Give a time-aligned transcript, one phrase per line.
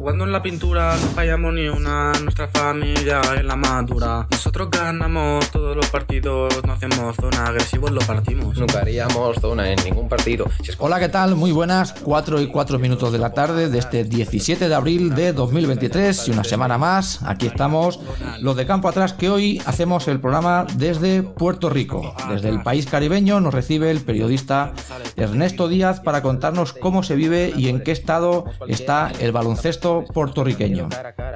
[0.00, 4.26] Jugando en la pintura no fallamos ni una, nuestra familia es la madura.
[4.30, 8.56] Nosotros ganamos todos los partidos, no hacemos zona, agresivos lo partimos.
[8.56, 10.46] Nunca haríamos zona en ningún partido.
[10.62, 11.36] Si es Hola, ¿qué tal?
[11.36, 15.34] Muy buenas, 4 y 4 minutos de la tarde de este 17 de abril de
[15.34, 17.22] 2023 y una semana más.
[17.22, 18.00] Aquí estamos,
[18.40, 22.14] los de campo atrás, que hoy hacemos el programa desde Puerto Rico.
[22.30, 24.72] Desde el país caribeño nos recibe el periodista
[25.20, 30.88] Ernesto Díaz para contarnos cómo se vive y en qué estado está el baloncesto puertorriqueño.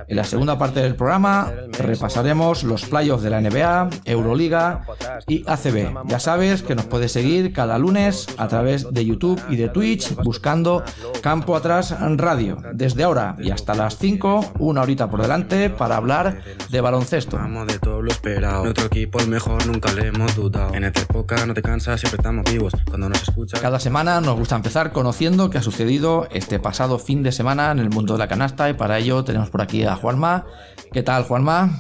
[0.07, 4.83] En la segunda parte del programa repasaremos los playoffs de la NBA, Euroliga
[5.27, 6.09] y ACB.
[6.09, 10.15] Ya sabes que nos puedes seguir cada lunes a través de YouTube y de Twitch
[10.17, 10.83] buscando
[11.23, 12.59] Campo Atrás Radio.
[12.73, 17.37] Desde ahora y hasta las 5, una horita por delante para hablar de baloncesto.
[17.37, 18.65] Vamos de todo lo esperado.
[18.65, 20.75] Nuestro equipo es mejor, nunca le hemos dudado.
[20.75, 22.73] En esta época no te cansas, siempre estamos vivos.
[22.89, 23.61] Cuando nos escuchas.
[23.61, 27.79] Cada semana nos gusta empezar conociendo qué ha sucedido este pasado fin de semana en
[27.79, 30.47] el mundo de la canasta y para ello tenemos por aquí a Juanma.
[30.93, 31.71] ¿Qué tal, Juanma?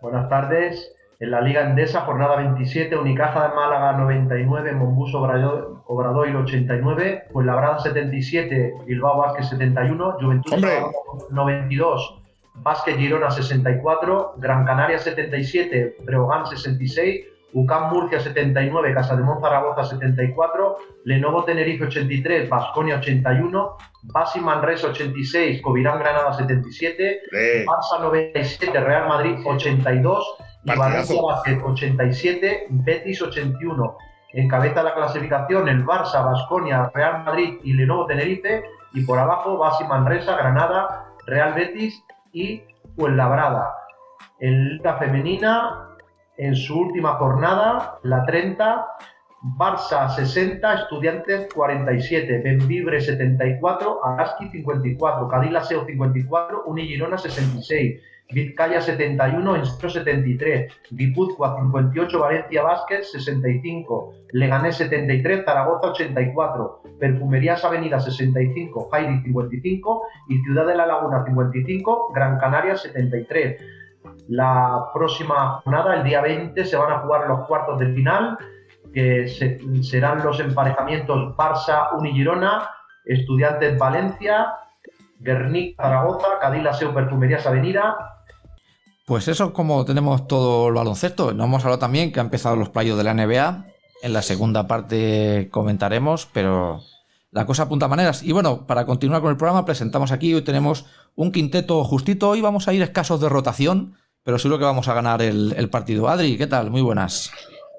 [0.00, 0.90] Buenas tardes.
[1.20, 8.74] En la Liga Endesa, jornada 27, Unicaja de Málaga 99, Monbus Obradoiro 89, Fuenlabrada 77,
[8.86, 10.64] Bilbao Vázquez 71, Juventud
[11.30, 12.22] 92,
[12.56, 20.76] Vázquez Girona 64, Gran Canaria 77, Breogán 66, UCAM Murcia 79, Casa de Zaragoza 74,
[21.04, 27.20] Lenovo Tenerife 83, Basconia 81, Basi Manresa 86, Covirán Granada 77,
[27.64, 31.16] Barça 97, Real Madrid 82 y Valencia
[31.64, 33.96] 87, Betis 81.
[34.32, 39.84] Encabeza la clasificación el Barça, Basconia, Real Madrid y Lenovo Tenerife y por abajo Basi
[39.84, 42.02] Manresa, Granada, Real Betis
[42.32, 42.64] y
[42.96, 43.72] Fuenlabrada.
[44.40, 45.93] En Liga Femenina
[46.36, 48.86] en su última jornada, la 30,
[49.58, 58.00] Barça 60, Estudiantes 47, Benvibre 74, Araski 54, Cadilaseo 54, Unigirona 66,
[58.32, 68.00] Vizcaya 71, Enstro 73, Guipúzcoa 58, Valencia Vázquez 65, Leganés 73, Zaragoza 84, Perfumerías Avenida
[68.00, 73.83] 65, Jairi 55 y Ciudad de la Laguna 55, Gran Canaria 73.
[74.28, 78.38] La próxima jornada, el día 20, se van a jugar los cuartos de final,
[78.92, 79.28] que
[79.82, 82.70] serán los emparejamientos Barça Unigirona,
[83.04, 84.54] Estudiantes Valencia,
[85.18, 87.96] Guernica Zaragoza, Cadilla Seu Perfumerías Avenida.
[89.06, 91.34] Pues eso como tenemos todo el baloncesto.
[91.34, 93.66] Nos hemos hablado también que han empezado los playos de la NBA.
[94.02, 96.80] En la segunda parte comentaremos, pero
[97.30, 98.22] la cosa apunta a maneras.
[98.22, 102.30] Y bueno, para continuar con el programa, presentamos aquí, hoy tenemos un quinteto justito.
[102.30, 106.08] Hoy vamos a ir escasos de rotación pero seguro que vamos a ganar el, partido.
[106.08, 106.70] Adri, ¿qué tal?
[106.70, 107.30] Muy buenas.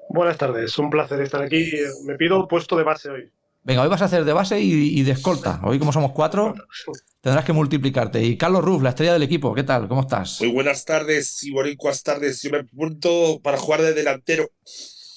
[0.08, 1.72] Buenas tardes, un placer estar aquí.
[2.04, 3.30] Me pido puesto de base hoy.
[3.64, 5.60] Venga, hoy vas a hacer de base y, de escolta.
[5.64, 6.54] Hoy, como somos cuatro,
[7.20, 8.22] tendrás que multiplicarte.
[8.22, 9.88] Y Carlos Ruf, la estrella del equipo, ¿qué tal?
[9.88, 10.40] ¿Cómo estás?
[10.40, 12.40] Muy buenas tardes y bonicuas tardes.
[12.42, 14.48] Yo me apunto para jugar de delantero.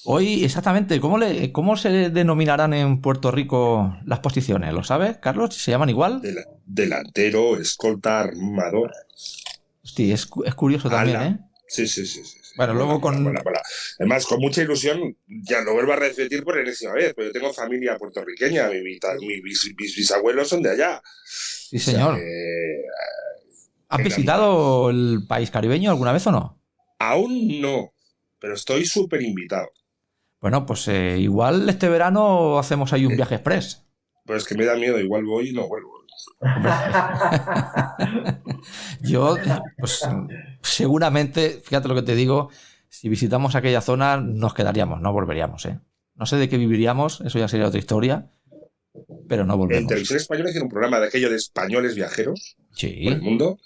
[0.04, 4.72] Hoy, exactamente, ¿cómo, le, ¿cómo se denominarán en Puerto Rico las posiciones?
[4.72, 5.54] ¿Lo sabes, Carlos?
[5.54, 6.22] ¿Se llaman igual?
[6.64, 8.92] delantero, escolta, armador.
[9.82, 11.38] Sí, es, curioso también, ¿eh?
[11.66, 12.22] Sí, sí, sí.
[12.56, 13.34] Bueno, luego con.
[13.98, 17.52] Además, con mucha ilusión, ya lo vuelvo a repetir por enésima vez, pero yo tengo
[17.52, 21.00] familia puertorriqueña, mis, bisabuelos son de allá.
[21.24, 22.18] Sí, señor.
[22.18, 22.82] Eh,
[23.88, 26.60] ¿Has visitado el país caribeño alguna vez o no?
[26.98, 27.92] Aún no,
[28.38, 29.70] pero estoy súper invitado.
[30.40, 33.86] Bueno, pues eh, igual este verano hacemos ahí un viaje express.
[34.24, 35.99] Pues es que me da miedo, igual voy y no vuelvo.
[39.02, 39.36] Yo,
[39.78, 40.06] pues
[40.62, 42.50] seguramente, fíjate lo que te digo,
[42.88, 45.64] si visitamos aquella zona nos quedaríamos, no volveríamos.
[45.66, 45.78] ¿eh?
[46.14, 48.30] No sé de qué viviríamos, eso ya sería otra historia,
[49.28, 49.84] pero no volveríamos.
[49.84, 53.60] En Televisión Española hicieron un programa de aquello de españoles viajeros sí, por el mundo,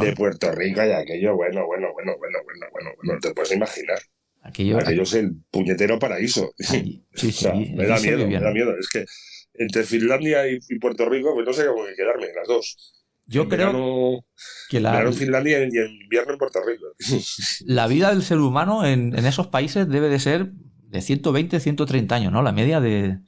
[0.00, 3.98] de Puerto Rico y aquello, bueno, bueno, bueno, bueno, bueno, bueno, no te puedes imaginar.
[4.42, 6.54] Aquello, aquello es el puñetero paraíso.
[6.58, 8.76] Sí, sí, me da miedo, me da miedo.
[8.78, 9.04] Es que
[9.54, 12.94] entre Finlandia y, Puerto Rico, pues no sé cómo quedarme, las dos.
[13.26, 14.24] Yo creo
[14.68, 15.00] que la.
[15.00, 16.86] en Finlandia y en invierno en Puerto Rico.
[17.64, 22.32] La vida del ser humano en, esos países debe de ser de 120, 130 años,
[22.32, 22.42] ¿no?
[22.42, 23.18] La media de.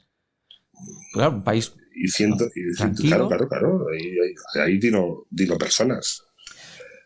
[1.14, 1.74] Claro, un país.
[1.94, 2.74] Y, ciento, y
[3.08, 3.86] claro, claro, claro.
[3.90, 4.18] Ahí,
[4.60, 5.26] ahí, dino,
[5.58, 6.24] personas.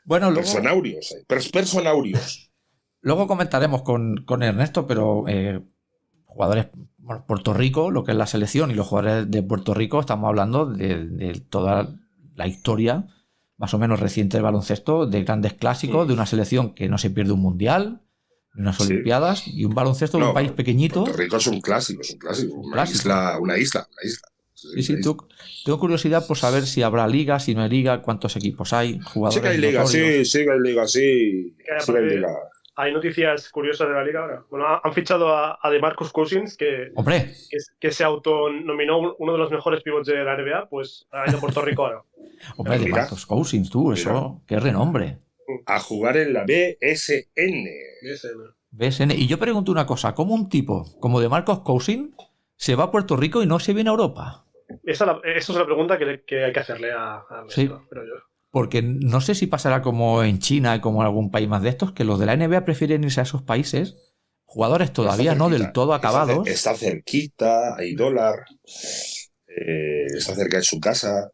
[0.05, 1.15] Bueno, luego, personaurios.
[1.53, 2.49] personaurios.
[3.03, 5.63] Luego comentaremos con, Ernesto, pero eh,
[6.27, 6.67] jugadores
[7.11, 10.29] bueno, Puerto Rico, lo que es la selección y los jugadores de Puerto Rico, estamos
[10.29, 11.99] hablando de, toda
[12.37, 13.09] la historia
[13.57, 17.11] más o menos reciente del baloncesto, de grandes clásicos, de una selección que no se
[17.11, 18.01] pierde un mundial,
[18.55, 21.03] unas Olimpiadas y un baloncesto de un país pequeñito.
[21.03, 24.29] Puerto Rico es un clásico, es un clásico, una, Isla, una isla, una isla.
[24.55, 24.95] Sí, sí,
[25.65, 29.35] tengo curiosidad por saber si habrá liga, si no hay liga, cuántos equipos hay, jugadores.
[29.35, 31.57] Sí que hay liga, sí, sí que hay liga, sí.
[31.81, 32.29] sí hay liga
[32.81, 34.45] hay noticias curiosas de la liga ahora.
[34.51, 37.33] Bueno, han fichado a, a DeMarcus Cousins, que, ¡Hombre!
[37.79, 41.41] que, se autonominó uno de los mejores pivots de la NBA, pues ha ido a
[41.41, 42.03] Puerto Rico ahora.
[42.57, 45.19] Hombre, DeMarcus Cousins, tú, eso, qué renombre.
[45.67, 47.69] A jugar en la BSN.
[48.03, 48.55] BSN.
[48.71, 49.11] BSN.
[49.11, 52.15] Y yo pregunto una cosa, ¿cómo un tipo como DeMarcus Cousins
[52.57, 54.47] se va a Puerto Rico y no se viene a Europa?
[54.85, 57.69] Esa, es la pregunta que, que hay que hacerle a, a sí.
[57.89, 58.30] pero yo.
[58.51, 61.69] Porque no sé si pasará como en China y como en algún país más de
[61.69, 63.97] estos, que los de la NBA prefieren irse a esos países,
[64.45, 66.49] jugadores todavía no del todo acabados.
[66.49, 68.45] Está, cerquita, hay dólar,
[69.47, 71.31] eh, está cerca de su casa.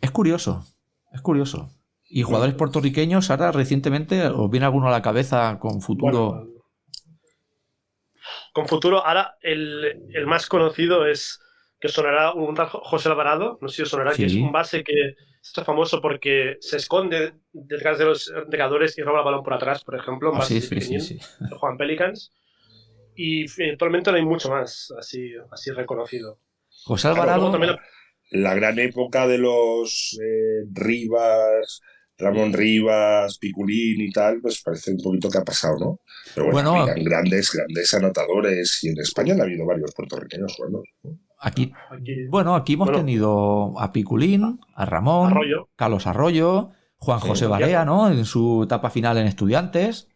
[0.00, 0.66] Es curioso,
[1.12, 1.70] es curioso.
[2.08, 6.52] Y jugadores puertorriqueños, ahora recientemente, ¿os viene alguno a la cabeza con futuro?
[8.56, 11.40] con futuro, ahora el, el, más conocido es
[11.78, 14.82] que sonará un tal José Alvarado, no sé si os sonará, que es un base
[14.82, 15.14] que
[15.54, 19.84] es famoso porque se esconde detrás de los regadores y roba el balón por atrás,
[19.84, 20.32] por ejemplo.
[20.34, 21.18] Ah, sí, sí, sí,
[21.58, 22.32] Juan Pelicans.
[23.14, 26.38] Y actualmente no hay mucho más así, así reconocido.
[26.84, 27.58] José Alvarado.
[28.30, 31.80] La gran época de los eh, Rivas,
[32.18, 36.00] Ramón Rivas, Piculín y tal, pues parece un poquito que ha pasado, ¿no?
[36.34, 40.82] Pero bueno, grandes, grandes anotadores y en España han habido varios puertorriqueños jugando.
[41.38, 41.72] Aquí,
[42.30, 45.34] bueno, aquí hemos tenido a Piculín, a Ramón,
[45.76, 48.10] Carlos Arroyo, Juan José Barea, ¿no?
[48.10, 50.08] En su etapa final en Estudiantes.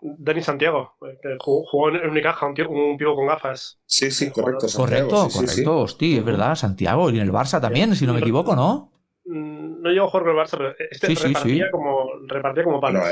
[0.00, 3.80] Dani Santiago, que jugó en Unicaja, un, un pivo con gafas.
[3.86, 4.66] Sí, sí, correcto.
[4.76, 8.54] correcto, correcto, hostia, es verdad, Santiago, y en el Barça también, si no me equivoco,
[8.54, 8.92] ¿no?
[9.24, 13.02] Mm, no llegó a jugar con el Barça, pero este repartía, Como, repartía como palos.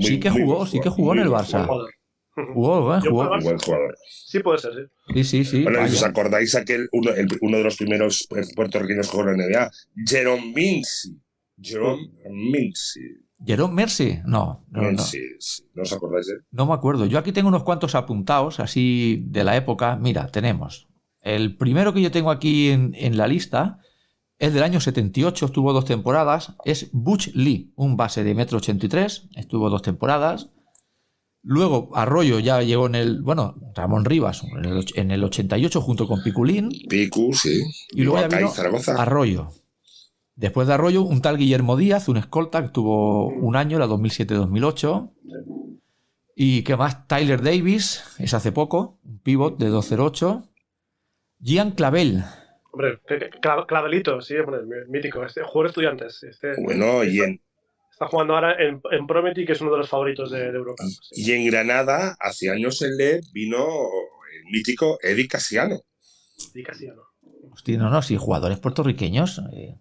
[0.00, 1.68] sí que jugó, sí que jugó en el Barça.
[2.54, 3.00] Jugó, ¿eh?
[3.00, 3.28] jugó.
[3.40, 3.96] Buen jugador.
[4.06, 5.14] Sí, puede ser, sí.
[5.14, 5.62] Sí, sí, sí.
[5.62, 9.46] Bueno, ¿os acordáis aquel, uno, el, uno de los primeros puertorriqueños que jugó en la
[9.46, 9.70] NBA?
[10.06, 11.20] Jerome Mincy.
[11.60, 13.00] Jerome Mincy.
[13.44, 14.18] ¿Jerome Mercy?
[14.24, 14.64] No.
[14.70, 15.04] No, no.
[15.74, 16.40] ¿No os acordáis de él?
[16.50, 17.06] No me acuerdo.
[17.06, 19.96] Yo aquí tengo unos cuantos apuntados, así de la época.
[19.96, 20.88] Mira, tenemos.
[21.20, 23.78] El primero que yo tengo aquí en, en la lista
[24.38, 26.54] es del año 78, estuvo dos temporadas.
[26.64, 30.50] Es Butch Lee, un base de metro 83, estuvo dos temporadas.
[31.42, 34.42] Luego Arroyo ya llegó en el, bueno, Ramón Rivas
[34.94, 36.70] en el, 88 junto con Piculín.
[36.88, 37.62] Picu, sí.
[37.90, 38.52] Y, luego ya vino
[38.96, 39.48] Arroyo.
[40.34, 45.10] Después de Arroyo, un tal Guillermo Díaz, un escolta que tuvo un año, la 2007-2008.
[46.36, 50.44] Y que más, Tyler Davis, es hace poco, un pivot de 208.
[51.40, 52.22] Gian Clavel.
[52.70, 53.00] Hombre,
[53.66, 56.22] Clavelito, sí, hombre, mítico, este jugador estudiantes.
[56.22, 57.40] Este, bueno, y en,
[57.98, 60.84] Está jugando ahora en, en Prometi, que es uno de los favoritos de, Europa.
[61.10, 65.80] Y en Granada, hace años en LED, vino el mítico Eddie Casiano.
[66.54, 67.02] Eddie Casiano.
[67.50, 69.42] Hostia, no, no, sí, jugadores puertorriqueños.
[69.52, 69.80] Eh,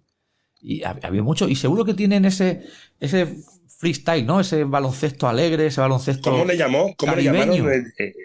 [0.62, 2.64] y había mucho, y seguro que tienen ese,
[3.00, 3.36] ese
[3.68, 4.40] freestyle, ¿no?
[4.40, 6.31] Ese baloncesto alegre, ese baloncesto.
[6.31, 6.96] ¿Cómo le llamó?
[6.98, 7.54] ¿Cómo le llamaron?
[7.69, 8.16] El, eh,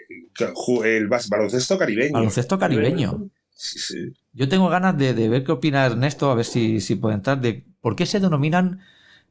[0.85, 2.13] el, baloncesto caribeño.
[2.13, 3.29] Baloncesto caribeño.
[3.51, 4.13] Sí, sí.
[4.31, 7.39] Yo tengo ganas de, de, ver qué opina Ernesto, a ver si, si puede entrar,
[7.39, 8.81] de por qué se denominan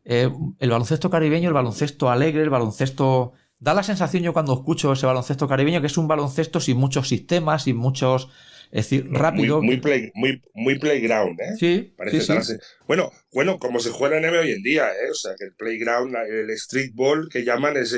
[0.04, 0.28] eh,
[0.58, 3.32] el baloncesto caribeño, el baloncesto alegre, el baloncesto...
[3.58, 7.08] Da la sensación yo cuando escucho ese baloncesto caribeño que es un baloncesto sin muchos
[7.08, 8.28] sistemas, sin muchos...
[8.72, 9.60] Es decir, rápido.
[9.60, 9.82] Muy,
[10.54, 11.56] muy, playground, ¿eh?
[11.58, 11.94] Sí.
[11.94, 15.10] Parece Bueno, bueno, como se juega en NBA hoy en día, ¿eh?
[15.10, 17.94] O sea, que el playground, el streetball que llaman es,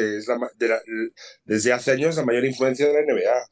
[1.45, 3.47] desde hace años la mayor influencia de la NBA.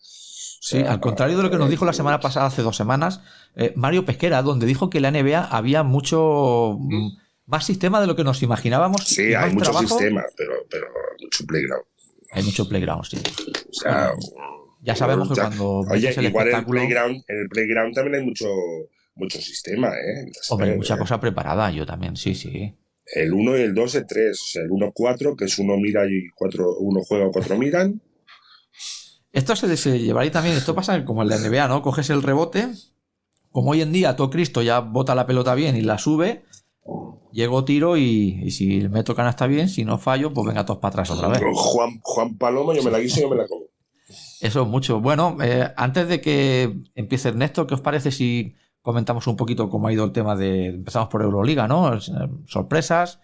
[0.65, 3.21] Sí, al contrario de lo que nos dijo la semana pasada, hace dos semanas,
[3.55, 6.77] eh, Mario Pesquera, donde dijo que en la NBA había mucho...
[6.79, 9.05] Mm, más sistema de lo que nos imaginábamos.
[9.05, 10.87] Sí, hay mucho sistema, pero, pero
[11.21, 11.85] mucho playground.
[12.33, 13.19] Hay mucho playground, sí.
[13.69, 14.13] O sea,
[14.81, 15.81] ya sabemos que cuando.
[15.91, 18.49] Oye, igual en el, playground, en el playground también hay mucho,
[19.15, 20.31] mucho sistema, ¿eh?
[20.51, 22.75] Hombre, hay mucha cosa preparada, yo también, sí, sí.
[23.05, 24.41] El 1 y el 2 el 3.
[24.41, 28.01] O sea, el 1-4, que es uno mira y cuatro, uno juega o cuatro miran.
[29.33, 31.83] Esto se, se llevaría también, esto pasa como el de NBA, ¿no?
[31.83, 32.69] Coges el rebote,
[33.51, 36.45] como hoy en día todo Cristo ya bota la pelota bien y la sube,
[37.33, 40.91] Llego, tiro y, si me tocan está bien, si no fallo, pues venga todos para
[40.91, 41.41] atrás otra vez.
[41.55, 43.67] Juan, Juan Paloma, yo me la guiso y yo me la como.
[44.41, 45.01] Eso es mucho.
[45.01, 49.89] Bueno, eh, antes de que empiece Ernesto, ¿qué os parece si comentamos un poquito cómo
[49.89, 50.67] ha ido el tema de.
[50.67, 51.99] Empezamos por Euroliga, ¿no?
[52.47, 53.21] Sorpresas.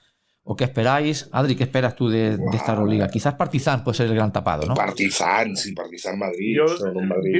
[0.50, 1.28] ¿O qué esperáis?
[1.30, 3.08] Adri, ¿qué esperas tú de, esta Euroliga?
[3.08, 4.72] Quizás Partizan puede ser el gran tapado, ¿no?
[4.72, 6.58] Partizan, sí, Partizan Madrid.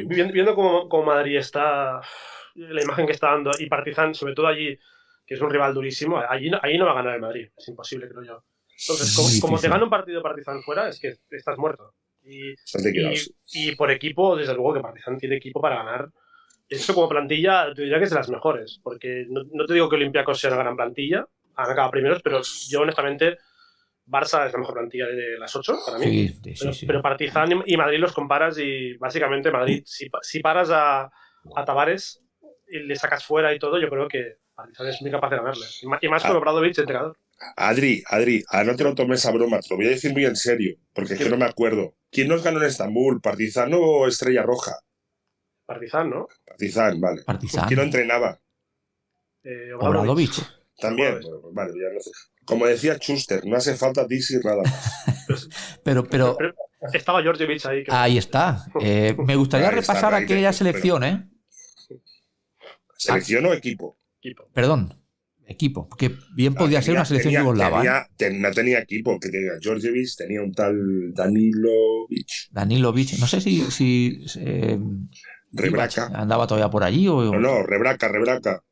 [0.07, 2.03] Viendo, cómo, Madrid está,
[2.55, 4.79] la imagen que está dando, y Partizan, sobre todo allí,
[5.28, 7.50] que es un rival durísimo, allí no, no va a ganar el Madrid.
[7.54, 8.44] Es imposible, creo yo.
[8.80, 11.92] Entonces, como, te gana un partido Partizan fuera, es que estás muerto.
[12.23, 12.54] Y,
[13.52, 16.08] y, por equipo, desde luego que Partizan tiene equipo para ganar.
[16.66, 19.90] Eso como plantilla, te diría que es de las mejores, porque no, no te digo
[19.90, 23.37] que Olympiacos sea una gran plantilla, han acabado primeros, pero yo honestamente
[24.06, 26.30] Barça es la mejor plantilla de las ocho para mí.
[26.87, 31.11] pero, Partizan y Madrid los comparas y básicamente Madrid, si, paras a,
[31.54, 32.23] a, Tavares
[32.70, 35.67] y le sacas fuera y todo, yo creo que Partizan es muy capaz de ganarle.
[36.03, 36.38] Y más, con ah.
[36.38, 37.17] Obradovic, entrenador.
[37.55, 40.25] Adri, Adri, ah, no te lo tomes a broma, te lo voy a decir muy
[40.25, 41.95] en serio, porque es que no me acuerdo.
[42.11, 43.21] ¿Quién nos ganó en Estambul?
[43.21, 44.73] ¿Partizan o Estrella Roja?
[45.65, 46.27] Partizan, ¿no?
[46.45, 47.23] Partizan, vale.
[47.69, 48.41] ¿Quién lo entrenaba?
[49.45, 50.33] Eh, Obradovic.
[50.77, 51.21] También,
[51.53, 52.11] vale, ya no sé.
[52.45, 55.49] Como decía Schuster, no hace falta DC nada más.
[55.85, 56.37] pero, pero,
[56.93, 57.85] Estaba Georgievich ahí.
[57.87, 58.67] Ahí está.
[58.81, 61.29] Eh, me gustaría repasar aquella selección, ¿eh?
[62.97, 63.98] ¿Selección o equipo?
[64.53, 64.95] Perdón,
[65.47, 65.89] equipo.
[65.89, 68.09] Que bien ah, podía ser una selección yugoslava.
[68.17, 72.29] Tenía, no tenía equipo, que tenía Georgievich, tenía un tal Danilovic.
[72.51, 73.63] Danilovic, no sé si.
[73.71, 74.79] si eh,
[75.53, 76.11] Rebraca.
[76.15, 77.09] ¿Andaba todavía por allí?
[77.09, 77.23] O...
[77.23, 78.63] No, no, Rebraca, Rebraca.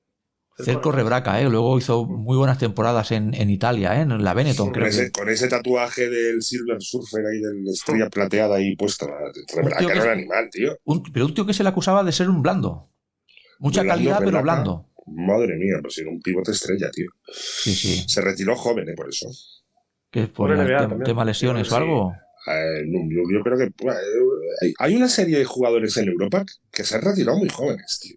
[0.59, 1.49] Cerco Rebraca, ¿eh?
[1.51, 4.01] luego hizo muy buenas temporadas en, Italia, ¿eh?
[4.01, 4.73] en la Benetton.
[4.73, 9.07] Con, ese, con ese tatuaje del Silver Surfer ahí, de la estrella plateada ahí puesta.
[9.55, 10.79] Rebraca no era animal, tío.
[11.13, 12.91] pero un tío que se le acusaba de ser un blando.
[13.59, 14.86] Mucha calidad, pero blando.
[15.07, 17.09] Madre mía, pues era un pivote estrella, tío.
[17.33, 18.05] Sí, sí.
[18.09, 18.95] Se retiró joven, ¿eh?
[18.95, 19.29] por eso.
[20.11, 20.27] ¿Qué?
[20.27, 22.13] ¿Por el tema lesiones o algo?
[22.49, 27.03] Eh, yo, creo que eh, hay una serie de jugadores en Europa que se han
[27.03, 28.17] retirado muy jóvenes, tío.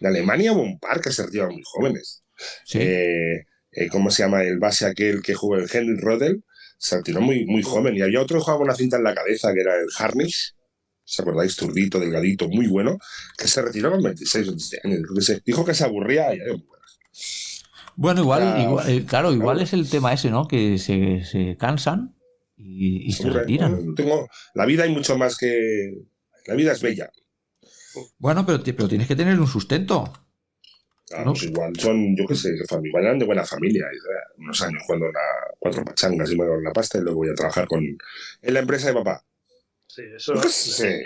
[0.00, 2.22] En Alemania hubo un par que se retiraron muy jóvenes.
[2.74, 4.42] Eh, eh, ¿Cómo se llama?
[4.42, 6.44] El base aquel que jugó el Henry Rodel
[6.78, 7.96] se retiró muy, muy joven.
[7.96, 10.54] Y había otro que jugaba una cinta en la cabeza que era el Harnish.
[11.10, 11.56] ¿Se acordáis?
[11.56, 12.96] Turdito, delgadito, muy bueno,
[13.36, 14.48] que se retiró con 26
[14.84, 15.42] años.
[15.44, 16.38] Dijo que se aburría y
[17.96, 20.46] Bueno, igual, eh, claro, igual es el tema ese, ¿no?
[20.46, 22.14] Que se, cansan
[22.56, 23.96] y, se retiran.
[23.96, 26.06] Tengo, la vida hay mucho más que.
[26.46, 27.10] La vida es bella.
[28.18, 30.12] Bueno, pero, pero tienes que tener un sustento.
[31.08, 32.50] Claro, pues igual son, yo qué sé,
[32.84, 33.84] igual eran de buena familia.
[34.38, 35.20] Unos años jugando la
[35.58, 38.86] cuatro pachangas y me la pasta y luego voy a trabajar con, en la empresa
[38.86, 39.24] de papá.
[39.94, 40.34] Sí, eso.
[40.84, 41.02] Eh,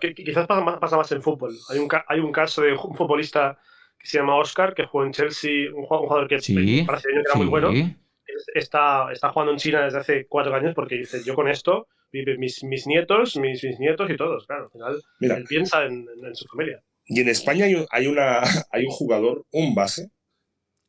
[0.00, 1.56] eh, quizás pasa más, pasa más en fútbol.
[1.70, 3.58] Hay un, hay un caso de un futbolista
[3.98, 7.46] que se llama Oscar, que jugó en Chelsea, un jugador, que sí, que era muy
[7.46, 7.70] bueno.
[8.54, 12.38] Está, está jugando en China desde hace cuatro años porque dice: Yo con esto vive
[12.38, 14.46] mis, mis nietos, mis bisnietos y todos.
[14.46, 16.80] Claro, al final él piensa en, su familia.
[17.06, 18.40] Y en España hay, hay, una,
[18.70, 20.10] hay un jugador, un base,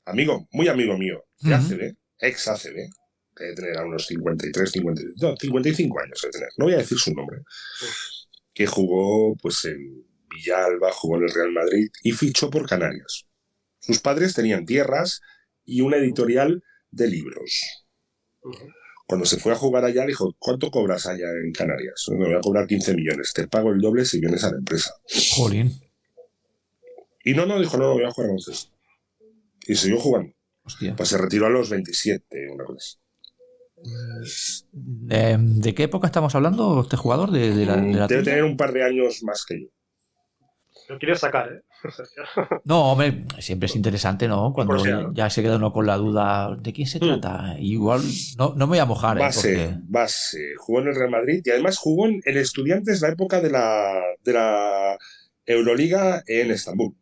[0.05, 2.89] amigo, muy amigo mío, de ACB, ex ACB,
[3.39, 7.41] debe tener a unos 53, 55 años de tener, no voy a decir su nombre,
[8.53, 13.25] que jugó pues en Villalba, jugó en el Real Madrid y fichó por Canarias.
[13.79, 15.21] Sus padres tenían tierras
[15.65, 17.85] y una editorial de libros.
[19.07, 22.05] Cuando se fue a jugar allá, dijo, ¿cuánto cobras allá en Canarias?
[22.09, 23.33] Me voy a cobrar 15 millones.
[23.33, 24.93] Te pago el doble si vienes a la empresa.
[25.35, 25.71] Jolín.
[27.23, 28.71] Y no, no, dijo, no, no voy a jugar entonces.
[29.67, 30.33] Y siguió jugando.
[30.63, 30.95] Hostia.
[30.95, 32.99] Pues se retiró a los 27, una cosa
[34.71, 37.31] ¿De, qué época estamos hablando este jugador?
[37.31, 39.67] De, la, Debe tener un par de años más que yo.
[40.89, 41.61] Lo quieres sacar, ¿eh?
[42.65, 44.51] no, hombre, siempre es interesante, ¿no?
[44.53, 47.01] Cuando ya se queda uno con la duda de quién se hmm.
[47.01, 47.55] trata.
[47.59, 48.01] Igual
[48.37, 49.17] no, no, me voy a mojar.
[49.17, 49.21] ¿eh?
[49.21, 50.53] Base, base.
[50.57, 54.01] Jugó en el Real Madrid y además jugó en el Estudiantes la época de la,
[54.23, 54.97] de la
[55.45, 56.95] Euroliga en Estambul.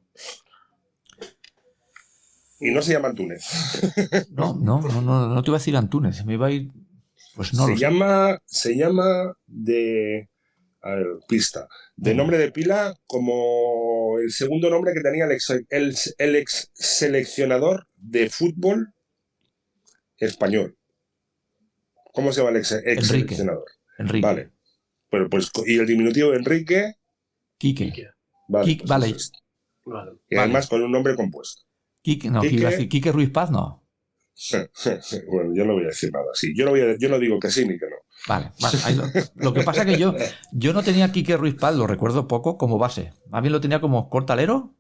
[2.59, 3.45] Y no se llama Antúnez.
[4.31, 6.25] No, no, no, no, no te iba a decir Antúnez.
[6.25, 6.71] Me iba a ir.
[7.35, 7.67] Pues no.
[7.67, 10.29] Se llama, se llama de
[10.81, 16.71] a ver, pista, de nombre de pila como el segundo nombre que tenía el ex,
[16.73, 18.93] seleccionador de fútbol
[20.17, 20.77] español.
[22.13, 23.65] ¿Cómo se llama el ex, seleccionador?
[23.97, 24.25] Enrique.
[24.25, 24.51] Vale.
[25.09, 26.95] Pero pues, y el diminutivo de Enrique.
[27.57, 27.91] Quique.
[28.47, 28.77] Vale.
[28.77, 29.15] Pues vale.
[30.29, 31.66] Y además con un nombre compuesto.
[32.07, 33.85] Quique, no, Quique, Quique Ruiz Paz no.
[35.27, 36.53] bueno, yo no voy a decir nada así.
[36.55, 37.97] Yo no, voy yo no digo que sí ni que no.
[38.29, 38.51] Vale,
[39.35, 40.15] lo, que pasa es que yo,
[40.53, 43.11] yo no tenía a Quique Ruiz Paz, lo recuerdo poco, como base.
[43.29, 44.73] Más bien lo tenía como cortalero.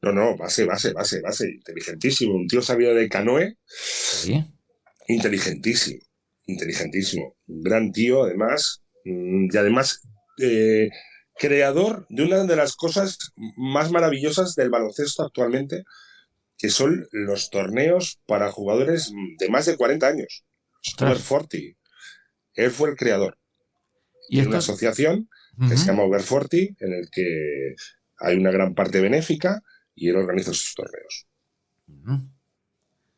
[0.00, 1.52] No, no, base, base, base, base.
[1.52, 2.34] Inteligentísimo.
[2.34, 3.58] Un tío sabio de canoe.
[3.64, 4.44] Sí.
[5.06, 6.00] Inteligentísimo.
[6.46, 7.36] Inteligentísimo.
[7.46, 8.82] Un gran tío, además.
[9.04, 10.00] Mm, y además,
[10.40, 10.90] eh,
[11.38, 13.18] creador de una de las cosas
[13.56, 15.84] más maravillosas del baloncesto actualmente,
[16.62, 20.44] que son los torneos para jugadores de más de 40 años.
[20.80, 21.76] Stuart Forti.
[22.54, 23.36] Él fue el creador.
[24.28, 25.28] Y es una asociación
[25.68, 27.74] que se llama Over Forty, en el que
[28.20, 29.60] hay una gran parte benéfica
[29.96, 31.26] y él organiza sus torneos.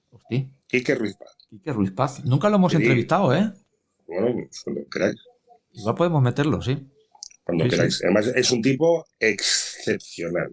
[0.08, 0.50] Hostia.
[0.66, 1.36] Quique Ruiz Paz.
[1.50, 2.24] Quique Ruiz Paz.
[2.24, 3.52] Nunca lo hemos entrevistado, ¿eh?
[4.06, 5.16] Bueno, cuando queráis.
[5.72, 6.78] Igual podemos meterlo, sí.
[7.42, 8.02] Cuando queráis.
[8.02, 10.50] Además, es un tipo excepcional.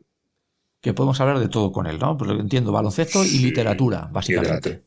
[0.81, 2.17] Que podemos hablar de todo con él, ¿no?
[2.17, 4.81] Pues lo que entiendo, baloncesto y literatura, básicamente.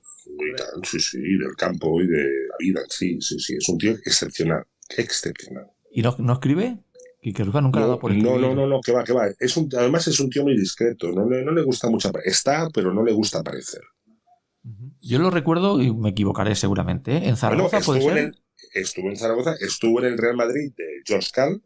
[0.83, 3.57] sí, sí, del campo y de la vida, sí, sí, sí.
[3.57, 4.65] Es un tío excepcional,
[4.97, 5.67] excepcional.
[5.93, 6.79] ¿Y no, no escribe?
[7.33, 9.29] Ruiz nunca no, dado por No, no, no, no, que va, que va.
[9.39, 12.93] Es un, además es un tío muy discreto, no, no le gusta mucho Está, pero
[12.93, 13.81] no le gusta aparecer.
[15.01, 17.29] Yo lo recuerdo, y me equivocaré seguramente, ¿eh?
[17.29, 18.35] en Zaragoza puede ser.
[18.73, 21.63] estuvo en Zaragoza, estuvo en el Real Madrid de George Cal.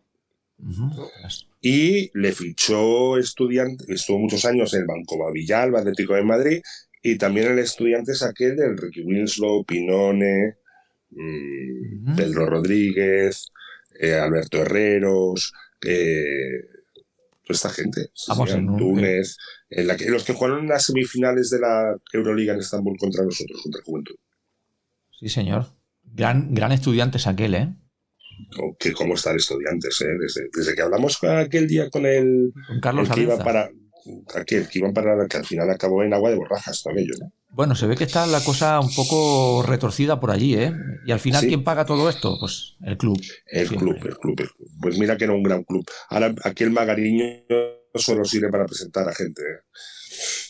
[1.61, 6.61] Y le fichó estudiante, estuvo muchos años en el Banco Villalba, Atlético de Madrid,
[7.03, 10.57] y también el estudiante es aquel del Ricky Winslow, Pinone,
[11.11, 13.51] mm, Pedro Rodríguez,
[14.01, 15.53] eh, Alberto Herreros,
[15.87, 16.67] eh,
[17.45, 18.11] toda esta gente.
[18.29, 19.37] Vamos en Túnez,
[19.71, 23.25] en la que, los que jugaron en las semifinales de la Euroliga en Estambul contra
[23.25, 24.17] nosotros, contra Juventud.
[25.19, 25.67] Sí, señor.
[26.05, 27.75] Gran, gran estudiante es aquel, ¿eh?
[28.79, 30.49] Que cómo estar estudiantes, ¿eh?
[30.55, 33.71] Desde, que hablamos aquel día con el, con Carlos que iba para
[34.35, 37.33] aquel que iban para que al final acabó en agua de borrajas también yo, ¿no?
[37.51, 40.73] Bueno, se ve que está la cosa un poco retorcida por allí, ¿eh?
[41.07, 42.37] Y al final, ¿quién paga todo esto?
[42.39, 43.21] Pues el club.
[43.47, 44.69] El club, el club, el club.
[44.81, 45.85] Pues mira que era un gran club.
[46.11, 47.25] Ahora aquí el Magariño
[47.95, 49.43] solo sirve para presentar a gente.
[49.43, 49.61] ¿eh?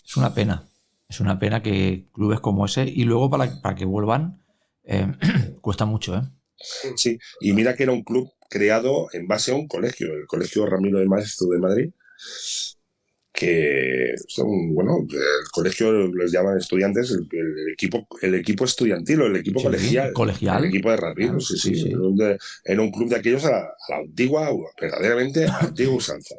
[0.04, 0.68] Es una pena.
[1.08, 4.42] Es una pena que clubes como ese y luego para, para que vuelvan
[4.84, 5.06] eh,
[5.60, 6.22] cuesta mucho, ¿eh?
[6.96, 10.66] Sí, y mira que era un club creado en base a un colegio, el Colegio
[10.66, 11.90] Ramiro de Maestro de Madrid,
[13.32, 19.36] que son, bueno, el colegio los llaman estudiantes, el, equipo, el equipo estudiantil o el
[19.36, 20.64] equipo colegial, colegial.
[20.64, 21.92] El equipo de Ramiro, sí, sí.
[22.64, 24.50] Era, un club de aquellos a la, antigua,
[24.80, 26.34] verdaderamente antigua usanza.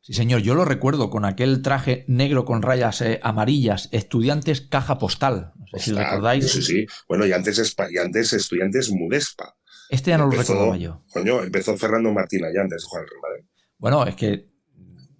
[0.00, 4.98] Sí, señor, yo lo recuerdo con aquel traje negro con rayas eh, amarillas, estudiantes caja
[4.98, 5.52] postal.
[5.72, 6.50] No sé si recordáis.
[6.50, 6.86] Sí, sí.
[7.08, 9.54] Bueno, y antes, y antes estudiantes Mudespa.
[9.88, 11.02] Este ya no lo recordaba yo.
[11.12, 13.48] Coño, empezó Fernando Martín allá antes de Juan Real Madrid.
[13.78, 14.48] Bueno, es que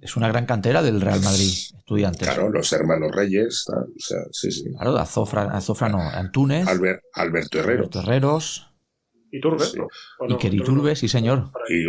[0.01, 2.27] es una gran cantera del Real Madrid, estudiantes.
[2.27, 4.65] Claro, los hermanos Reyes, o sea, sí, sí.
[4.73, 6.67] Claro, Azofra, Azofra no, Antunes.
[6.67, 7.81] Alberto Herrero.
[7.81, 8.69] Alberto Herreros.
[9.31, 9.89] Y Turbe, ¿no?
[10.29, 11.51] Y Queriturbe, sí, señor.
[11.69, 11.87] Y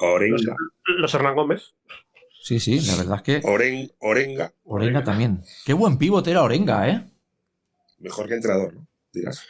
[0.00, 0.56] Orenga.
[0.98, 1.74] Los Hernán Gómez.
[2.42, 3.40] Sí, sí, la verdad es que.
[3.48, 4.52] Oren, Orenga.
[4.64, 5.42] Orenga también.
[5.64, 7.10] Qué buen pivote era Orenga, ¿eh?
[8.04, 8.86] Mejor que entrenador, ¿no?
[9.12, 9.42] Dirás.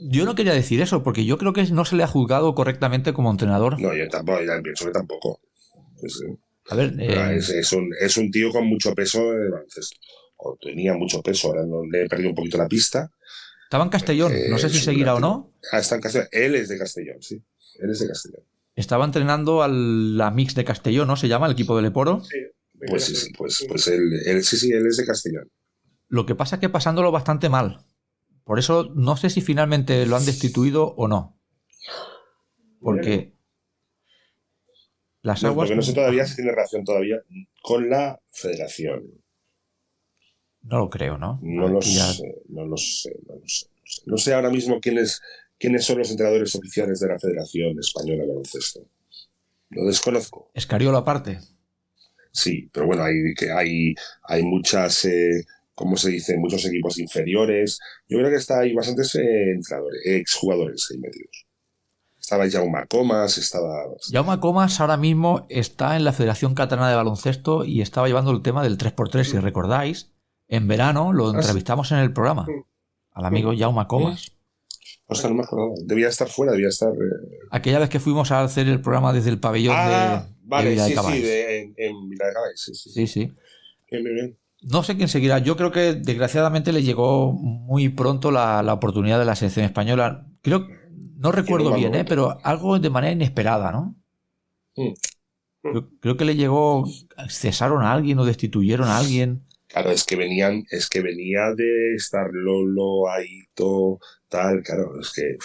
[0.00, 3.14] Yo no quería decir eso, porque yo creo que no se le ha juzgado correctamente
[3.14, 3.80] como entrenador.
[3.80, 5.40] No, yo tampoco, yo pienso que tampoco.
[6.68, 9.96] a ver, eh, es, un, es, un, tío con mucho peso de baloncesto.
[10.36, 13.10] O tenía mucho peso, ahora no, le he perdido un poquito la pista.
[13.64, 15.54] Estaba en Castellón, no sé si seguirá o no.
[15.72, 16.28] Ah, está en Castellón.
[16.30, 17.42] Él es de Castellón, sí.
[17.80, 18.42] Él es de Castellón.
[18.76, 21.16] Estaba entrenando a la Mix de Castellón, ¿no?
[21.16, 22.22] ¿Se llama el equipo del Leporo?
[22.22, 22.38] Sí.
[22.86, 25.50] Pues sí, sí, pues, pues él, sí, sí, él es de Castellón.
[26.08, 27.84] Lo que pasa es que pasándolo bastante mal.
[28.44, 31.38] Por eso no sé si finalmente lo han destituido o no.
[32.80, 33.34] Porque
[35.22, 35.68] las aguas.
[35.68, 37.16] porque no sé todavía si tiene relación todavía
[37.62, 39.04] con la federación.
[40.62, 41.38] No lo creo, ¿no?
[41.42, 43.68] No lo, sé, no lo sé, no lo sé,
[44.06, 44.34] no sé.
[44.34, 45.20] ahora mismo quiénes
[45.58, 48.86] quiénes son los entrenadores oficiales de la Federación Española de Baloncesto.
[49.70, 50.50] Lo desconozco.
[50.54, 51.40] ¿Escariolo aparte?
[52.32, 55.44] Sí, pero bueno, hay, que hay, hay muchas, eh,
[55.78, 56.36] ¿cómo se dice?
[56.36, 57.78] Muchos equipos inferiores.
[58.08, 61.46] Yo creo que está, hay bastantes eh, entrenadores, exjugadores ahí metidos.
[62.18, 63.84] Estaba Jaume Comas, estaba...
[64.10, 68.42] Jaume Comas ahora mismo está en la Federación Catalana de Baloncesto y estaba llevando el
[68.42, 70.12] tema del 3x3, si recordáis.
[70.48, 72.46] En verano lo ah, entrevistamos en el programa.
[73.12, 74.32] Al amigo Jaume Comas.
[75.06, 75.74] Ostras, no me acuerdo.
[75.84, 76.90] Debía estar fuera, debía estar.
[76.90, 80.76] Eh, Aquella vez que fuimos a hacer el programa desde el pabellón ah, de, vale,
[80.76, 82.90] sí, sí, de, en, en Vila de sí, sí.
[82.90, 83.32] Sí, sí.
[83.90, 84.38] Bien, bien, bien.
[84.62, 85.38] No sé quién seguirá.
[85.38, 90.26] Yo creo que desgraciadamente le llegó muy pronto la, la oportunidad de la selección española.
[90.42, 90.66] Creo,
[91.16, 92.04] no recuerdo bien, ¿eh?
[92.04, 93.96] pero algo de manera inesperada, ¿no?
[94.76, 94.92] Mm.
[95.62, 96.84] Creo, creo, que le llegó,
[97.28, 99.44] cesaron a alguien o destituyeron a alguien.
[99.68, 105.36] Claro, es que venían, es que venía de estar Lolo, Aito, tal, claro, es que.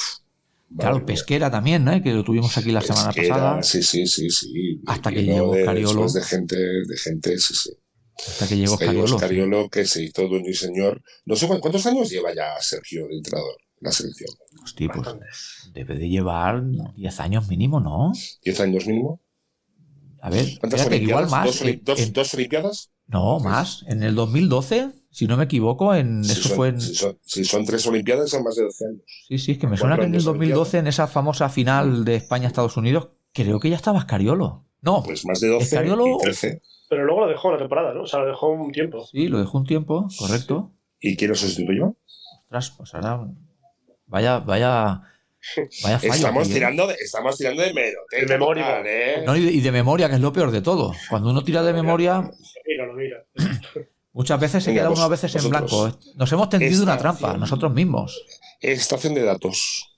[0.77, 2.01] claro, Pesquera también, ¿no?
[2.01, 3.61] Que lo tuvimos aquí la semana pasada.
[3.63, 4.81] Sí, sí, sí, sí.
[4.85, 6.07] Hasta que llegó Cariolo.
[6.07, 7.71] De gente, de gente, sí, sí.
[8.17, 9.17] Hasta que llegó Cariolo.
[9.17, 11.01] Cariolo, que se hizo dueño y señor.
[11.25, 14.29] No sé cuántos años lleva ya Sergio de entrenador la selección.
[14.63, 15.07] Hostia, pues
[15.73, 16.63] debe de llevar
[16.95, 18.13] 10 años mínimo, ¿no?
[18.45, 19.19] ¿10 años mínimo?
[20.21, 21.61] A ver, ¿cuántas igual más.
[21.83, 22.91] ¿Dos, dos, Olimpiadas?
[23.07, 23.83] No, más.
[23.87, 26.79] En el 2012 Si no me equivoco, en eso fue en...
[26.79, 29.01] Si son, tres Olimpiadas, son más de 12 años.
[29.27, 32.15] Sí, sí, es que me suena que en el 2012, en esa famosa final de
[32.15, 34.65] España-Estados Unidos, creo que ya estaba Escariolo.
[34.83, 36.07] No, pues más de 12 Escariolo...
[36.07, 36.61] y 13.
[36.89, 38.03] Pero luego lo dejó la temporada, ¿no?
[38.03, 39.05] O sea, lo dejó un tiempo.
[39.07, 40.73] Sí, lo dejó un tiempo, correcto.
[40.99, 41.95] ¿Y quién lo sustituyó?
[42.43, 43.27] Ostras, pues ahora.
[44.05, 45.01] Vaya, vaya.
[45.83, 48.81] Vaya fallo estamos, tirando de, estamos tirando de, de memoria.
[48.85, 49.25] ¿eh?
[49.35, 50.93] y, de, memoria, que es lo peor de todo.
[51.09, 52.29] Cuando uno tira de memoria.
[52.65, 53.25] Mira, lo mira.
[54.13, 55.97] Muchas veces se queda uno a veces en blanco.
[56.15, 58.23] Nos hemos tendido una trampa, nosotros mismos.
[58.61, 59.92] Estación de datos.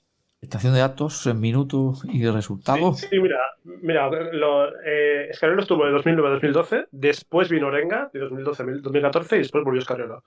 [0.46, 3.00] Estación de datos en minutos y resultados.
[3.00, 8.20] Sí, mira, mira lo, eh, Escariolo estuvo de 2009 a 2012, después vino Orenga de
[8.20, 10.22] 2012 a 2014 y después volvió Escariolo.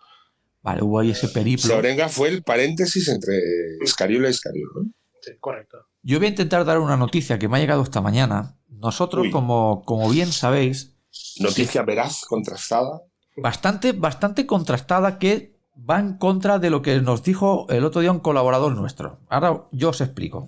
[0.62, 1.78] Vale, hubo ahí ese periplo.
[1.78, 3.34] Orenga fue el paréntesis entre
[3.82, 4.88] Escariolo y Escariolo.
[5.22, 5.86] Sí, correcto.
[6.04, 8.58] Yo voy a intentar dar una noticia que me ha llegado esta mañana.
[8.68, 10.98] Nosotros, como, como bien sabéis.
[11.40, 13.04] Noticia veraz, contrastada.
[13.38, 18.12] Bastante, bastante contrastada que va en contra de lo que nos dijo el otro día
[18.12, 19.20] un colaborador nuestro.
[19.30, 20.48] Ahora yo os explico.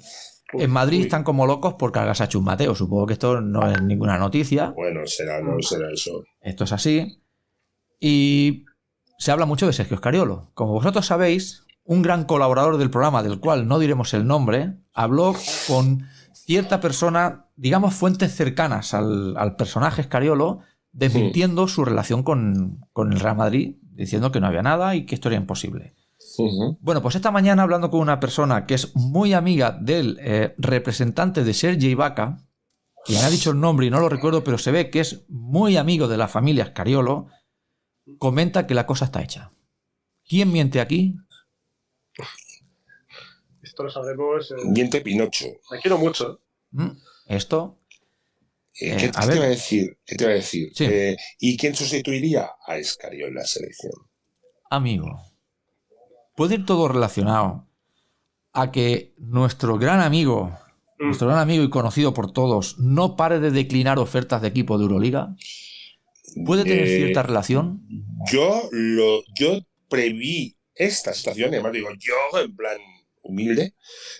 [0.53, 2.75] En Madrid están como locos por cargas a Chus Mateo.
[2.75, 4.71] Supongo que esto no es ninguna noticia.
[4.71, 6.23] Bueno, será, no será eso.
[6.41, 7.23] Esto es así.
[7.99, 8.65] Y
[9.17, 10.51] se habla mucho de Sergio Escariolo.
[10.53, 15.35] Como vosotros sabéis, un gran colaborador del programa, del cual no diremos el nombre, habló
[15.67, 20.59] con cierta persona, digamos, fuentes cercanas al, personaje Escariolo,
[20.91, 25.15] desmintiendo su relación con, con el Real Madrid diciendo que no había nada y que
[25.15, 25.95] esto era imposible.
[26.79, 31.43] Bueno, pues esta mañana hablando con una persona que es muy amiga del eh, representante
[31.43, 32.37] de Sergei Vaca,
[33.05, 35.25] que me ha dicho el nombre y no lo recuerdo, pero se ve que es
[35.29, 37.27] muy amigo de la familia Scariolo,
[38.17, 39.51] comenta que la cosa está hecha.
[40.27, 41.17] ¿Quién miente aquí?
[43.61, 44.53] Esto lo sabremos.
[44.65, 45.45] Miente Pinocho.
[45.71, 46.39] Me quiero mucho.
[46.71, 46.91] Mm,
[47.27, 47.77] esto.
[48.79, 49.97] Eh, ¿Qué, te iba a decir?
[50.05, 50.71] ¿Qué te a decir?
[50.79, 53.91] Eh, ¿Y quién sustituiría a Escario en la selección?
[54.69, 55.21] Amigo,
[56.35, 57.67] puede ir todo relacionado
[58.53, 60.57] a que nuestro gran amigo,
[60.99, 61.05] mm.
[61.05, 64.83] nuestro gran amigo y conocido por todos, no pare de declinar ofertas de equipo de
[64.83, 65.35] Euroliga.
[66.45, 67.85] ¿Puede tener eh, cierta relación?
[68.31, 72.77] Yo lo, yo preví esta situación, además digo, yo en plan
[73.21, 73.75] humilde,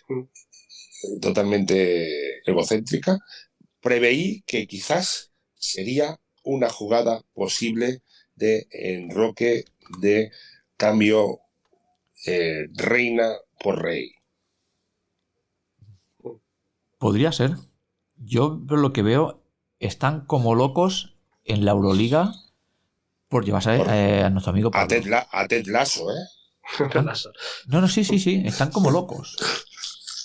[0.10, 1.20] mm.
[1.22, 3.18] totalmente egocéntrica,
[3.82, 8.02] preveí que quizás sería una jugada posible
[8.36, 9.66] de enroque
[10.00, 10.32] de
[10.78, 11.42] cambio
[12.26, 14.14] eh, reina por rey.
[16.98, 17.52] Podría ser.
[18.18, 19.44] Yo lo que veo,
[19.80, 22.34] están como locos en la Euroliga
[23.28, 26.28] por llevarse eh, a nuestro amigo A Ted, Lasso, ¿eh?
[27.68, 29.36] no, no, sí, sí, sí, están como locos.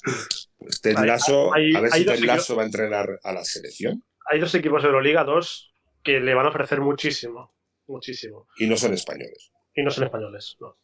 [0.59, 4.03] Pues Ted Lasso, a ver si Ted Lasso va a entrenar a la selección.
[4.31, 7.55] Hay dos equipos de Euroliga, dos, que le van a ofrecer muchísimo.
[7.87, 8.49] Muchísimo.
[8.59, 9.53] Y no son españoles.
[9.75, 10.77] Y no son españoles, no.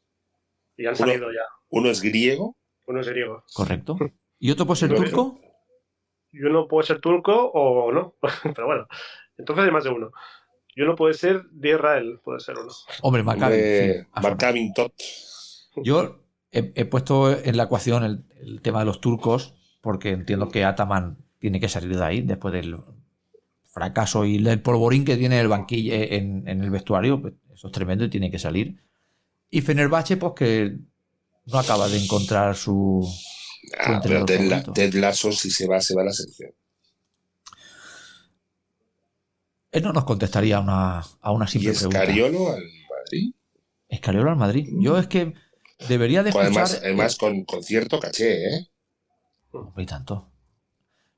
[0.76, 1.42] Y han salido ya.
[1.70, 2.56] Uno es griego.
[2.86, 3.44] Uno es griego.
[3.54, 3.96] Correcto.
[4.38, 5.38] ¿Y otro puede ser turco?
[6.32, 8.16] Y uno puede ser turco o no.
[8.54, 8.86] Pero bueno,
[9.36, 10.10] entonces hay más de uno.
[10.74, 12.72] Y uno puede ser de Israel, puede ser uno.
[13.02, 14.06] Hombre, Maccabi.
[14.22, 14.94] Maccabi Tot.
[15.76, 21.18] Yo he, puesto en la ecuación el, tema de los turcos, porque entiendo que Ataman
[21.38, 22.78] tiene que salir de ahí después del
[23.66, 27.20] fracaso y el polvorín que tiene el banquillo en, el vestuario.
[27.20, 28.82] Pues, eso es tremendo y tiene que salir.
[29.50, 30.78] Y Fenerbahce, pues que
[31.46, 33.06] no acaba de encontrar su.
[33.78, 36.52] Ah, pero Ted, Lasso, si se va, se va a la selección.
[39.72, 43.34] Él no nos contestaría a una, a una simple ¿Y Escariolo al Madrid?
[43.88, 44.68] Escariolo al Madrid.
[44.78, 45.34] Yo es que
[45.88, 46.68] Debería de escuchar...
[46.82, 48.68] Además, con, cierto caché, ¿eh?
[49.76, 50.28] Hay tanto.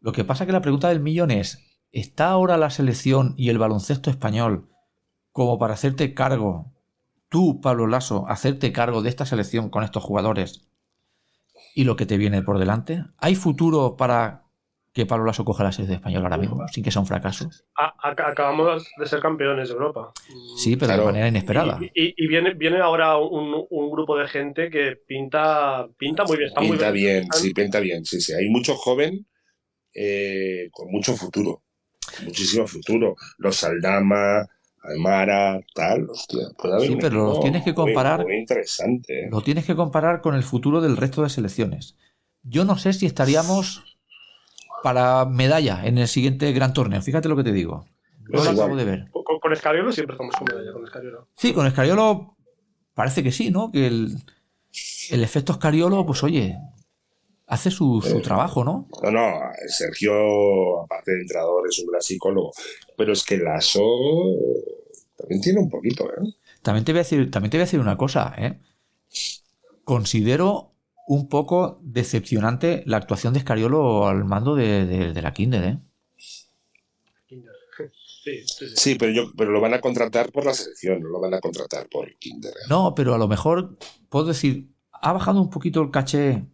[0.01, 3.59] Lo que pasa que la pregunta del millón es, ¿está ahora la selección y el
[3.59, 4.68] baloncesto español
[5.33, 6.73] como para hacerte cargo,
[7.29, 10.68] tú, Pablo Lasso, hacerte cargo de esta selección con estos jugadores
[11.75, 13.05] y lo que te viene por delante?
[13.18, 14.43] ¿Hay futuro para
[14.94, 17.50] que Pablo Lasso coja la selección española ahora mismo, sin que sea un fracaso.
[17.74, 20.12] acabamos de ser campeones de Europa.
[20.57, 21.80] Sí, pero de manera inesperada.
[21.94, 26.52] Y, viene, viene ahora un, grupo de gente que pinta, pinta muy bien.
[26.57, 28.04] pinta bien, sí, pinta bien.
[28.04, 28.33] Sí, sí.
[28.35, 29.26] Hay mucho joven
[29.92, 31.64] eh, con mucho futuro.
[32.22, 33.16] Muchísimo futuro.
[33.38, 34.46] Los Saldama,
[34.80, 38.22] Almara, tal, hostia, puede haber Sí, pero los tienes que comparar.
[38.22, 39.24] Muy, interesante.
[39.24, 39.28] ¿eh?
[39.28, 41.96] Lo tienes que comparar con el futuro del resto de selecciones.
[42.42, 43.93] Yo no sé si estaríamos
[44.85, 47.01] para medalla en el siguiente gran torneo.
[47.01, 47.87] Fíjate lo que te digo.
[48.29, 49.09] No lo acabo de ver.
[49.40, 51.29] Con, Escariolo siempre estamos con medalla, con Escariolo.
[51.38, 52.37] Sí, con Escariolo
[52.92, 53.73] parece que sí, ¿no?
[53.73, 54.14] Que el,
[55.09, 56.59] el efecto Escariolo, pues oye,
[57.47, 58.87] hace su, su, trabajo, ¿no?
[59.03, 62.53] No, no, Sergio, aparte de entrenador, es un gran psicólogo.
[62.94, 63.81] Pero es que Lasso
[65.16, 66.35] también tiene un poquito, ¿eh?
[66.61, 68.61] También te voy a decir, también te voy a decir una cosa, ¿eh?
[69.83, 70.73] Considero
[71.07, 75.79] un poco decepcionante la actuación de Escariolo al mando de, la Kinder, ¿eh?
[78.75, 81.40] Sí, pero, yo, pero lo van a contratar por la selección, no lo van a
[81.40, 82.53] contratar por Kinder.
[82.53, 82.67] ¿eh?
[82.71, 83.77] No, pero a lo mejor
[84.09, 86.47] puedo decir, ha bajado un poquito el caché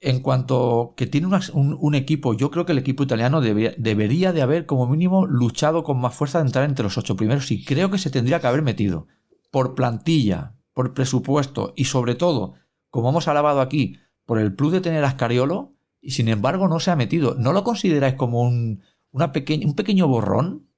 [0.00, 4.64] en cuanto que tiene un, equipo, yo creo que el equipo italiano debería de haber
[4.64, 7.98] como mínimo luchado con más fuerza de entrar entre los ocho primeros y creo que
[7.98, 9.08] se tendría que haber metido
[9.50, 12.54] por plantilla, por presupuesto y sobre todo,
[12.90, 16.80] como hemos alabado aquí, por el plus de tener a Ascariolo y sin embargo no
[16.80, 17.34] se ha metido.
[17.34, 20.68] ¿No lo consideráis como un, una un pequeño borrón?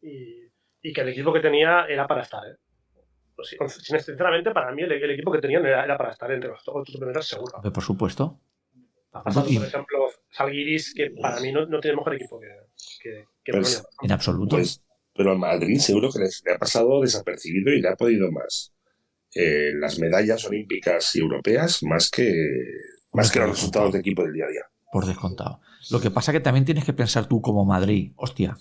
[0.00, 2.56] Y, que el equipo que tenía era para estar, ¿eh?
[3.36, 7.28] Pues sinceramente, para mí el, equipo que tenían era, para estar entre los ocho primeros
[7.28, 7.60] seguro.
[7.72, 8.40] Por supuesto.
[9.12, 14.56] por ejemplo, Salguiris, que para mí no, tiene mejor equipo que, que, pues, En absoluto.
[14.56, 14.82] Pues,
[15.14, 18.72] pero a Madrid seguro que le ha pasado desapercibido y le ha podido más
[19.34, 22.32] eh, las medallas olímpicas y europeas más que,
[23.12, 24.62] más que los resultados de equipo del día a día.
[24.92, 25.60] Por descontado.
[25.90, 28.56] Lo que pasa que también tienes que pensar tú como Madrid, hostia,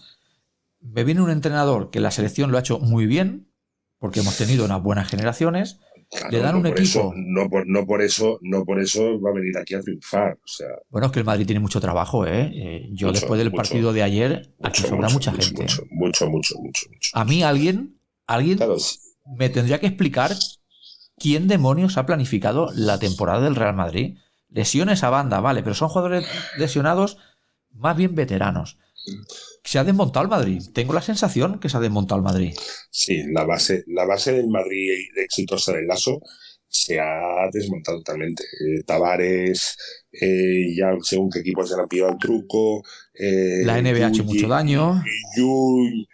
[0.82, 3.52] me viene un entrenador que la selección lo ha hecho muy bien,
[3.98, 5.80] porque hemos tenido unas buenas generaciones,
[6.32, 7.14] le dan un equipo.
[7.16, 10.34] no, por, no, por eso, no por eso va a venir aquí a triunfar.
[10.34, 12.52] O sea, bueno, es que el Madrid tiene mucho trabajo, ¿eh?
[12.54, 15.64] eh yo después del partido de ayer, aquí sobra mucha gente.
[15.90, 18.60] Mucho, mucho, mucho, A mí alguien, alguien
[19.38, 20.32] me tendría que explicar
[21.18, 24.18] quién demonios ha planificado la temporada del Real Madrid.
[24.50, 26.26] Lesiones a banda, vale, pero son jugadores
[26.58, 27.18] lesionados
[27.72, 28.78] más bien veteranos
[29.64, 30.62] se ha desmontado el Madrid.
[30.74, 32.54] Tengo la sensación que se ha desmontado el Madrid.
[32.90, 36.22] Sí, la base, la base del Madrid de exitosa del Lazo
[36.70, 38.44] se ha desmontado totalmente.
[38.44, 39.78] Eh, Tavares,
[40.12, 42.82] eh, ya según qué equipo se han pillado el truco.
[43.14, 45.04] Eh, la NBA ha hecho mucho daño.
[45.36, 46.08] Yuy,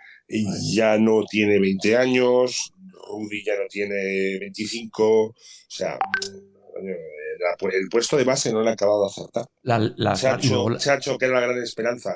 [0.73, 2.73] ya no tiene 20 años.
[3.19, 5.23] Rudy ya no tiene 25.
[5.25, 5.35] O
[5.67, 5.97] sea,
[6.79, 9.45] el puesto de base no le ha acabado de acertar.
[10.17, 12.15] se, ha hecho, se ha hecho que era la gran esperanza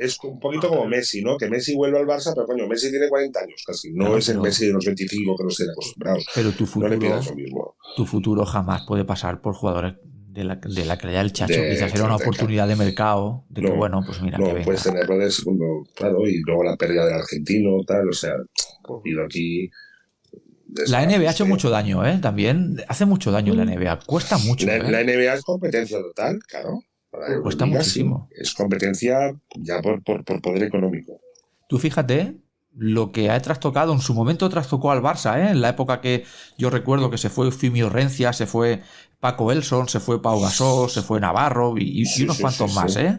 [0.00, 1.36] es un poquito como Messi, ¿no?
[1.36, 3.92] Que Messi vuelve al Barça, pero coño, Messi tiene 40 años casi.
[3.92, 6.26] No, es el Messi de los 25 que nos tienen acostumbrados.
[6.34, 7.20] Pero tu futuro,
[7.96, 11.60] tu futuro jamás puede pasar por jugadores de la, de la calidad del Chacho.
[11.70, 13.44] Quizás era una oportunidad de mercado.
[13.48, 14.38] De que, bueno, pues mira.
[14.38, 18.08] No, puedes tenerlo de segundo, claro, y luego la pérdida del argentino, tal.
[18.08, 18.34] O sea,
[19.04, 19.68] ido aquí.
[20.68, 22.18] La NBA ha hecho mucho daño, ¿eh?
[22.20, 24.00] También hace mucho daño la NBA.
[24.00, 24.66] Cuesta mucho.
[24.66, 24.90] La, ¿eh?
[24.90, 26.80] la NBA es competencia total, claro.
[27.42, 28.28] Cuesta muchísimo.
[28.30, 31.20] Es competencia ya por, poder económico.
[31.68, 32.36] Tú fíjate
[32.72, 35.50] lo que ha trastocado, en su momento trastocó al Barça, ¿eh?
[35.50, 36.24] en la época que
[36.58, 38.82] yo recuerdo que se fue Fimio Rencia, se fue
[39.18, 43.18] Paco Elson, se fue Pau Gasol, se fue Navarro y, unos cuantos más, ¿eh?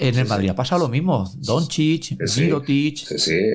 [0.00, 1.30] En el Madrid ha pasado lo mismo.
[1.36, 3.06] Doncic, Mirotic,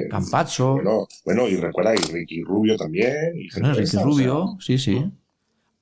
[0.10, 0.80] Campazzo.
[1.26, 3.34] Bueno, y recuerda, y Ricky Rubio también.
[3.36, 5.04] Y Ricky Rubio, sí, sí.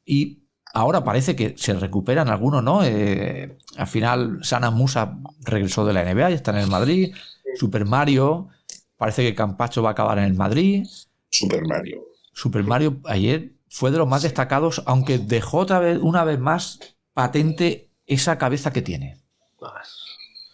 [0.06, 0.44] Y
[0.76, 2.84] Ahora parece que se recuperan algunos, ¿no?
[2.84, 7.14] Eh, al final, Sana Musa regresó de la NBA y está en el Madrid.
[7.56, 8.50] Super Mario,
[8.98, 10.84] parece que Campacho va a acabar en el Madrid.
[11.30, 12.04] Super Mario.
[12.34, 16.80] Super Mario ayer fue de los más destacados, aunque dejó otra vez, una vez más
[17.14, 19.22] patente esa cabeza que tiene.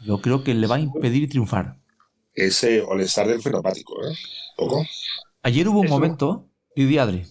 [0.02, 1.78] Yo creo que le va a impedir triunfar.
[2.34, 4.16] Ese All-Star del fenopático, ¿eh?
[4.56, 4.86] ¿Poco?
[5.44, 7.26] Ayer hubo un momento, Didi Adri,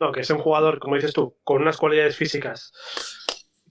[0.00, 2.72] no, que es un jugador, como dices tú, con unas cualidades físicas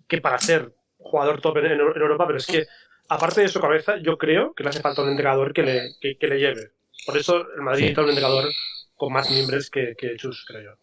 [0.07, 2.65] que para ser jugador top en, Europa, pero es que
[3.09, 6.27] aparte de su cabeza, yo creo que le hace falta un entrenador que le, que,
[6.27, 6.71] le lleve.
[7.05, 8.49] Por eso el Madrid necesita un entrenador
[8.95, 10.82] con más miembros que, que Chus, creo yo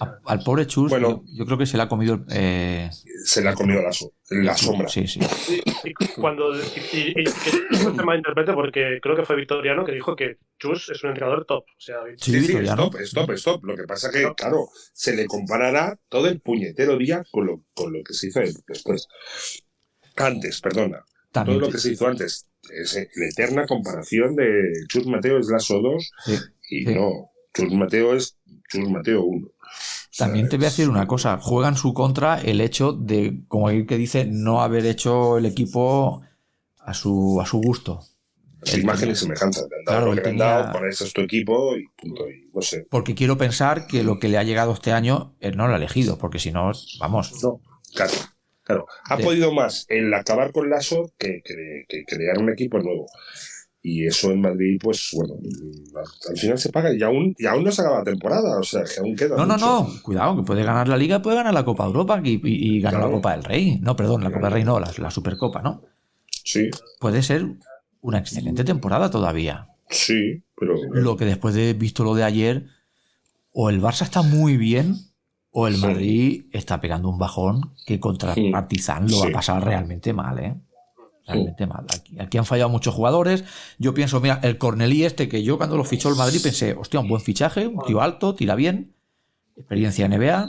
[0.00, 2.24] al pobre Chus, bueno, yo, creo que se le ha comido.
[2.30, 2.90] Eh...
[3.24, 3.90] Se le ha comido la,
[4.30, 4.88] la sombra.
[4.88, 5.20] Sí, sí.
[5.84, 6.54] Y, cuando.
[6.54, 11.02] Y, y, que se malinterprete porque creo que fue Victoriano que dijo que Chus es
[11.04, 11.64] un entrenador top.
[11.64, 13.64] O sea, sí, sí, es top, es top, es top.
[13.64, 17.92] Lo que pasa que, claro, se le comparará todo el puñetero día con lo, con
[17.92, 19.08] lo que se hizo después.
[20.16, 21.04] Antes, perdona.
[21.32, 22.48] todo lo que se hizo antes.
[22.70, 26.10] Es la eterna comparación de Chus Mateo es Lazo 2
[26.70, 27.30] y no.
[27.54, 29.48] Chus Mateo es Chus Mateo 1.
[30.16, 33.70] También te voy a decir una cosa, juega en su contra el hecho de, como
[33.70, 36.22] el que dice, no haber hecho el equipo
[36.78, 38.00] a su, a su gusto.
[38.76, 39.62] imagen y semejanza.
[39.86, 40.44] Claro, lo que tenía...
[40.44, 42.28] dado, es tu equipo y punto.
[42.28, 42.86] Y no sé.
[42.90, 45.78] Porque quiero pensar que lo que le ha llegado este año, él no lo ha
[45.78, 47.42] elegido, porque si no, vamos.
[47.42, 47.60] No,
[47.94, 48.12] claro.
[48.64, 53.06] Claro, ha podido más el acabar con Lasso que, que crear un equipo nuevo.
[53.84, 55.34] Y eso en Madrid, pues bueno,
[56.28, 58.84] al final se paga y aún, y aún no se acaba la temporada, o sea,
[58.84, 59.36] que aún queda.
[59.36, 62.40] No, no, no, cuidado, que puede ganar la Liga, puede ganar la Copa Europa y,
[62.44, 63.80] y, ganar la Copa del Rey.
[63.80, 65.82] No, perdón, la Copa del Rey no, la, Supercopa, ¿no?
[66.44, 66.70] Sí.
[67.00, 67.44] Puede ser
[68.00, 69.66] una excelente temporada todavía.
[69.90, 70.76] Sí, pero.
[70.92, 72.66] Lo que después de visto lo de ayer,
[73.52, 74.94] o el Barça está muy bien,
[75.50, 79.64] o el Madrid está pegando un bajón que contra el Partizan lo va a pasar
[79.64, 80.54] realmente mal, ¿eh?
[81.26, 81.86] Realmente mal.
[82.18, 83.44] Aquí, han fallado muchos jugadores.
[83.78, 87.00] Yo pienso, mira, el Cornelí este, que yo cuando lo fichó el Madrid pensé, hostia,
[87.00, 88.92] un buen fichaje, un tío alto, tira bien,
[89.56, 90.48] experiencia NBA,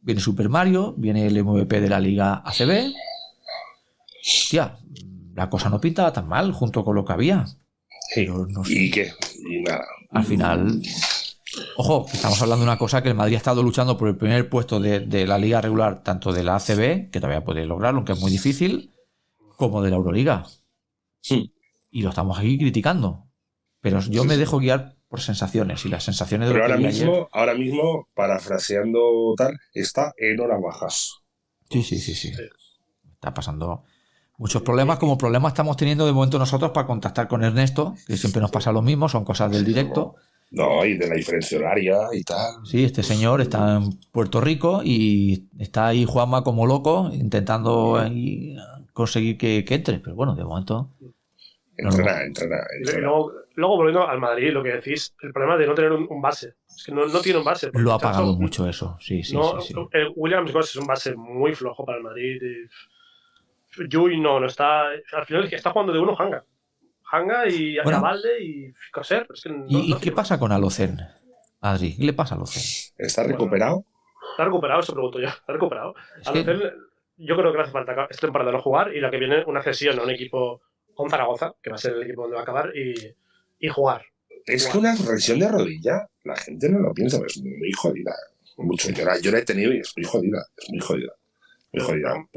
[0.00, 2.92] viene Super Mario, viene el MVP de la Liga ACB.
[4.24, 4.78] Hostia,
[5.34, 7.44] la cosa no pintaba tan mal junto con lo que había.
[8.16, 9.12] ¿Y qué?
[9.48, 9.84] Y nada.
[10.10, 10.80] Al final,
[11.76, 14.48] ojo, estamos hablando de una cosa que el Madrid ha estado luchando por el primer
[14.48, 18.20] puesto de, la liga regular, tanto de la ACB, que todavía puede lograrlo, aunque es
[18.20, 18.90] muy difícil,
[19.58, 20.44] como de la Euroliga.
[21.20, 21.52] Sí.
[21.90, 23.26] Y lo estamos aquí criticando.
[23.80, 27.54] Pero yo me dejo guiar por sensaciones y las sensaciones de Pero ahora mismo, ahora
[27.54, 31.14] mismo, parafraseando tal, está en horas bajas.
[31.70, 32.32] Sí, sí, sí, sí.
[33.14, 33.82] Está pasando
[34.36, 38.40] muchos problemas, como problemas estamos teniendo de momento nosotros para contactar con Ernesto, que siempre
[38.40, 40.14] nos pasa lo mismo, son cosas del directo.
[40.50, 42.64] No, y de la diferencia horaria y tal.
[42.64, 48.00] Sí, este señor está en Puerto Rico y está ahí Juanma como loco intentando
[48.98, 50.90] conseguir que, entre, pero bueno, de momento...
[51.76, 52.56] Entrena, entrena,
[52.98, 56.54] Luego, luego, volviendo al Madrid, lo que decís, el problema de no tener un, base.
[56.68, 57.70] Es que no, tiene un base.
[57.74, 59.38] Lo ha pagado mucho eso, sí, sí.
[59.60, 62.42] sí, El Williams es un base muy flojo para el Madrid.
[63.88, 64.88] Yui no, no está.
[64.88, 66.44] Al final está jugando de uno Hanga.
[67.12, 68.02] Hanga y bueno,
[68.40, 69.28] y Coser.
[69.68, 70.98] ¿Y, qué pasa con Alocen,
[71.60, 71.96] Adri?
[71.96, 72.62] ¿Qué le pasa a Alocen?
[72.98, 73.84] ¿Está recuperado?
[74.32, 75.28] está recuperado, eso pregunto yo.
[75.40, 75.94] ¿Está recuperado?
[76.26, 76.60] Alocen,
[77.18, 79.62] yo creo que le hace falta esta temporada no jugar y la que viene una
[79.62, 80.62] cesión a un equipo
[80.94, 82.94] con Zaragoza, que va a ser el equipo donde va a acabar, y,
[83.58, 84.04] y jugar.
[84.46, 88.14] Es que una lesión de rodilla, la gente no lo piensa, pero es muy jodida.
[88.56, 88.90] Mucho.
[88.90, 90.44] Yo la, yo la he tenido y es muy jodida.
[90.56, 91.12] Es muy jodida.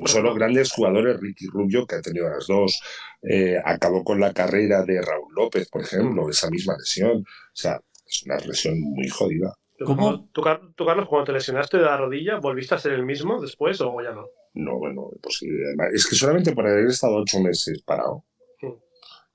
[0.05, 2.81] Son los grandes jugadores, Ricky Rubio, que ha tenido las dos,
[3.23, 7.19] eh, acabó con la carrera de Raúl López, por ejemplo, esa misma lesión.
[7.21, 9.55] O sea, es una lesión muy jodida.
[9.85, 10.29] ¿Cómo?
[10.31, 13.99] ¿Tú, Carlos, cuando te lesionaste de la rodilla, volviste a ser el mismo después o
[14.01, 14.27] ya no?
[14.53, 15.73] No, bueno, imposible.
[15.93, 18.25] Es que solamente por haber estado ocho meses parado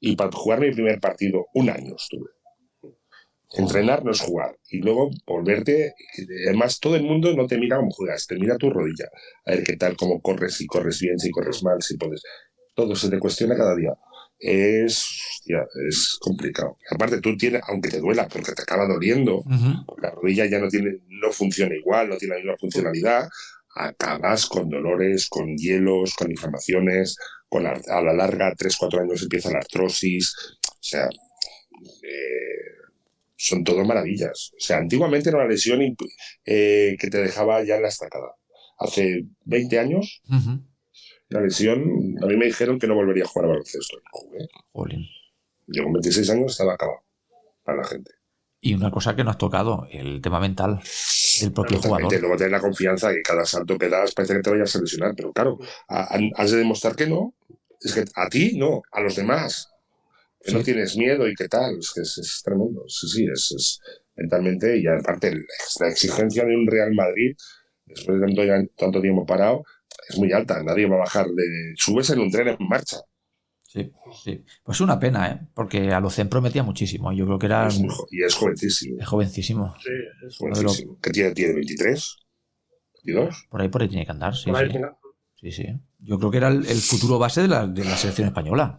[0.01, 2.31] y para jugar mi primer partido, un año estuve.
[3.53, 4.57] Entrenar no es jugar.
[4.71, 5.95] Y luego volverte.
[6.47, 9.09] Además, todo el mundo no te mira cómo juegas, te mira tu rodilla.
[9.47, 12.23] A ver qué tal, cómo corres, si corres bien, si corres mal, si puedes.
[12.75, 13.95] Todo se te cuestiona cada día.
[14.39, 15.41] Es,
[15.89, 16.77] es complicado.
[16.91, 19.43] Aparte, tú tienes, aunque te duela, porque te acaba doliendo,
[20.03, 23.29] la rodilla ya no, tiene, no funciona igual, no tiene la misma funcionalidad,
[23.77, 27.17] acabas con dolores, con hielos, con inflamaciones,
[27.49, 30.35] con a la larga, 3-4 años empieza la artrosis.
[30.65, 31.09] O sea,
[32.03, 32.67] eh,
[33.37, 34.53] son todo maravillas.
[34.55, 35.81] O sea, antiguamente era una lesión
[36.45, 38.35] eh, que te dejaba ya en la estacada.
[38.79, 40.23] Hace 20 años,
[41.29, 41.81] la lesión,
[42.23, 43.99] a mí me dijeron que no volvería a jugar a baloncesto.
[44.11, 44.49] Jugué.
[45.67, 47.01] Yo con 26 años estaba acabado
[47.63, 48.11] para la gente.
[48.61, 50.81] Y una cosa que no has tocado, el tema mental
[51.41, 52.21] del propio jugador.
[52.21, 55.15] Luego tener la confianza que cada salto que das parece que te vayas a lesionar,
[55.17, 57.35] pero claro, has de demostrar que no.
[57.81, 59.71] Es que a ti no, a los demás
[60.41, 63.81] que no tienes miedo y qué tal, es que es, tremendo, sí, sí, es,
[64.15, 65.33] mentalmente y aparte
[65.81, 67.37] la exigencia de un Real Madrid,
[67.85, 69.65] después de tanto, tanto tiempo parado,
[70.09, 71.75] es muy alta, nadie va a bajar de...
[71.77, 72.99] subes en un tren en marcha.
[73.77, 73.93] Sí,
[74.25, 74.45] sí.
[74.65, 75.41] Pues es una pena, ¿eh?
[75.53, 77.13] Porque a Lucen prometía muchísimo.
[77.13, 77.69] Yo creo que era.
[78.11, 78.99] y es jovencísimo.
[78.99, 79.75] Es jovencísimo.
[79.83, 79.91] Sí,
[80.27, 80.99] es jovencísimo.
[81.03, 81.33] ¿Qué tiene?
[81.33, 82.17] ¿Tiene 23?
[83.05, 83.49] ¿22?
[83.51, 84.51] Por ahí, por ahí tiene que andar, sí.
[85.35, 85.53] Sí.
[85.53, 85.67] sí,
[85.99, 88.79] Yo creo que era el, futuro base de la, de la selección española.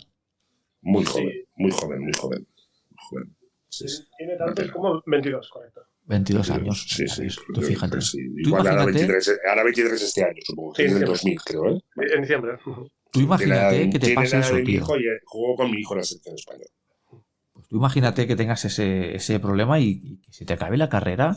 [0.81, 2.47] Muy joven, muy joven, muy joven.
[4.17, 5.81] Tiene tantos como 22, correcto.
[6.05, 6.88] 22 años.
[6.89, 7.27] Sí, sí.
[7.53, 7.99] Tú fíjate.
[8.38, 10.73] Igual ahora 23, ahora 23 este año, supongo.
[10.73, 11.81] Sí, en el 2000, creo, ¿eh?
[12.15, 12.57] En diciembre.
[13.17, 14.77] Tú imagínate que te pase eso, tío.
[14.77, 16.69] Hijo y jugó con mi hijo en la selección española.
[17.53, 21.36] Pues tú imagínate que tengas ese, ese problema y, que se te acabe la carrera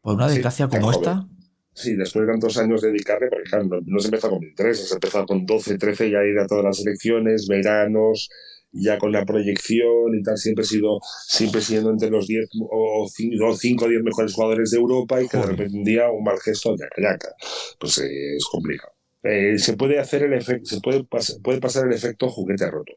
[0.00, 1.28] por una desgracia como esta.
[1.72, 5.24] Sí, después de tantos años dedicarle, por ejemplo, no se empezó con 23, se empezó
[5.24, 8.28] con 12, 13, ya ir a todas las elecciones, veranos,
[8.72, 13.08] ya con la proyección y tal, siempre he sido, siempre siendo entre los 10 o
[13.08, 16.40] 5 o 10 mejores jugadores de Europa y que de repente un día un mal
[16.40, 17.32] gesto, ya yaca.
[17.78, 18.97] Pues eh, es complicado.
[19.22, 21.04] Eh, se puede hacer el efecto, se puede,
[21.42, 22.92] puede pasar el efecto juguete roto.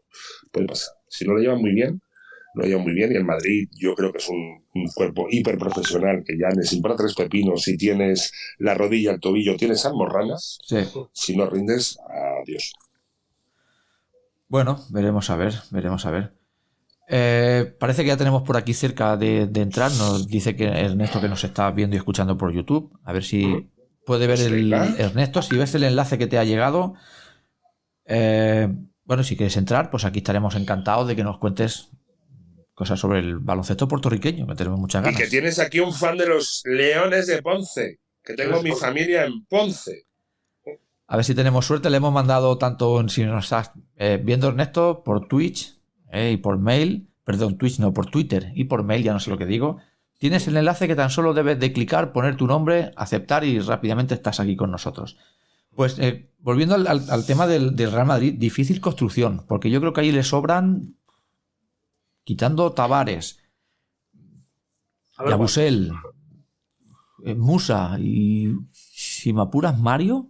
[0.52, 0.94] Puede pasar.
[1.08, 2.02] Si no lo llevan muy bien,
[2.54, 3.12] lo llevan muy bien.
[3.12, 4.62] Y el Madrid, yo creo que es un,
[4.96, 7.64] cuerpo hiper profesional que ya importa tres pepinos.
[7.64, 10.60] Si tienes la rodilla, el tobillo, tienes almorranas.
[11.12, 11.98] Si no rindes,
[12.44, 12.74] adiós.
[14.48, 16.34] Bueno, veremos a ver, veremos a ver.
[17.08, 19.92] Eh, parece que ya tenemos por aquí cerca de, entrar.
[19.94, 22.98] Nos dice que Ernesto que nos está viendo y escuchando por YouTube.
[23.04, 23.70] A ver si
[24.06, 26.96] puede ver el Ernesto, si ves el enlace que te ha llegado.
[28.06, 28.68] Eh,
[29.04, 31.90] bueno, si quieres entrar, pues aquí estaremos encantados de que nos cuentes
[32.74, 35.20] cosas sobre el baloncesto puertorriqueño, que tenemos muchas ganas.
[35.20, 39.26] Y que tienes aquí un fan de los Leones de Ponce, que tengo mi familia
[39.26, 40.06] en Ponce.
[41.08, 45.04] A ver si tenemos suerte, le hemos mandado tanto, si nos estás eh, viendo Ernesto,
[45.04, 45.78] por Twitch
[46.12, 49.30] eh, y por mail, perdón, Twitch no, por Twitter y por mail, ya no sé
[49.30, 49.78] lo que digo.
[50.22, 54.14] Tienes el enlace que tan solo debes de clicar, poner tu nombre, aceptar y rápidamente
[54.14, 55.18] estás aquí con nosotros.
[55.76, 60.12] Pues eh, volviendo al, tema del, Real Madrid, difícil construcción, porque yo creo que ahí
[60.12, 60.96] le sobran,
[62.24, 63.40] quitando Tavares,
[65.28, 65.92] Yabusel,
[67.26, 70.30] eh, Musa y si me apuras Mario,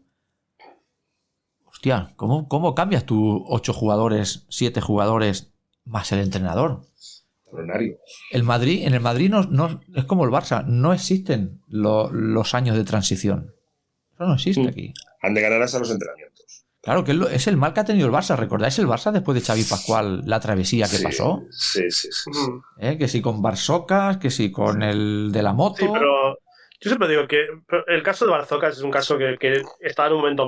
[1.66, 5.52] hostia, ¿cómo, ¿cómo cambias tú ocho jugadores, siete jugadores
[5.84, 6.86] más el entrenador?
[8.32, 12.84] El Madrid, en el Madrid no, es como el Barça, no existen los años de
[12.84, 13.56] transición.
[14.14, 14.68] Eso no existe mm.
[14.68, 14.94] aquí.
[15.22, 16.66] Han de ganar hasta los entrenamientos.
[16.82, 18.36] Claro, que es el mal que ha tenido el Barça.
[18.36, 21.44] ¿Recordáis el Barça después de Xavi Pascual, la travesía que pasó?
[21.52, 22.32] Sí, sí, sí.
[22.80, 22.98] ¿Eh?
[22.98, 25.86] Que si con Barsocas, que si con el de la moto.
[25.86, 26.40] Sí, pero
[26.80, 27.46] yo siempre digo que
[27.88, 29.38] el caso de Barzocas es un caso que,
[29.82, 30.48] está en un momento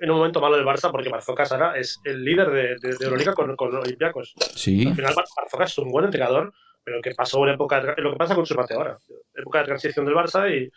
[0.00, 3.34] en un momento malo del Barça porque Barzocas ahora es el líder de, de, Euroliga
[3.34, 4.34] con, con Olympiacos.
[4.54, 4.86] Sí.
[4.86, 8.34] Al final Barzocas es un buen entrenador, pero que pasó una época lo que pasa
[8.34, 8.98] con su mate ahora,
[9.34, 10.70] época de transición del Barça y,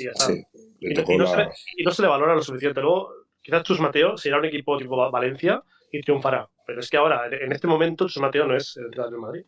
[0.00, 0.32] y ya está.
[0.32, 2.80] y, no, se le, y, no, se le, valora lo suficiente.
[2.80, 3.12] Luego,
[3.42, 6.48] quizás Chus Mateo será un equipo tipo Valencia y triunfará.
[6.66, 9.44] Pero es que ahora, en este momento, Chus Mateo no es el entrenador del Madrid.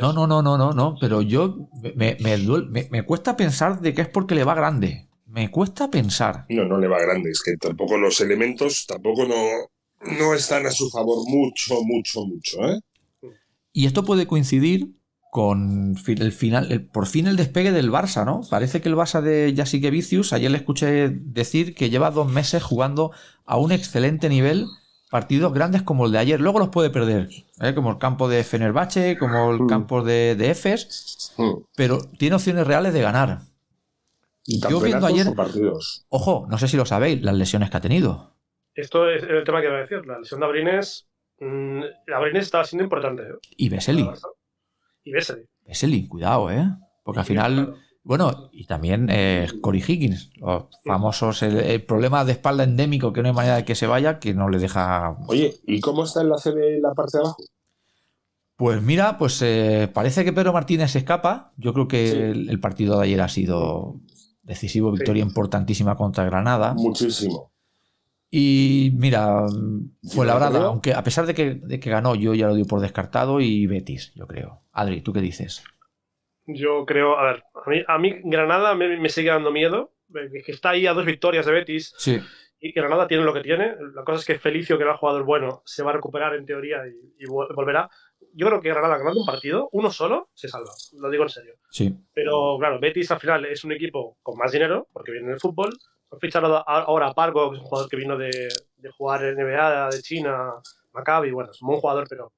[0.00, 4.02] No, no, no, no, no, no, pero yo me, me, me, cuesta pensar de que
[4.02, 5.08] es porque le va grande.
[5.32, 6.44] Me cuesta pensar.
[6.50, 9.34] No, no le va grande, es que tampoco los elementos tampoco no,
[10.18, 12.80] no están a su favor mucho, mucho, mucho, ¿eh?
[13.72, 14.90] Y esto puede coincidir
[15.30, 18.42] con el final, por fin el despegue del Barça, ¿no?
[18.50, 22.62] Parece que el Barça de Jasique Vicius, ayer le escuché decir que lleva dos meses
[22.62, 23.12] jugando
[23.46, 24.66] a un excelente nivel
[25.10, 26.40] partidos grandes como el de ayer.
[26.42, 27.30] Luego los puede perder,
[27.62, 27.74] ¿eh?
[27.74, 29.66] como el campo de Fenerbahce, como el mm.
[29.66, 31.52] campo de, de Efes, mm.
[31.74, 33.51] pero tiene opciones reales de ganar.
[34.44, 35.26] Yo viendo ayer,
[36.08, 38.36] ojo, no sé si lo sabéis, las lesiones que ha tenido.
[38.74, 40.04] Esto es el tema que iba a decir.
[40.06, 41.82] La lesión de Abrines, mmm,
[42.14, 43.22] Abrines estaba siendo importante.
[43.22, 43.38] ¿eh?
[43.56, 44.08] Y Vesely.
[45.04, 45.48] Y Vesely.
[45.66, 46.66] Vesely, cuidado, ¿eh?
[47.04, 52.64] Porque al final bueno, y también eh, Corey Higgins, los famosos, el, problema de espalda
[52.64, 55.16] endémico que no hay manera de que se vaya, que no le deja.
[55.28, 57.44] Oye, ¿y cómo está el enlace en la parte de abajo?
[58.56, 61.52] Pues mira, pues eh, parece que Pedro Martínez se escapa.
[61.56, 64.00] Yo creo que el, partido de ayer ha sido
[64.42, 66.74] decisivo, victoria importantísima contra Granada.
[66.74, 67.52] Muchísimo.
[68.34, 69.44] Y mira,
[70.14, 72.64] fue la verdad, aunque a pesar de que, de que ganó, yo ya lo dio
[72.64, 74.62] por descartado y Betis, yo creo.
[74.72, 75.62] Adri, ¿tú qué dices?
[76.46, 80.70] Yo creo, a ver, a mí, a mí Granada me, sigue dando miedo, que está
[80.70, 81.94] ahí a dos victorias de Betis.
[81.98, 82.20] Sí.
[82.58, 83.74] Y Granada tiene lo que tiene.
[83.94, 86.46] La cosa es que Felicio, que era el jugador bueno, se va a recuperar en
[86.46, 86.78] teoría
[87.18, 87.90] y, volverá.
[88.34, 90.70] Yo creo que Granada ganando un partido, uno solo, se salva.
[90.98, 91.54] Lo digo en serio.
[91.72, 91.90] Sí.
[92.12, 95.70] Pero claro, Betis al final es un equipo con más dinero, porque viene del fútbol.
[96.10, 98.30] Han fichado ahora a Pargo, que es un jugador que vino de,
[98.76, 100.52] de jugar en NBA, de China,
[100.92, 101.30] Maccabi.
[101.30, 102.30] Bueno, es un buen jugador, pero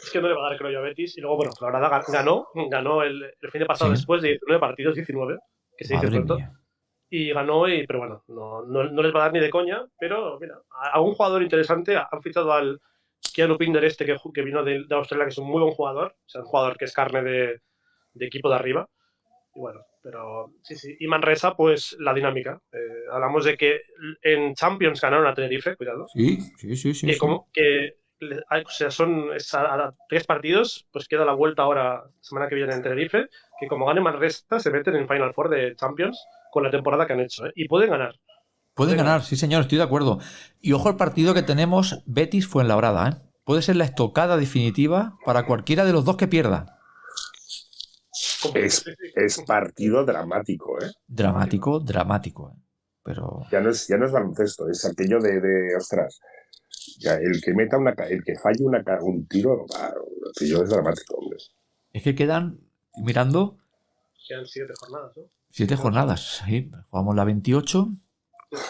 [0.00, 1.18] es que no le va a dar creo yo a Betis.
[1.18, 4.60] Y luego, bueno, la verdad ganó, ganó el, el fin de pasado después de 19
[4.60, 5.36] partidos, 19,
[5.76, 6.38] que se dice pronto.
[7.12, 9.84] Y ganó, y, pero bueno, no, no, les va a dar ni de coña.
[9.98, 12.80] Pero mira, a, un jugador interesante han fichado al
[13.34, 16.14] Keanu Pinder este que, que vino de, Australia, que es un muy buen jugador.
[16.26, 17.60] O sea, un jugador que es carne de,
[18.14, 18.88] de equipo de arriba.
[19.54, 20.96] Y bueno, pero sí, sí.
[20.98, 22.60] Y Manresa, pues la dinámica.
[22.72, 23.80] Eh, hablamos de que
[24.22, 26.06] en Champions ganaron a Tenerife, cuidado.
[26.12, 26.94] Sí, sí, sí.
[26.94, 29.28] sí que, Como, que o sea, son
[30.08, 33.26] tres partidos, pues queda la vuelta ahora, semana que viene en Tenerife,
[33.58, 37.12] que como gane Manresa se meten en Final Four de Champions con la temporada que
[37.14, 37.52] han hecho, ¿eh?
[37.54, 38.14] y pueden ganar.
[38.74, 40.20] Pueden ganar, sí señor, estoy de acuerdo.
[40.60, 43.30] Y ojo al partido que tenemos, Betis fue en la ¿eh?
[43.44, 46.79] Puede ser la estocada definitiva para cualquiera de los dos que pierda.
[48.54, 48.84] Es,
[49.14, 50.90] es partido dramático, ¿eh?
[51.06, 52.60] Dramático, dramático, ¿eh?
[53.02, 53.46] Pero...
[53.50, 56.20] Ya no es, ya no es baloncesto, es aquello de, de ostras,
[57.02, 59.64] el que meta una el que falle una, un tiro,
[60.40, 61.38] yo es dramático, hombre.
[61.92, 62.60] Es que quedan,
[62.96, 63.58] mirando.
[64.26, 65.22] Quedan siete jornadas, ¿no?
[65.50, 66.70] Siete jornadas, sí.
[66.90, 67.88] Jugamos la 28.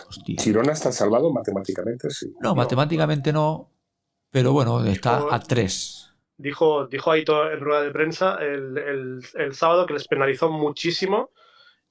[0.09, 0.43] Hostia.
[0.43, 2.33] Girona está salvado matemáticamente, sí.
[2.41, 3.71] No, matemáticamente no.
[4.31, 6.10] Pero bueno, está a tres.
[6.41, 11.31] Dijo, dijo Aito en rueda de prensa el, el, el sábado que les penalizó muchísimo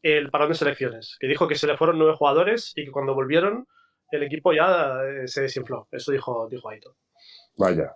[0.01, 1.17] el parón de selecciones.
[1.19, 3.67] Que dijo que se le fueron nueve jugadores y que cuando volvieron
[4.11, 5.87] el equipo ya eh, se desinfló.
[5.91, 6.95] Eso dijo, dijo Aito.
[7.57, 7.95] Vaya.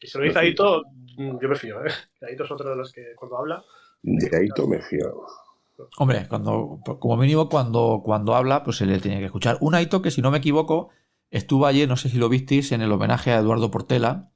[0.00, 0.82] Y si lo dice Aito,
[1.16, 1.84] mm, yo me fío.
[1.84, 1.90] ¿eh?
[2.22, 3.64] Aito es otro de los que cuando habla.
[4.02, 5.24] De Aito me fío.
[5.96, 9.58] Hombre, cuando, como mínimo cuando, cuando habla, pues se le tiene que escuchar.
[9.60, 10.90] Un Aito que, si no me equivoco,
[11.30, 14.30] estuvo ayer, no sé si lo visteis, en el homenaje a Eduardo Portela.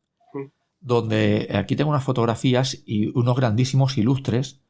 [0.83, 4.61] Donde aquí tengo unas fotografías y unos grandísimos ilustres.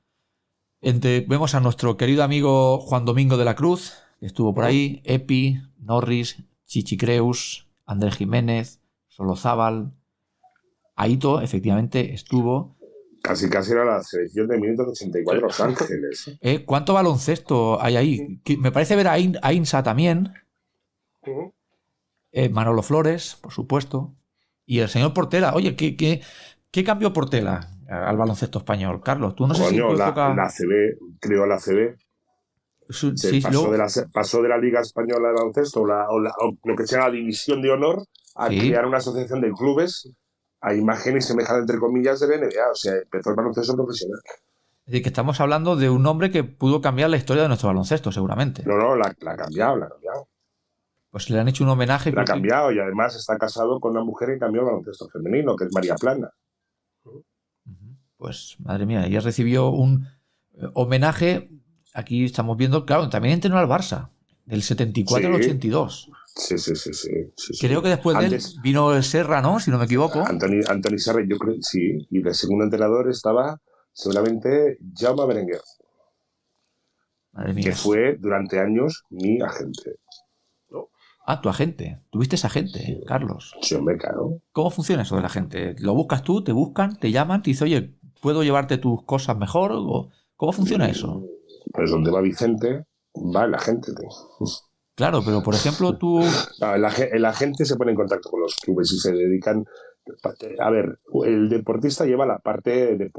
[0.81, 5.01] Entre, vemos a nuestro querido amigo Juan Domingo de la Cruz, que estuvo por ahí,
[5.05, 6.37] Epi, Norris,
[6.67, 9.93] Chichi Creus, Andrés Jiménez, Solozábal.
[10.95, 12.77] Aito, efectivamente, estuvo.
[13.23, 16.37] Casi casi era la selección de 1984 Los Ángeles.
[16.41, 16.65] ¿Eh?
[16.65, 18.41] ¿Cuánto baloncesto hay ahí?
[18.59, 20.35] Me parece ver a, Insa también.
[22.33, 24.15] Eh, Manolo Flores, por supuesto.
[24.67, 25.55] Y el señor Portela.
[25.55, 26.23] Oye, ¿qué, qué,
[26.71, 29.01] qué cambió Portela al baloncesto español?
[29.03, 31.97] Carlos, tú no sé si la, la CB, creo la CB.
[32.91, 37.07] Sí, pasó, de la, pasó, de la, Liga Española de Baloncesto o, lo que sea
[37.07, 38.03] la División de Honor
[38.35, 40.13] a crear una asociación de clubes
[40.61, 42.71] a imagen y semejanza, entre comillas, de la NBA.
[42.71, 44.21] O sea, empezó el baloncesto profesional.
[44.85, 47.69] Es decir, que estamos hablando de un hombre que pudo cambiar la historia de nuestro
[47.69, 48.63] baloncesto, seguramente.
[48.65, 50.29] No, no, la, ha cambiado, la ha cambiado.
[51.13, 52.11] Pues le han hecho un homenaje.
[52.11, 55.55] La ha cambiado y además está casado con una mujer que cambió el baloncesto femenino,
[55.55, 56.31] que es María Plana.
[58.17, 60.07] Pues, madre mía, ella recibió un
[60.55, 61.51] eh, homenaje.
[61.93, 64.09] Aquí estamos viendo, claro, también entrenó al Barça,
[64.47, 66.11] del 74 al 82.
[66.35, 69.61] Sí, sí, sí, sí, Creo que después de él vino el Serra, ¿no?
[69.61, 70.25] Si no me equivoco.
[70.27, 72.07] Anthony, Anthony Serra, yo creo, sí.
[72.09, 73.61] Y de segundo entrenador estaba
[73.93, 75.61] seguramente Jaume Berenguer.
[77.33, 77.65] Madre mía.
[77.65, 79.97] Que fue durante años mi agente.
[81.25, 82.01] Ah, tu agente.
[82.11, 83.55] ¿Tuviste esa agente, Carlos?
[83.63, 84.41] Sí, hombre, claro.
[84.53, 85.77] ¿Cómo funciona eso de la gente?
[85.79, 86.43] ¿Lo buscas tú?
[86.43, 86.99] ¿Te buscan?
[86.99, 87.43] ¿Te llaman?
[87.43, 89.73] ¿Te dicen, oye, ¿puedo llevarte tus cosas mejor?
[90.37, 91.25] ¿Cómo funciona eso?
[91.73, 93.93] Pues donde va Vicente, va la gente.
[94.97, 96.21] Claro, pero por ejemplo tú...
[97.13, 99.65] el, agente se pone en contacto con los clubes y se dedican...
[100.59, 103.13] A ver, el deportista lleva la parte, de,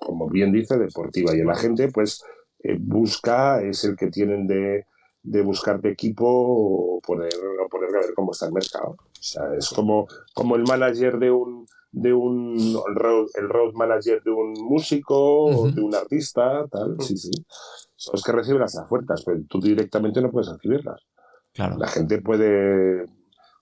[0.00, 2.22] como bien dice, deportiva y el agente pues
[2.62, 4.86] eh, busca, es el que tienen de,
[5.22, 8.96] de buscar de equipo o poner, o poner a ver cómo está el mercado.
[8.98, 12.56] O sea, es como, como el manager de un de un
[13.36, 17.30] el road, manager de un músico o de un artista, tal, sí, sí.
[17.96, 21.02] Son los que reciben las ofertas, pero tú directamente no puedes recibirlas.
[21.52, 21.76] Claro.
[21.78, 23.06] La gente puede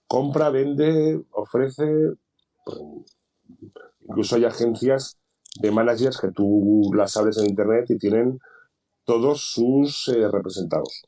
[0.07, 1.87] compra, vende, ofrece.
[2.65, 2.79] Pues,
[4.09, 5.19] incluso hay agencias
[5.61, 8.39] de managers que tú las abres en internet y tienen
[9.05, 11.03] todos sus eh, representados.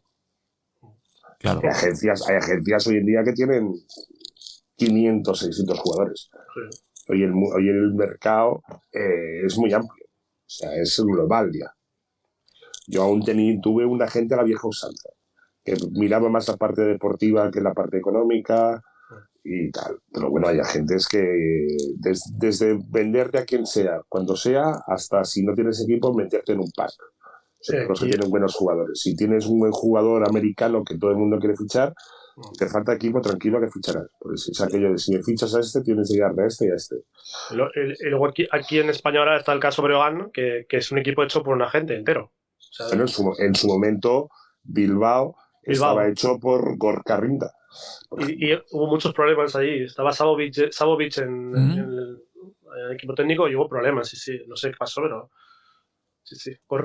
[1.40, 1.60] Claro.
[1.62, 3.72] Hay agencias, hay agencias hoy en día que tienen
[4.76, 6.30] 500, 600 jugadores.
[7.08, 8.62] Hoy, el, hoy el mercado
[8.92, 10.04] eh, es muy amplio.
[10.04, 11.74] O sea, es global ya.
[12.86, 13.24] Yo aún
[13.62, 15.08] tuve un agente a la vieja usanza,
[15.64, 18.82] que miraba más la parte deportiva que la parte económica
[19.42, 19.98] y tal.
[20.12, 21.22] Pero bueno, hay agentes que
[21.96, 26.70] desde venderte a quien sea, cuando sea, hasta si no tienes equipo, meterte en un
[26.76, 26.92] pack
[27.68, 29.00] los que tienen buenos jugadores.
[29.00, 31.94] Si tienes un buen jugador americano que todo el mundo quiere fichar,
[32.36, 32.52] mm.
[32.58, 34.08] te falta equipo tranquilo que ficharás.
[34.18, 36.74] Porque es aquello de si fichas a este, tienes que llegar a este y a
[36.74, 36.96] este.
[37.50, 41.42] Luego aquí, en España ahora está el caso Breogán, que, que, es un equipo hecho
[41.42, 42.32] por un agente entero.
[42.90, 44.30] en su, momento,
[44.62, 47.52] Bilbao, estaba hecho por Gorka Rinda.
[48.26, 49.84] Y, hubo muchos problemas ahí.
[49.84, 50.56] Estaba Sabovic,
[51.18, 52.22] en, en, el,
[52.94, 54.08] equipo técnico y hubo problemas.
[54.08, 55.30] Sí, sí, no sé qué pasó, pero
[56.30, 56.84] Sí, sí, por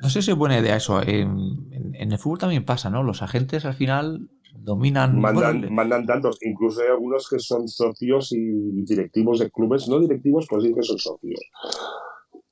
[0.00, 1.02] No sé si es buena idea eso.
[1.02, 3.02] En, el fútbol también pasa, ¿no?
[3.02, 5.20] Los agentes al final dominan.
[5.20, 6.38] Mandan, mandan tantos.
[6.42, 10.82] Incluso hay algunos que son socios y directivos de clubes, no directivos, pues sí que
[10.84, 11.40] son socios.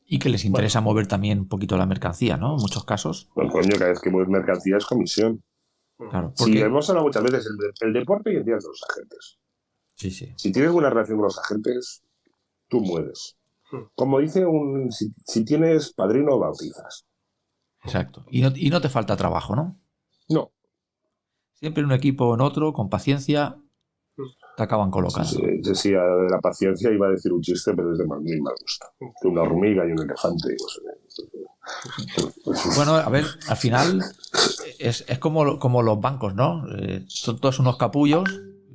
[0.04, 2.56] Y que les interesa mover también un poquito la mercancía, ¿no?
[2.56, 3.28] En muchos casos.
[3.36, 5.44] Bueno, coño, cada vez que mueves mercancía es comisión.
[5.96, 6.34] Claro.
[6.36, 6.54] Porque...
[6.54, 7.48] Sí, hemos hablado muchas veces,
[7.80, 9.38] el, deporte y el día de los agentes.
[9.94, 10.34] Sí, sí.
[10.36, 12.02] Si tienes buena relación con los agentes,
[12.68, 13.36] tú mueves.
[13.94, 17.06] Como dice un, si, tienes padrino, bautizas.
[17.82, 18.24] Exacto.
[18.30, 19.78] Y no, y no te falta trabajo, ¿no?
[20.28, 20.52] No.
[21.54, 23.56] Siempre en un equipo o en otro, con paciencia,
[24.56, 25.28] te acaban colocando.
[25.28, 28.54] Sí, decía de la paciencia iba a decir un chiste, pero es de mal, mal
[28.60, 28.86] gusto.
[29.20, 30.56] Que una hormiga y un elefante.
[32.76, 34.02] Bueno, a ver, al final
[34.78, 36.64] es, es como, como los bancos, ¿no?
[36.78, 38.24] Eh, son todos unos capullos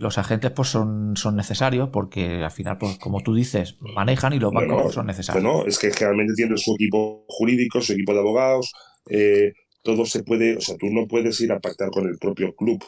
[0.02, 4.40] los agentes pues son, son necesarios porque al final, pues como tú dices, manejan y
[4.40, 5.44] los bancos son necesarios.
[5.44, 8.74] No, es que generalmente tienen su equipo jurídico, su equipo de abogados,
[9.12, 12.56] eh, todo se puede, o sea, tú no puedes ir a pactar con el propio
[12.56, 12.84] club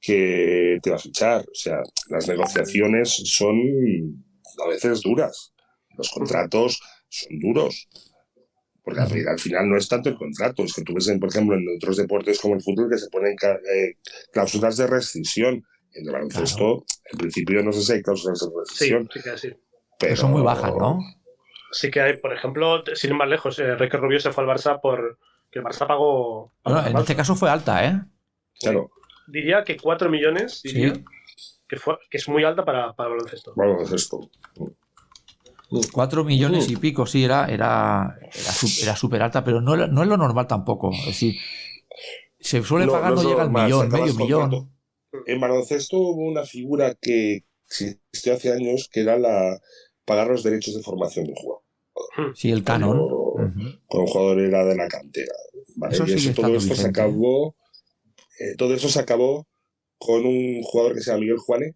[0.00, 1.40] que te va a fichar.
[1.40, 3.56] O sea, las negociaciones son
[4.64, 5.52] a veces duras.
[5.96, 7.88] Los contratos son duros.
[8.84, 11.66] Porque al, final no es tanto el contrato, es que tú ves, por ejemplo, en
[11.76, 13.96] otros deportes como el fútbol que se ponen eh,
[14.32, 19.08] cláusulas de rescisión en el baloncesto, en principio no sé si hay causas de recesión.
[19.12, 19.56] Sí, sí que sí.
[19.98, 21.00] Pero son muy bajas, ¿no?
[21.72, 24.80] Sí que hay, por ejemplo, sin ir más lejos, eh, Rubio se fue al Barça
[24.80, 25.18] por
[25.50, 26.52] que el Barça pagó.
[26.64, 28.00] en este caso fue alta, ¿eh?
[28.60, 28.90] Claro.
[29.26, 30.94] Diría que 4 millones, diría,
[31.68, 33.52] que, fue, que es muy alta para, para baloncesto.
[33.54, 34.30] Baloncesto.
[35.92, 38.16] 4 millones y pico, sí, era, era,
[38.82, 40.90] era súper alta, pero no, no es lo normal tampoco.
[40.92, 41.38] Es decir,
[42.40, 44.70] se suele pagar, no, llega al millón, medio millón.
[45.26, 49.58] En baloncesto hubo una figura que existió hace años que era la
[50.04, 51.62] pagar los derechos de formación de un jugador.
[52.16, 52.34] Hmm.
[52.34, 52.96] Sí, el canon.
[52.96, 55.34] Cuando, un jugador era de la cantera.
[56.06, 57.56] y todo esto se acabó.
[58.40, 59.46] Eh, todo eso se acabó
[59.98, 61.74] con un jugador que se llama Miguel Juane,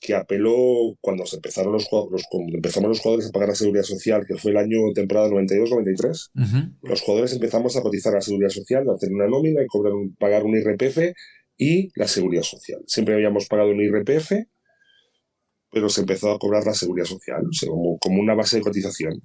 [0.00, 3.84] que apeló cuando se empezaron los jugadores, cuando empezamos los jugadores a pagar la seguridad
[3.84, 8.88] social, que fue el año temporada 92-93, los jugadores empezamos a cotizar la seguridad social,
[8.88, 11.12] a tener una nómina y cobrar pagar un IRPF
[11.56, 12.82] y la seguridad social.
[12.86, 14.32] Siempre habíamos pagado un IRPF,
[15.70, 17.42] pero se empezó a cobrar la seguridad social,
[18.00, 19.22] como, una base de cotización.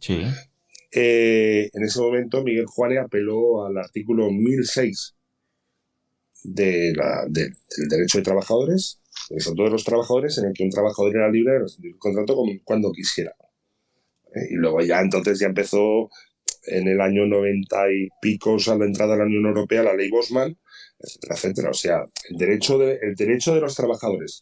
[0.93, 5.15] Eh, en ese momento Miguel Juane apeló al artículo 1006
[6.43, 6.93] de
[7.29, 7.53] del
[7.87, 9.01] derecho de trabajadores
[9.39, 12.91] son todos los trabajadores en el que un trabajador era libre de recibir contrato cuando
[12.91, 13.33] quisiera.
[14.35, 14.47] ¿eh?
[14.51, 16.09] Y luego ya entonces ya empezó
[16.65, 20.09] en el año 90 y pico, a la entrada a la Unión Europea, la ley
[20.09, 20.57] Bosman,
[21.01, 21.69] etcétera, etcétera.
[21.69, 24.41] O sea, el derecho de, el derecho de los trabajadores,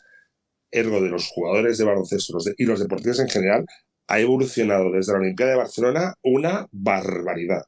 [0.71, 3.65] ergo de los jugadores de baloncesto y los deportistas en general,
[4.07, 7.63] ha evolucionado desde la Olimpiada de Barcelona una barbaridad.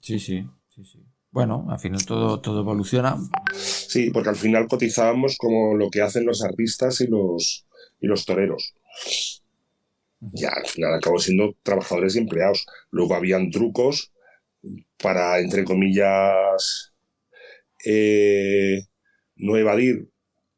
[0.00, 1.04] Sí, sí, sí, sí.
[1.30, 3.16] Bueno, al final todo, todo evoluciona.
[3.54, 7.66] Sí, porque al final cotizábamos como lo que hacen los artistas y los,
[8.00, 8.74] y los toreros.
[10.20, 12.66] Ya al final acabó siendo trabajadores y empleados.
[12.90, 14.12] Luego habían trucos
[15.00, 16.89] para, entre comillas,
[17.84, 18.82] eh,
[19.36, 20.08] no evadir,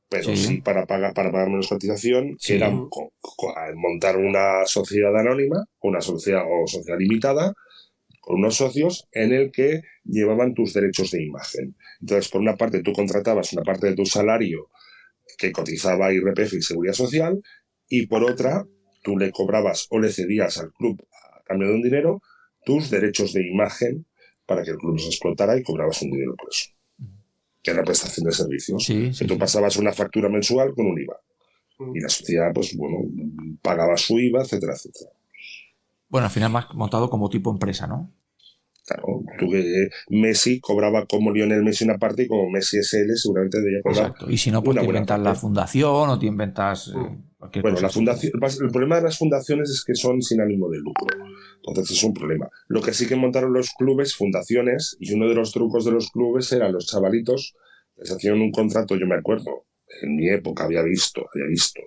[0.08, 6.00] pero sí, para, pagar, para pagar menos cotización, que era montar una sociedad anónima, una
[6.00, 7.54] sociedad o sociedad limitada,
[8.20, 11.76] con unos socios en el que llevaban tus derechos de imagen.
[12.00, 14.68] Entonces, por una parte, tú contratabas una parte de tu salario
[15.38, 17.40] que cotizaba IRPF y Seguridad Social,
[17.88, 18.64] y por otra,
[19.02, 22.20] tú le cobrabas o le cedías al club a cambio de un dinero
[22.64, 24.06] tus derechos de imagen
[24.46, 26.70] para que el club los explotara y cobrabas un dinero por eso.
[27.62, 28.86] Que era prestación de servicios.
[28.86, 31.16] que tú pasabas una factura mensual con un IVA.
[31.94, 32.98] Y la sociedad, pues bueno,
[33.60, 35.10] pagaba su IVA, etcétera, etcétera.
[36.08, 38.12] Bueno, al final más montado como tipo empresa, ¿no?
[38.86, 43.60] Claro, tú que Messi cobraba como Lionel Messi una parte y como Messi SL seguramente
[43.60, 44.08] debía cobrar.
[44.08, 44.30] Exacto.
[44.30, 47.31] Y si no, pues te inventas la fundación o te inventas eh, mm.
[47.60, 51.06] Bueno, la fundación, el problema de las fundaciones es que son sin ánimo de lucro.
[51.56, 52.48] Entonces es un problema.
[52.68, 56.10] Lo que sí que montaron los clubes, fundaciones, y uno de los trucos de los
[56.10, 57.54] clubes era los chavalitos,
[57.96, 59.66] les hacían un contrato, yo me acuerdo,
[60.02, 61.80] en mi época había visto, había visto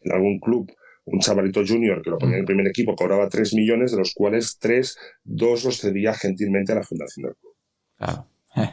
[0.00, 0.70] en algún club
[1.10, 4.12] un chavalito junior que lo ponía en el primer equipo cobraba 3 millones, de los
[4.12, 7.54] cuales 3, 2 los cedía gentilmente a la fundación del club.
[8.56, 8.70] Eh.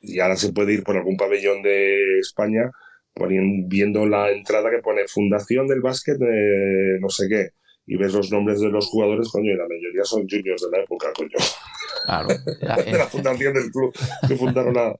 [0.00, 2.70] Y ahora se puede ir por algún pabellón de España
[3.68, 7.50] viendo la entrada que pone Fundación del Básquet de no sé qué.
[7.86, 10.84] Y ves los nombres de los jugadores, coño, y la mayoría son juniors de la
[10.84, 11.30] época, coño.
[12.04, 12.28] Claro.
[12.84, 13.92] de la fundación del club
[14.28, 14.96] que fundaron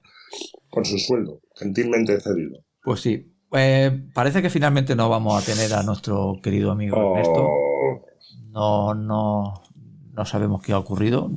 [0.69, 2.59] con su sueldo, gentilmente cedido.
[2.83, 7.45] Pues sí, pues parece que finalmente no vamos a tener a nuestro querido amigo Ernesto.
[7.45, 8.05] Oh.
[8.49, 9.63] No, no,
[10.11, 11.31] no sabemos qué ha ocurrido.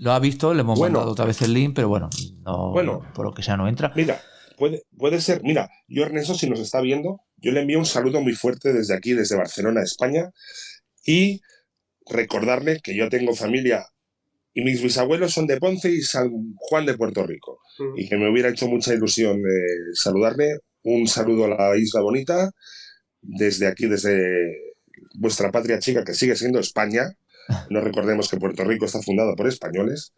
[0.00, 2.10] Lo ha visto, le hemos mandado otra vez el link, pero bueno,
[2.44, 3.92] no, bueno, por lo que sea no entra.
[3.96, 4.20] Mira,
[4.58, 8.20] puede, puede ser, mira, yo Ernesto, si nos está viendo, yo le envío un saludo
[8.20, 10.30] muy fuerte desde aquí, desde Barcelona, España,
[11.04, 11.40] y
[12.06, 13.86] recordarle que yo tengo familia
[14.58, 17.60] y mis bisabuelos son de Ponce y San Juan de Puerto Rico.
[17.96, 20.58] Y que me hubiera hecho mucha ilusión eh, saludarle.
[20.82, 22.50] Un saludo a la isla bonita,
[23.20, 24.18] desde aquí, desde
[25.14, 27.04] vuestra patria chica, que sigue siendo España.
[27.70, 30.12] No recordemos que Puerto Rico está fundada por españoles.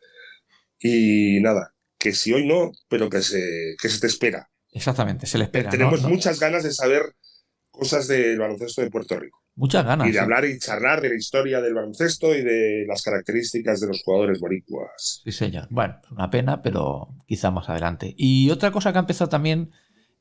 [0.79, 4.51] Y nada, que si hoy no, pero que se, que se te espera.
[4.73, 5.71] Exactamente, se le espera.
[5.71, 7.03] Tenemos muchas ganas de saber
[7.71, 9.39] cosas del baloncesto de Puerto Rico.
[9.55, 10.09] Muchas ganas.
[10.09, 13.89] Y de hablar y charlar de la historia del baloncesto y de las características de
[13.89, 15.21] los jugadores boricuas.
[15.23, 15.67] Sí, señor.
[15.71, 18.15] Bueno, una pena, pero quizá más adelante.
[18.17, 19.71] Y otra cosa que ha empezado también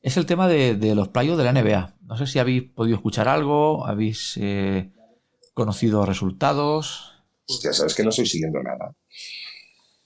[0.02, 1.96] es el tema de, los playos de la NBA.
[2.02, 4.90] No sé si habéis podido escuchar algo, habéis eh,
[5.54, 7.24] conocido resultados.
[7.62, 8.94] Ya sabes que no estoy siguiendo nada.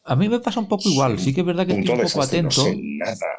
[0.05, 1.19] A mí me pasa un poco igual.
[1.19, 2.45] Sí que es verdad que estoy un poco atento.
[2.45, 3.39] No sé nada.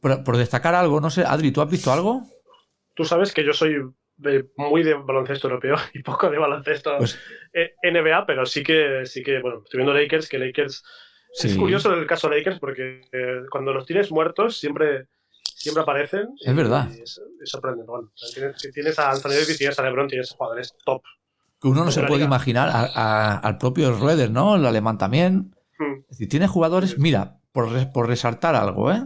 [0.00, 2.22] Por, por, destacar algo, no sé, Adri, ¿tú has visto algo?
[2.94, 3.76] Tú sabes que yo soy
[4.56, 7.18] muy de baloncesto europeo y poco de baloncesto pues
[7.52, 10.84] eh, NBA, pero sí que, sí que, bueno, estoy viendo Lakers, que Lakers...
[11.44, 15.06] Es curioso el caso de Lakers porque eh, cuando los tienes muertos siempre,
[15.44, 16.28] siempre aparecen.
[16.44, 16.90] Es verdad.
[16.90, 17.88] es, sorprendente.
[17.88, 18.10] Bueno,
[18.74, 21.02] tienes, a Anthony Davis, tienes a LeBron, tienes jugadores top.
[21.60, 24.56] Que uno no se puede imaginar al propio Rueder, ¿no?
[24.56, 25.54] El alemán también.
[25.78, 26.00] Hmm.
[26.02, 29.02] Es decir, tiene jugadores, mira, por, por resaltar algo, ¿eh?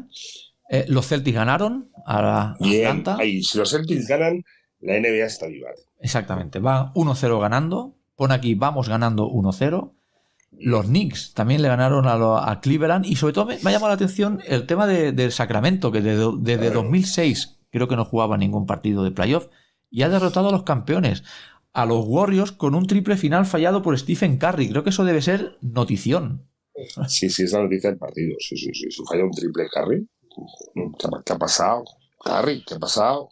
[0.71, 0.85] ¿eh?
[0.89, 4.45] los Celtics ganaron a la Bien, ahí, si los Celtics ganan,
[4.81, 5.71] La NBA está viva.
[6.01, 6.59] Exactamente.
[6.61, 7.97] Va 1-0 ganando.
[8.17, 9.93] Pone aquí, vamos ganando 1-0.
[10.57, 13.07] Los Knicks también le ganaron a, Cleveland.
[13.07, 16.71] Y sobre todo me, ha llamado la atención el tema del Sacramento, que desde, desde
[16.71, 19.49] 2006 creo que no jugaba ningún partido de playoff.
[19.91, 21.25] Y ha derrotado a los campeones.
[21.75, 24.71] A los Warriors con un triple final fallado por Stephen Curry.
[24.71, 26.49] Creo que eso debe ser notición.
[27.09, 28.37] Sí, sí, es la noticia del partido.
[28.39, 28.89] Sí, sí, sí.
[29.09, 30.09] Falla un triple Curry.
[30.99, 31.85] ¿Qué, ha pasado?
[32.25, 33.29] Curry, ¿qué ha pasado?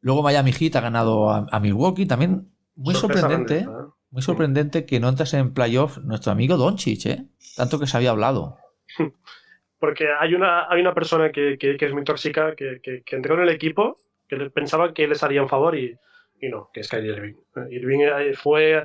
[0.00, 2.06] Luego Miami Heat ha ganado a, Milwaukee.
[2.06, 3.66] También muy sorprendente, ¿eh?
[4.10, 7.26] muy sorprendente que no entrase en playoff nuestro amigo Doncic, ¿eh?
[7.56, 8.58] Tanto que se había hablado.
[9.78, 13.96] Porque hay una, hay una persona que, es muy tóxica, que, entró en el equipo,
[14.28, 15.96] que pensaba que les haría un favor y,
[16.40, 17.34] y no, que es Kyrie Irving.
[17.70, 18.84] Irving eh, fue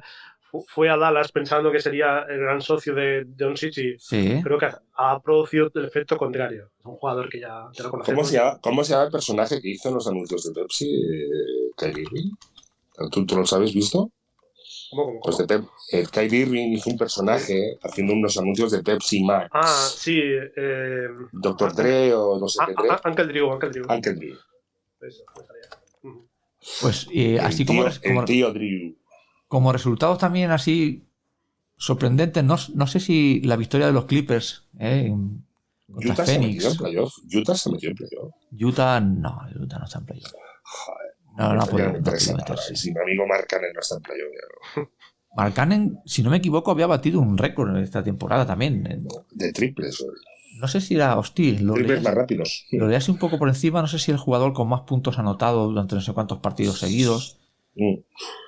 [0.68, 5.22] fue a Dallas pensando que sería el gran socio de Don y creo que ha
[5.22, 6.72] producido el efecto contrario.
[6.78, 8.06] Es un jugador que ya, lo conocemos.
[8.06, 10.93] ¿Cómo se, llama, ¿Cómo se llama el personaje que hizo en los anuncios de Pepsi,
[10.93, 12.32] eh, Kyrie Irving?
[13.12, 14.12] ¿Tú, ¿Tú los habéis visto?
[14.89, 19.24] ¿Cómo, cómo, Pues de eh, Kyrie Irving hizo un personaje haciendo unos anuncios de Pepsi
[19.24, 19.49] Max.
[19.54, 20.20] Ah, sí.
[20.22, 22.97] Eh, Doctor Dre o no sé qué Dre.
[23.06, 23.86] Uncle Drew, Uncle Drew.
[23.89, 24.38] Uncle Drew.
[25.02, 25.47] Eso, pues
[27.14, 28.95] eh, así como, como, tío Drew.
[29.47, 31.07] Como resultados también así
[31.78, 35.14] sorprendentes, no, no sé si la victoria de los Clippers eh,
[35.88, 36.64] Utah Phoenix.
[36.64, 37.14] Se metió en playoff.
[37.34, 38.34] Utah se metió en playoff.
[38.51, 40.32] Utah no, Utah no está en playoff.
[41.38, 42.76] no, no ha podido, meterse.
[42.76, 44.32] Si mi amigo Mark Cannon no está en playoff.
[45.38, 48.84] Ya Cannon, si no me equivoco, había batido un récord en esta temporada también.
[49.32, 50.05] De triples.
[50.60, 51.64] No sé si era hostil.
[51.64, 52.66] Lo triples más rápidos.
[52.72, 53.82] Lo leí así un poco por encima.
[53.82, 57.39] No sé si el jugador con más puntos anotado durante no sé cuántos partidos seguidos.
[57.76, 57.95] Mm.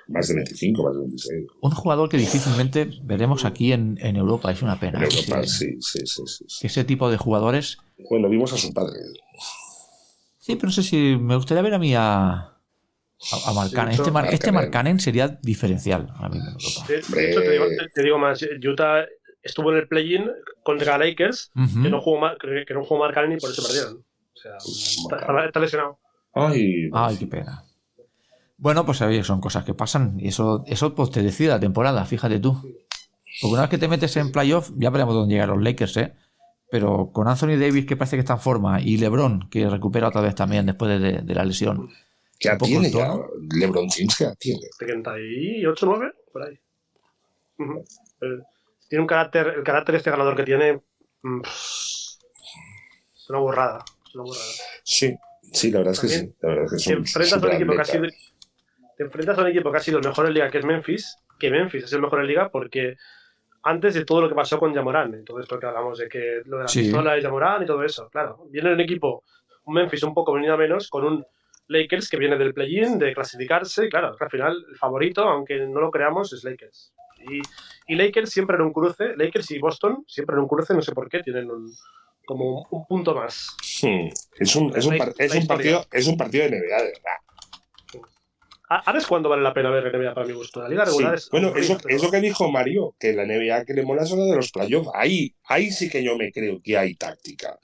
[0.09, 1.47] Más de 25, más de 26.
[1.61, 4.99] Un jugador que difícilmente veremos aquí en, Europa, es una pena.
[4.99, 7.77] En Europa, sí, sí, sí, sí, Que ese tipo de jugadores.
[8.09, 8.99] Bueno, vimos a su padre.
[10.39, 12.53] Sí, pero no sé si me gustaría ver a mí a,
[13.45, 13.93] a, Marcanen.
[13.93, 16.85] este, este Marcanen sería diferencial ahora mismo en Europa.
[16.87, 19.05] De, hecho, te digo, te digo, más, Utah
[19.43, 20.31] estuvo en el play-in
[20.63, 23.97] contra Lakers, que no jugó, que no jugó Marcanen y por eso perdieron.
[23.97, 25.99] O sea, está, está lesionado.
[26.33, 27.63] Ay, Ay, qué pena.
[28.57, 32.39] Bueno, pues son cosas que pasan y eso, eso pues, te decide la temporada, fíjate
[32.39, 32.53] tú.
[33.41, 36.13] Porque una vez que te metes en playoff, ya veremos dónde llegan los Lakers, ¿eh?
[36.69, 40.21] Pero con Anthony Davis, que parece que está en forma, y LeBron, que recupera otra
[40.21, 41.89] vez también después de, la lesión.
[42.39, 43.15] ¿Qué tiene ya?
[43.59, 44.61] LeBron James, ¿qué tiene?
[44.79, 46.59] 38, 9, por ahí.
[48.93, 50.79] Tiene un carácter, el carácter este ganador que tiene.
[51.23, 52.19] Mm, es
[53.27, 53.83] una borrada.
[54.05, 54.45] Es una borrada.
[54.83, 55.15] Sí,
[55.51, 56.35] sí, la verdad es que sí.
[56.39, 58.05] La verdad es que si enfrentas un equipo que ha sido
[58.95, 61.17] te enfrentas a un equipo que ha sido el mejor en liga, que es Memphis,
[61.39, 62.97] que Memphis es el mejor en liga porque
[63.63, 66.57] antes de todo lo que pasó con Yamorán, todo esto que hablamos de que lo
[66.57, 69.23] de la pistola de Yamorán y todo eso, claro, viene un equipo,
[69.63, 71.25] un Memphis un poco venido a menos, con un
[71.65, 75.89] Lakers que viene del play-in, de clasificarse, claro, al final el favorito, aunque no lo
[75.89, 76.93] creamos, es Lakers.
[77.29, 77.41] Y,
[77.93, 80.91] y, Lakers siempre en un cruce, Lakers y Boston siempre en un cruce, no sé
[80.93, 81.71] por qué, tienen un,
[82.25, 83.55] como un, punto más.
[83.61, 87.17] Es, un, es, un, es, un partido, es un partido de NBA, de verdad.
[88.85, 90.61] Ahora es cuando vale la pena ver NBA para mi gusto.
[90.61, 91.29] La liga regular es.
[91.29, 94.51] Bueno, eso, lo que dijo Mario, que la NBA que le mola son de los
[94.51, 94.89] playoffs.
[94.93, 97.59] Ahí, ahí sí que yo me creo que hay táctica.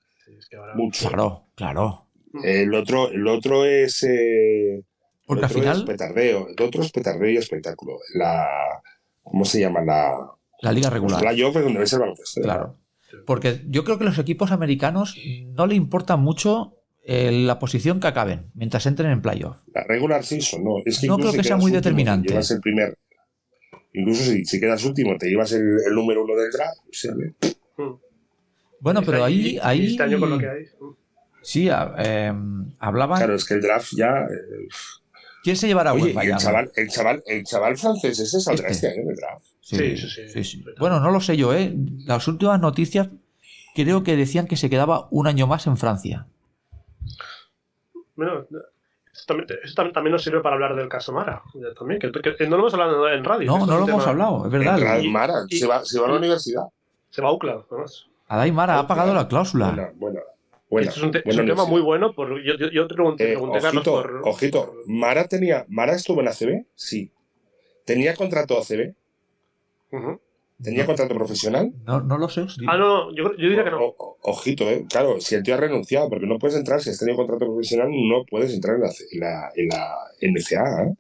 [0.76, 1.10] Mucho.
[1.10, 2.06] Claro, claro.
[2.44, 4.04] El otro, el otro es.
[4.04, 4.84] Eh,
[5.26, 5.86] Porque al final.
[5.86, 6.48] petardeo.
[6.50, 7.98] El otro es petardeo y espectáculo.
[8.14, 8.82] La.
[9.30, 9.82] ¿Cómo se llama?
[9.82, 10.12] La.
[10.62, 11.24] La liga regular.
[11.24, 12.42] La es donde ves el baloncesto.
[12.42, 12.76] Claro.
[13.26, 15.16] Porque yo creo que los equipos americanos
[15.56, 16.76] no le importa mucho
[17.06, 19.58] la posición que acaben mientras entren en playoff.
[19.74, 20.78] La regular season, no.
[20.86, 22.30] Es que no creo que sea muy determinante.
[22.30, 22.98] Llevas el primer.
[23.94, 26.80] Incluso si, si quedas último, te llevas el, número uno del draft.
[27.78, 27.94] Hmm.
[28.80, 29.58] Bueno, pero ahí.
[29.64, 29.88] ahí...
[29.88, 30.64] Este año con lo que hay.
[30.80, 30.94] Hmm.
[31.42, 32.34] Sí, eh,
[32.80, 33.18] hablaban.
[33.18, 34.28] Claro, es que el draft ya.
[35.44, 39.00] ¿Quién se llevará Oye, el chaval, el, chaval, el chaval francés ese saldrá este, este
[39.00, 39.46] año en el draft.
[39.62, 41.74] Sí sí, sí sí, Bueno, no lo sé yo, ¿eh?
[42.06, 43.10] Las últimas noticias
[43.76, 46.28] creo que decían que se quedaba un año más en Francia.
[48.16, 48.46] Bueno,
[49.12, 51.42] eso también, nos sirve para hablar del caso Mara.
[51.78, 53.48] También, que, no lo hemos hablado en radio.
[53.48, 55.02] No, no lo hemos hablado, es verdad.
[55.04, 56.64] Mara, se, va, se va a la universidad.
[57.10, 58.06] Se va a UCLA, además.
[58.28, 59.68] Adai Mara ha pagado la cláusula.
[59.68, 60.20] Bueno, bueno.
[60.72, 62.14] Es un, tema muy bueno.
[62.14, 65.66] Por, yo, yo, te pregunté, eh, ojito, por, ojito, Mara tenía.
[65.68, 66.66] ¿Mara estuvo en ACB?
[66.76, 67.12] Sí.
[67.86, 68.94] ¿Tenía contrato ACB?
[69.92, 70.20] Uh
[70.62, 71.72] ¿Tenía contrato profesional?
[71.86, 72.46] No, no lo sé.
[72.68, 73.96] Ah, no, yo, yo diría que no.
[74.22, 74.86] ojito, eh.
[74.90, 77.90] Claro, si el tío ha renunciado, porque no puedes entrar, si has tenido contrato profesional,
[77.90, 78.82] no puedes entrar en
[79.22, 80.96] la, en la, en ¿eh?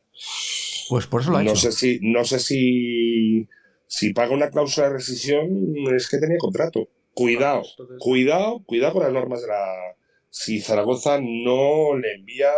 [0.87, 1.59] Pues por eso lo ha no hecho.
[1.59, 3.49] Sé si, no sé si,
[3.85, 6.87] si paga una cláusula de rescisión, es que tenía contrato.
[7.19, 7.63] Cuidado,
[7.99, 9.95] cuidado, cuidado con las normas de la.
[10.29, 12.51] Si Zaragoza no le envía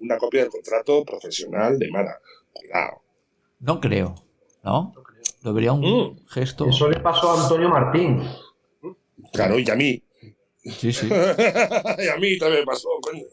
[0.00, 2.18] una copia del contrato profesional de Mara.
[2.52, 3.02] Cuidado.
[3.60, 4.14] No creo,
[4.62, 4.94] ¿no?
[5.42, 6.26] Lo vería un mm.
[6.28, 6.66] gesto.
[6.68, 8.22] Eso le pasó a Antonio Martín.
[9.32, 10.02] Claro, y a mí.
[10.64, 11.08] Sí, sí.
[11.98, 13.24] y a mí también pasó, coño.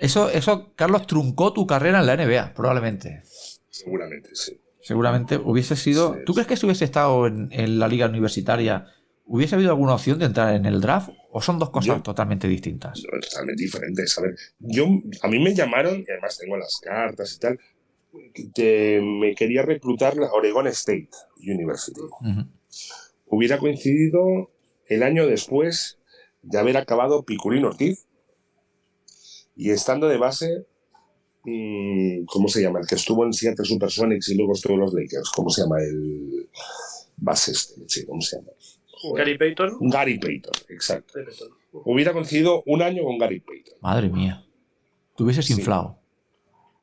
[0.00, 3.22] Eso, eso, Carlos, truncó tu carrera en la NBA, probablemente.
[3.70, 4.60] Seguramente, sí.
[4.80, 6.16] Seguramente hubiese sido.
[6.24, 8.86] ¿Tú crees que si hubiese estado en, la liga universitaria,
[9.26, 11.10] hubiese habido alguna opción de entrar en el draft?
[11.30, 13.02] ¿O son dos cosas totalmente distintas?
[13.02, 14.16] totalmente diferentes.
[14.18, 14.86] A ver, yo,
[15.22, 17.58] a mí me llamaron, y además tengo las cartas y tal,
[19.02, 22.00] me quería reclutar la Oregon State University.
[23.26, 24.50] Hubiera coincidido
[24.88, 25.98] el año después
[26.42, 28.06] de haber acabado Picurín Ortiz
[29.56, 30.66] y estando de base,
[31.44, 32.80] mm, ¿cómo se llama?
[32.80, 35.30] El que estuvo en Seattle Supersonics y luego estuvo en los Lakers.
[35.34, 36.48] ¿Cómo se llama el
[37.16, 38.06] base este?
[38.06, 38.52] ¿Cómo se llama?
[39.14, 39.78] Gary Payton.
[39.80, 41.18] Gary Payton, exacto.
[41.84, 43.74] Hubiera coincidido un año con Gary Payton.
[43.80, 44.44] Madre mía.
[45.16, 45.98] Te hubieses inflado.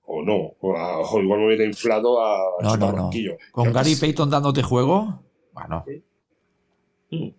[0.06, 3.10] O no, o, igual me hubiera inflado a no, no, no.
[3.52, 5.24] ¿Con Gary Payton dándote juego?
[5.54, 5.86] Bueno.
[7.10, 7.30] Mm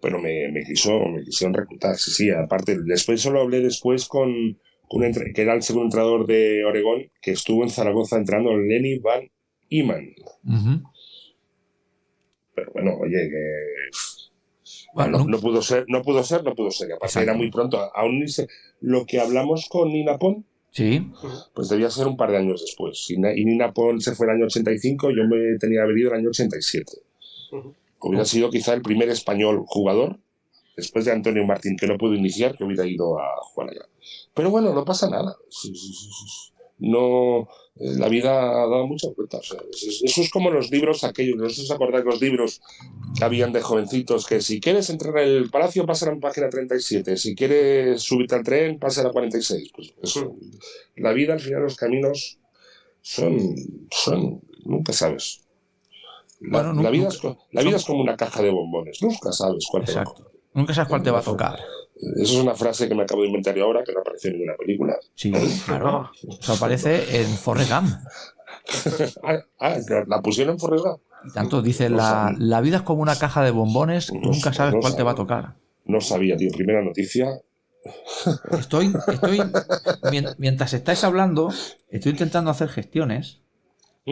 [0.00, 4.58] pero me, me, quiso, me quisieron reclutar, sí, sí, aparte, después solo hablé después con,
[4.88, 9.28] con que era el segundo entrenador de Oregón, que estuvo en Zaragoza entrando Lenny Van
[9.70, 10.08] Iman.
[12.58, 13.88] Pero bueno, oye, que
[15.06, 16.92] no, pudo ser, no pudo ser, no pudo ser.
[16.92, 17.78] aparte era muy pronto.
[17.94, 18.24] Aún
[18.80, 21.06] lo que hablamos con Nina Pon, sí.
[21.54, 23.08] pues debía ser un par de años después.
[23.10, 26.92] Y, Nina Pon se fue el año 85, yo me tenía venido el año 87.
[28.00, 30.18] Hubiera sido quizá el primer español jugador,
[30.76, 33.86] después de Antonio Martín, que no pudo iniciar, que hubiera ido a jugar allá.
[34.34, 35.36] Pero bueno, no pasa nada.
[36.78, 39.54] No, eh, la vida ha dado muchas vueltas.
[40.02, 42.60] Eso es como los libros aquellos, no sé si os acordáis los libros
[43.16, 46.48] que habían de jovencitos, que si quieres entrar en el palacio, pasa a la página
[46.48, 49.72] 37, si quieres subirte al tren, pasa a la 46.
[49.74, 50.36] Pues eso,
[50.96, 52.38] la vida, al final, los caminos
[53.00, 53.56] son,
[53.90, 55.40] son, nunca sabes.
[56.40, 59.02] La, vida, es, como una caja de bombones.
[59.02, 60.26] Nunca sabes cuál te va a tocar.
[60.54, 61.58] Nunca sabes cuál te va a tocar.
[62.00, 64.36] Eso es una frase que me acabo de inventar yo ahora, que no apareció en
[64.36, 64.96] ninguna película.
[65.14, 65.32] Sí,
[65.66, 66.10] claro.
[66.40, 67.84] Eso aparece en Forrest ah,
[69.60, 69.76] ah,
[70.06, 70.84] la pusieron en Forrest
[71.24, 74.94] Y tanto dice, la, la, vida es como una caja de bombones, nunca sabes cuál
[74.94, 75.54] te va a tocar.
[75.86, 76.50] No sabía, tío.
[76.52, 77.40] Primera noticia.
[78.58, 79.40] Estoy, estoy,
[80.36, 81.50] mientras estáis hablando,
[81.88, 83.40] estoy intentando hacer gestiones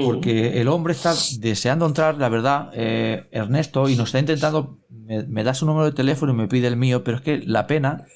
[0.05, 5.45] porque el hombre está deseando entrar, la verdad, eh, Ernesto, y nos está intentando, me,
[5.45, 8.07] da su número de teléfono y me pide el mío, pero es que la pena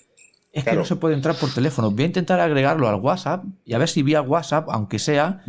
[0.52, 1.90] es que no se puede entrar por teléfono.
[1.90, 5.42] Voy a intentar agregarlo al WhatsApp y a ver si vía WhatsApp, aunque sea,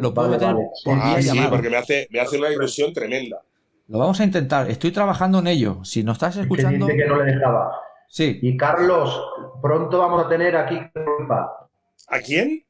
[0.00, 0.54] lo puedo meter
[0.84, 3.42] por vía ah, sí, porque me hace, me hace una ilusión tremenda.
[3.88, 5.84] Lo vamos a intentar, estoy trabajando en ello.
[5.84, 6.86] Si nos estás escuchando.
[6.86, 7.72] Que, que no le dejaba.
[8.08, 8.38] Sí.
[8.40, 9.20] Y Carlos,
[9.60, 11.68] pronto vamos a tener aquí Ruizpa.
[12.08, 12.64] ¿A quién?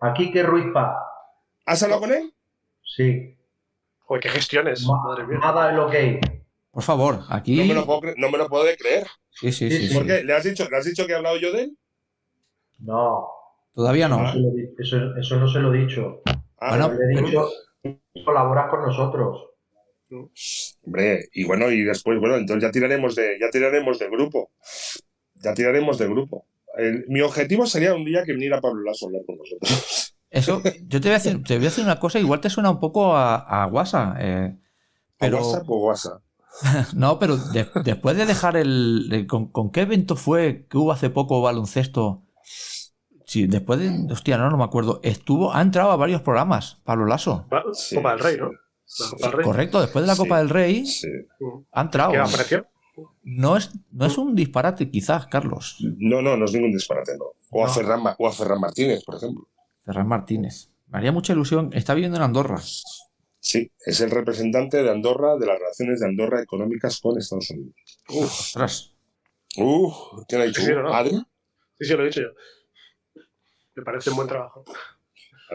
[0.00, 0.96] Aquí que Ruizpa.
[1.66, 2.32] ¿Has hablado con él?
[2.96, 3.36] Sí.
[4.00, 4.84] Joder, qué gestiones.
[4.86, 5.38] Madre mía.
[5.40, 5.94] Nada lo ok.
[6.72, 7.56] Por favor, aquí.
[7.56, 9.06] No me lo puedo, no me lo puedo creer.
[9.30, 9.94] Sí, sí, sí.
[9.94, 10.24] ¿Por qué?
[10.24, 11.78] ¿Le has, dicho, ¿Le has dicho que he hablado yo de él?
[12.80, 13.28] No.
[13.74, 14.24] Todavía no.
[14.78, 16.22] Eso, eso no se lo he dicho.
[16.58, 17.48] Ah, bueno, le he dicho
[18.24, 19.46] colaboras con nosotros.
[20.82, 24.50] Hombre, y bueno, y después, bueno, entonces ya tiraremos de, ya tiraremos del grupo.
[25.34, 26.46] Ya tiraremos del grupo.
[27.08, 30.09] mi objetivo sería un día que viniera Pablo Lasso a hablar con nosotros.
[30.30, 32.70] Eso, yo te voy a decir, te voy a decir una cosa, igual te suena
[32.70, 34.16] un poco a, a WhatsApp.
[34.20, 34.56] Eh,
[35.18, 35.38] pero...
[35.38, 36.22] ¿A WhatsApp o WhatsApp?
[36.94, 39.26] no, pero después de dejar el.
[39.28, 42.22] con, qué evento fue que hubo hace poco baloncesto?
[43.24, 44.12] Sí, después de.
[44.12, 45.00] Hostia, no, no me acuerdo.
[45.02, 47.46] Estuvo, ha entrado a varios programas, Pablo Lasso.
[47.94, 48.50] Copa del Rey, ¿no?
[49.44, 50.84] Correcto, después de la Copa del Rey
[51.72, 52.10] ha entrado.
[52.10, 52.66] ¿Qué apareció?
[53.22, 55.76] No es, no es un disparate, quizás, Carlos.
[55.80, 57.26] No, no, no es ningún disparate, no.
[57.50, 59.46] O, A, Ferran, o a Ferran Martínez, por ejemplo.
[59.90, 60.70] Ferran Martínez.
[60.86, 61.70] Me haría mucha ilusión.
[61.72, 62.60] Está viviendo en Andorra.
[63.40, 67.74] Sí, es el representante de Andorra de las relaciones de Andorra económicas con Estados Unidos.
[68.08, 68.94] Uf, ostras.
[69.56, 69.94] Uf,
[70.28, 70.60] ¿quién ha dicho?
[70.60, 71.16] Sí, ¿Adri?
[71.76, 72.28] Sí, sí, lo he dicho yo.
[73.74, 74.64] Me parece un buen trabajo.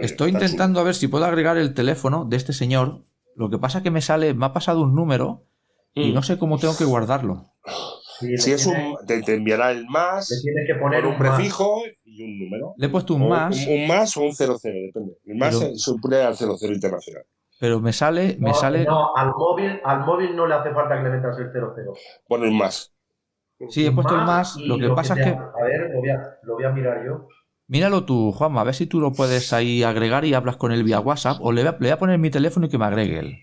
[0.02, 3.06] Estoy intentando a ver si puedo agregar el teléfono de este señor.
[3.38, 5.46] Lo que pasa es que me sale, me ha pasado un número
[5.94, 6.14] y mm.
[6.14, 7.54] no sé cómo tengo que guardarlo.
[8.20, 12.74] si es un, te, enviará el más, tienes que poner un, prefijo y un número.
[12.78, 13.66] Le he puesto un más.
[13.68, 15.18] Un, más o un 00, depende.
[15.26, 17.24] El más se pone al 00 internacional.
[17.60, 18.38] Pero me sale.
[18.40, 18.84] Me no, sale...
[18.84, 21.74] no, al móvil, al móvil no le hace falta que le metas el 00.
[22.28, 22.94] Pone un más.
[23.70, 24.58] Sí, he puesto el más.
[24.58, 25.30] Lo que pasa es que.
[25.30, 27.28] A ver, lo voy a, lo voy a mirar yo.
[27.68, 30.84] Míralo tú, Juanma, a ver si tú lo puedes ahí agregar y hablas con él
[30.84, 31.38] vía WhatsApp.
[31.42, 33.38] O le voy a, le voy a poner mi teléfono y que me agregue él.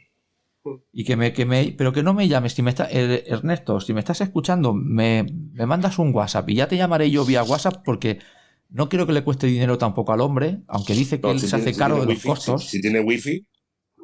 [0.92, 3.80] Y que me, que me, pero que no me llames, si me está, eh, Ernesto,
[3.80, 7.42] si me estás escuchando, me, me mandas un WhatsApp y ya te llamaré yo vía
[7.42, 8.20] WhatsApp porque
[8.68, 11.74] No quiero que le cueste dinero tampoco al hombre, aunque dice que él se hace
[11.74, 12.68] cargo de los costos.
[12.68, 13.46] Si, tiene wifi.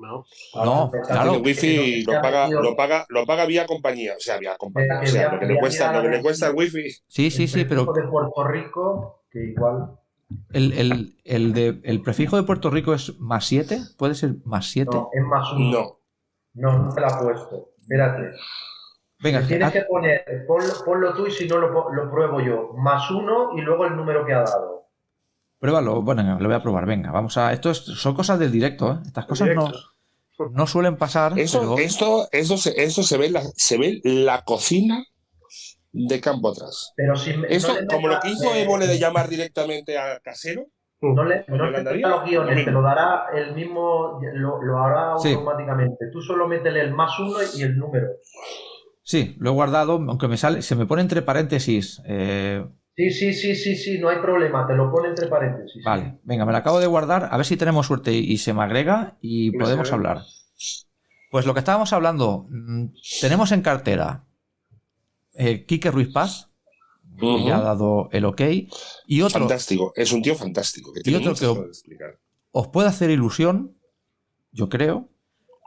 [0.01, 1.33] No, no claro.
[1.33, 4.15] Tiene wifi lo paga, lo, paga, lo paga vía compañía.
[4.17, 5.01] O sea, vía compañía.
[5.03, 6.91] O sea, lo que le cuesta, lo que le cuesta el wifi.
[7.09, 7.87] Sí, sí, sí, pero.
[7.87, 9.99] de Puerto Rico, que igual.
[10.53, 14.67] El, el, el, de, el prefijo de Puerto Rico es más 7, ¿puede ser más
[14.67, 14.91] 7?
[14.93, 15.71] No, es más 1.
[15.71, 15.98] No.
[16.59, 17.71] No, no te la he puesto.
[17.81, 18.33] Espérate.
[19.21, 20.47] Venga, tienes que poner,
[20.85, 22.73] ponlo, tú y si no lo, lo, pruebo yo.
[22.77, 24.87] Más 1 y luego el número que ha dado.
[25.59, 26.87] Pruébalo, bueno, lo voy a probar.
[26.87, 27.53] Venga, vamos a.
[27.53, 28.99] Esto son cosas del directo, ¿eh?
[29.05, 29.73] Estas cosas no,
[30.53, 31.37] no suelen pasar.
[31.39, 35.05] Esto, esto, esto, se, esto se, ve la, se ve la cocina
[35.93, 36.93] de campo atrás.
[36.95, 40.67] Pero si Esto, como lo que hizo Évole de llamar directamente a casero,
[41.01, 46.07] no le, no le los guiones, te lo dará el mismo, lo, lo hará automáticamente.
[46.13, 48.09] Tú solo métele el más uno y el número.
[49.03, 52.03] Sí, lo he guardado, aunque me sale, se me pone entre paréntesis.
[52.05, 52.65] Eh...
[52.97, 55.83] Sí, sí, sí, sí, sí, no hay problema, te lo pone entre paréntesis.
[55.85, 58.63] Vale, venga, me lo acabo de guardar, a ver si tenemos suerte y, se me
[58.63, 60.23] agrega y podemos hablar.
[61.31, 62.87] Pues lo que estábamos hablando, mm,
[63.21, 64.25] tenemos en cartera
[65.35, 66.48] eh, Quique Ruiz Paz,
[67.21, 68.41] ya ha dado el ok.
[69.07, 69.41] Y otro.
[69.41, 70.93] Fantástico, es un tío fantástico.
[71.05, 71.47] y otro que
[72.51, 73.77] os, puede hacer ilusión,
[74.53, 75.09] yo creo.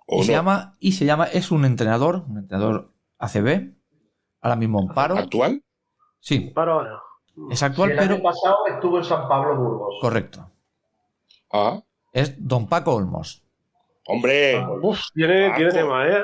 [0.08, 3.74] y, se llama, y se llama, es un entrenador, un entrenador ACB,
[4.42, 5.18] ahora mismo en paro.
[5.18, 5.64] ¿Actual?
[6.20, 6.52] Sí.
[6.54, 7.02] Paro ahora.
[7.50, 8.16] Es actual, el pero.
[8.16, 9.96] año pasado estuvo en San Pablo Burgos.
[10.02, 10.52] Correcto.
[11.52, 11.82] Ah.
[12.12, 13.44] Es Don Paco Olmos.
[14.08, 16.24] Hombre, ah, uf, tiene, tiene, tema, ¿eh?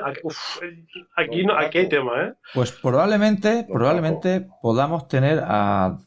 [1.15, 2.33] aquí, no, aquí hay tema, ¿eh?
[2.53, 5.97] Pues probablemente, probablemente podamos tener a,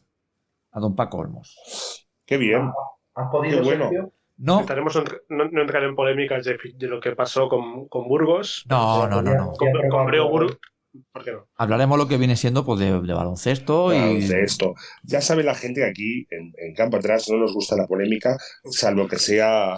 [0.72, 2.08] a don Paco Olmos.
[2.26, 2.72] Qué bien.
[3.14, 4.12] ¿Has podido, Qué bueno.
[4.36, 4.60] No.
[4.60, 4.96] Estaremos
[5.28, 8.64] no, no, entrar en polémicas de, de, lo que pasó con, con Burgos.
[8.68, 9.34] No, no, no.
[9.34, 9.52] no.
[9.52, 10.58] Con, con Breo Burgos.
[11.12, 11.46] ¿Por qué no?
[11.56, 13.98] Hablaremos lo que viene siendo pues, de, de baloncesto y.
[13.98, 14.74] Baloncesto.
[15.02, 18.36] Ya sabe la gente que aquí, en, en Campo Atrás, no nos gusta la polémica,
[18.64, 19.76] salvo que sea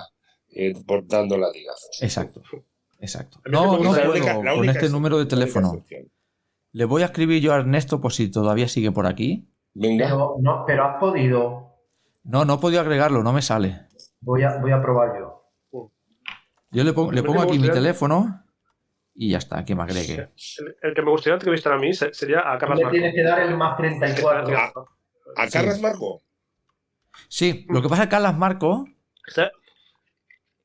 [0.52, 0.74] eh,
[1.06, 1.48] dando la
[2.00, 2.42] Exacto,
[2.98, 3.40] exacto.
[3.46, 4.12] No, no puedo
[4.56, 5.82] con este número de teléfono.
[6.72, 9.48] Le voy a escribir yo a Ernesto por si todavía sigue por aquí.
[9.74, 10.06] Venga.
[10.06, 11.76] Pero, no, pero has podido.
[12.24, 13.88] No, no he podido agregarlo, no me sale.
[14.20, 15.42] Voy a, voy a probar yo.
[16.70, 18.44] Yo le pongo, le pongo aquí mi teléfono
[19.14, 20.30] y ya está, que me agregue.
[20.80, 22.92] El, que me gustaría entrevistar a mí sería a Carlos Marco.
[22.92, 24.56] Tiene que dar el más 34.
[24.56, 24.72] ¿A,
[25.36, 26.22] a Carlos Marco?
[27.28, 28.86] Sí, lo que pasa es que Carlos Marco
[29.26, 29.50] Está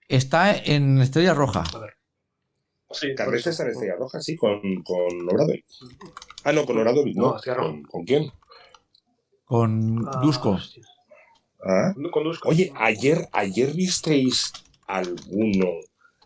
[0.10, 1.64] en Estrella Roja.
[1.74, 1.94] A ver.
[2.90, 5.64] Sí, Carrete está en Estrella Roja, sí, con, con Obradoy.
[6.44, 7.36] Ah, no, con Obradoy, no.
[7.44, 8.32] ¿Con, ¿Con, quién?
[9.44, 10.58] Con ah, Dusko.
[11.64, 11.94] ¿Ah?
[12.12, 12.48] Con Dusko.
[12.48, 14.54] Oye, ayer, ayer visteis
[14.88, 15.68] alguno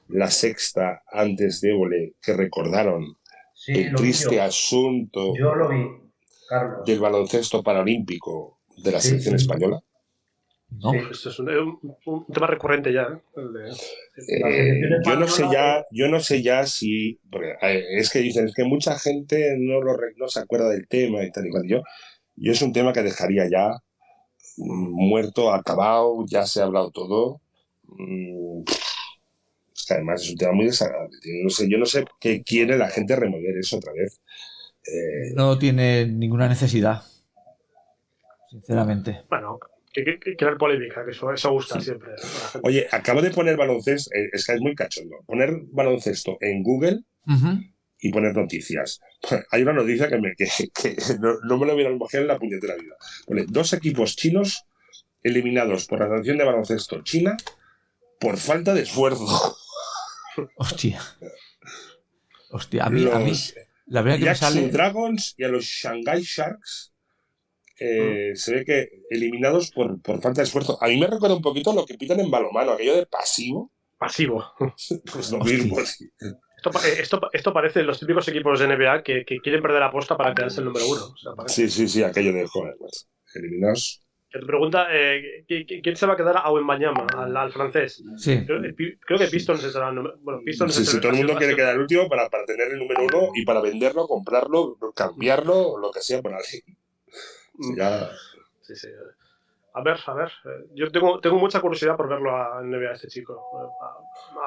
[0.07, 3.17] la sexta antes de Évole que recordaron
[3.67, 5.85] el triste asunto yo lo vi,
[6.49, 6.85] Carlos.
[6.85, 9.81] del baloncesto paralímpico de la selección española.
[10.71, 10.93] ¿No?
[10.93, 13.03] esto es un, tema recurrente ya.
[13.03, 13.71] ¿eh?
[14.17, 17.19] Eh, yo no sé ya, yo no sé ya si,
[17.61, 21.31] es que dicen es que mucha gente no lo no se acuerda del tema y
[21.31, 21.67] tal y cual.
[21.67, 21.81] Yo,
[22.35, 23.69] yo es un tema que dejaría ya
[24.57, 27.41] mm, muerto, acabado, ya se ha hablado todo.
[27.83, 28.63] Mm,
[29.75, 31.17] es que además es un tema muy desagradable.
[31.43, 34.21] No sé, yo no sé qué quiere la gente remover eso otra vez.
[34.85, 37.03] Eh, no tiene ninguna necesidad.
[38.49, 39.21] Sinceramente.
[39.29, 39.59] Bueno,
[39.93, 42.11] que, crear polémica, que eso, eso gusta siempre.
[42.63, 47.03] Oye, acabo de poner baloncesto, eh, es que es muy cachondo, poner baloncesto en Google
[47.99, 48.99] y poner noticias.
[49.51, 50.47] Hay una noticia que, me, que,
[51.19, 52.95] no, me lo hubiera imaginado en la puñetera vida.
[53.25, 54.65] Pone, dos equipos chinos
[55.23, 57.37] eliminados por la sanción de baloncesto china
[58.19, 59.57] por falta de esfuerzo.
[60.55, 61.01] Hostia.
[62.49, 63.33] Hostia, a mí, a mí
[63.85, 64.69] la verdad que me sale...
[64.69, 66.90] Dragons y a los Shanghai Sharks
[67.83, 70.77] eh, se ve que eliminados por, falta de esfuerzo.
[70.81, 73.71] A mí me recuerda un poquito lo que pitan en balomano, aquello de pasivo.
[73.97, 74.45] Pasivo.
[75.11, 75.79] pues lo mismo.
[75.79, 80.35] Eh, esto, esto, parece los típicos equipos de NBA que, quieren perder la aposta para
[80.35, 81.47] quedarse el número uno.
[81.47, 84.05] sí, sí, sí, aquello de joder, pues, eliminados.
[84.29, 88.03] Que te pregunta, eh, ¿quién se va a quedar a Wembanyama, al, al francés?
[88.15, 88.45] Sí.
[88.45, 88.61] Creo,
[89.05, 91.81] creo, que Pistons es el número bueno, Pistons sí, todo el mundo quiere quedar el
[91.81, 96.21] último para, para tener el número uno y para venderlo, comprarlo, cambiarlo, lo que sea
[96.21, 96.61] por ahí.
[97.61, 97.75] Mm.
[98.61, 98.87] Sí, sí.
[99.73, 100.31] A ver, a ver.
[100.45, 103.41] Eh, yo tengo, tengo mucha curiosidad por verlo a NBA este chico.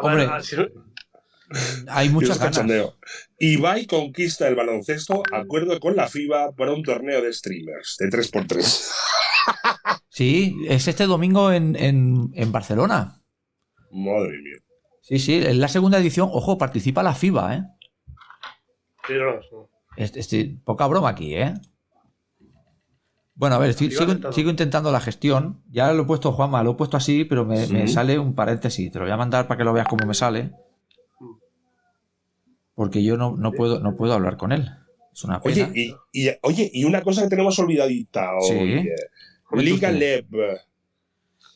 [0.00, 0.28] Hombre,
[1.88, 2.94] hay muchas ganas.
[3.38, 8.92] Ibai conquista el baloncesto acuerdo con la FIBA para un torneo de streamers de 3x3.
[10.08, 13.20] Sí, es este domingo en, en, Barcelona.
[13.90, 14.58] Madre mía.
[15.02, 17.64] Sí, sí, en la segunda edición, ojo, participa la FIBA, ¿eh?
[19.08, 21.54] Sí, no, Este, poca broma aquí, ¿eh?
[23.36, 25.60] Bueno, a ver, sigo, intentando la gestión.
[25.70, 28.92] Ya lo he puesto, Juanma, lo he puesto así, pero me, sale un paréntesis.
[28.92, 30.52] Te lo voy a mandar para que lo veas cómo me sale.
[32.74, 34.70] Porque yo no, no puedo, no puedo hablar con él.
[35.12, 35.68] Es una pena.
[35.68, 38.88] Oye, y, oye, y una cosa que tenemos olvidadita hoy.
[39.52, 40.26] Liga Leb.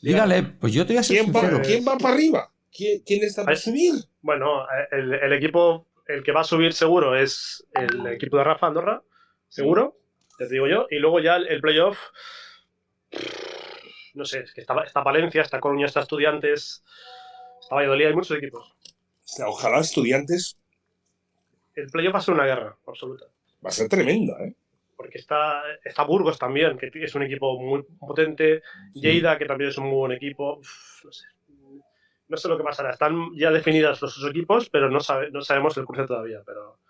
[0.01, 2.53] Liga Leb, pues yo te voy a ser ¿Quién, va, ¿Quién va para arriba?
[2.71, 3.95] ¿Quién, está para subir?
[4.21, 8.69] Bueno, el, el, equipo, el que va a subir seguro es el equipo de Rafa
[8.69, 9.03] Andorra,
[9.49, 9.98] seguro
[10.39, 10.87] te digo yo.
[10.91, 11.99] Y luego ya el, playoff,
[14.15, 16.85] no sé, es que está, está, Valencia, está Coruña, está Estudiantes,
[17.61, 18.73] está Valladolid, hay muchos equipos.
[19.47, 20.59] ojalá Estudiantes.
[21.75, 23.27] El playoff va a ser una guerra absoluta.
[23.65, 24.55] Va a ser tremenda, ¿eh?
[24.97, 28.63] Porque está, está Burgos también, que es un equipo muy potente.
[28.95, 30.61] Lleida, que también es un muy buen equipo.
[31.05, 31.25] no sé.
[32.27, 32.91] No sé lo que pasará.
[32.91, 36.43] Están ya definidas los equipos, pero no, sabe, no sabemos el curso todavía.
[36.45, 36.81] Pero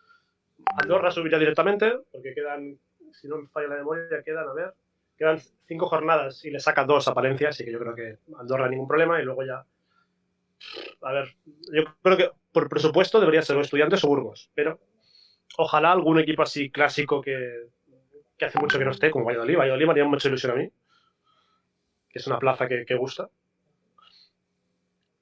[0.83, 2.79] Andorra subirá directamente, porque quedan
[3.13, 4.75] si no me falla la memoria, quedan, a ver,
[5.17, 8.69] quedan cinco jornadas y le saca dos a Palencia, así que yo creo que Andorra
[8.69, 9.65] ningún problema y luego ya.
[11.03, 11.37] A ver,
[11.73, 14.81] yo creo que por presupuesto debería ser o Estudiantes o Burgos, pero
[15.57, 17.69] ojalá algún equipo así clásico que,
[18.37, 19.59] que hace mucho que no esté, como Valladolid.
[19.59, 20.71] Valladolid me haría mucha ilusión a mí,
[22.11, 23.29] que es una plaza que, que gusta.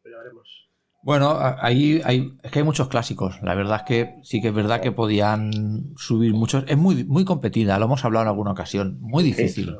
[0.02, 0.65] Pero ya veremos.
[1.06, 3.36] Bueno, ahí hay, es que hay muchos clásicos.
[3.40, 6.64] La verdad es que sí que es verdad que podían subir muchos.
[6.66, 8.98] Es muy, muy competida, lo hemos hablado en alguna ocasión.
[9.00, 9.72] Muy difícil.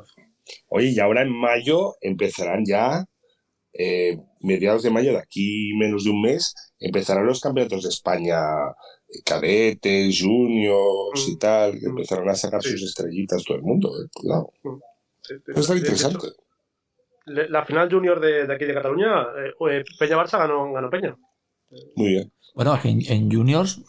[0.69, 3.03] Oye, y ahora en mayo empezarán ya,
[3.73, 8.39] eh, mediados de mayo, de aquí menos de un mes, empezarán los campeonatos de España,
[9.09, 11.39] eh, cadetes, juniors y mm.
[11.39, 11.89] tal, que mm.
[11.89, 13.89] empezarán a sacar sus estrellitas todo el mundo.
[14.01, 14.53] Eh, cuidado.
[14.63, 15.59] Mm.
[15.59, 16.27] Eso interesante
[17.27, 21.15] la final junior de, aquí de Cataluña, eh, Peña Barça ganó, ganó Peña.
[21.95, 22.31] Muy bien.
[22.55, 23.83] Bueno, en, juniors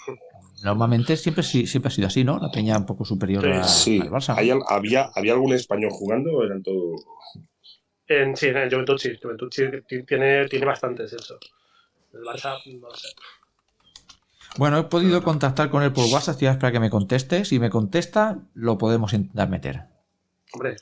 [0.64, 2.38] normalmente siempre, siempre ha sido así, ¿no?
[2.38, 4.34] La Peña un poco superior a, al Barça.
[4.68, 7.04] había, ¿Había algún español jugando o eran todos...?
[8.08, 9.12] En, sí, en el Juventud sí.
[9.22, 9.64] Juventud sí
[10.06, 11.38] tiene, tiene bastantes eso.
[12.12, 13.08] El Barça, no sé.
[14.56, 17.44] Bueno, he podido contactar con él por WhatsApp, estoy a esperar que me conteste.
[17.44, 19.84] Si me contesta, lo podemos intentar meter.
[20.52, 20.76] Hombre,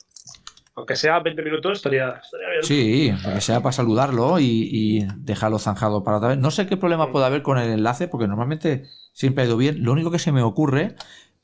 [0.77, 2.61] aunque sea 20 minutos, estaría, bien.
[2.61, 6.37] Sí, aunque sea para saludarlo y, dejarlo zanjado para otra vez.
[6.37, 9.83] No sé qué problema puede haber con el enlace, porque normalmente siempre ha ido bien.
[9.83, 10.95] Lo único que se me ocurre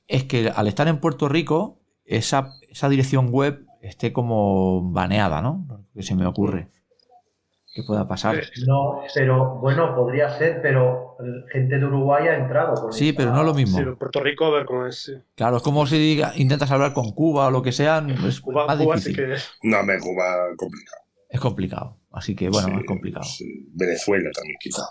[0.08, 5.66] es que al estar en Puerto Rico, esa, esa dirección web esté como baneada, ¿no?
[5.68, 6.70] Lo que se me ocurre
[7.74, 8.44] que pueda pasar.
[8.68, 11.18] No, pero bueno, podría ser, pero
[11.52, 12.92] gente de Uruguay ha entrado.
[12.92, 13.78] sí, pero no es lo mismo.
[13.80, 15.12] Sí, Puerto Rico, a ver cómo es.
[15.36, 18.06] Claro, es como si diga, intentas hablar con Cuba o lo que sea.
[18.28, 19.16] Es Cuba, más difícil.
[19.16, 19.36] que...
[19.64, 21.02] No, me Cuba complicado.
[21.30, 23.26] Es complicado, así que bueno, es complicado.
[23.74, 24.84] Venezuela también, quizá.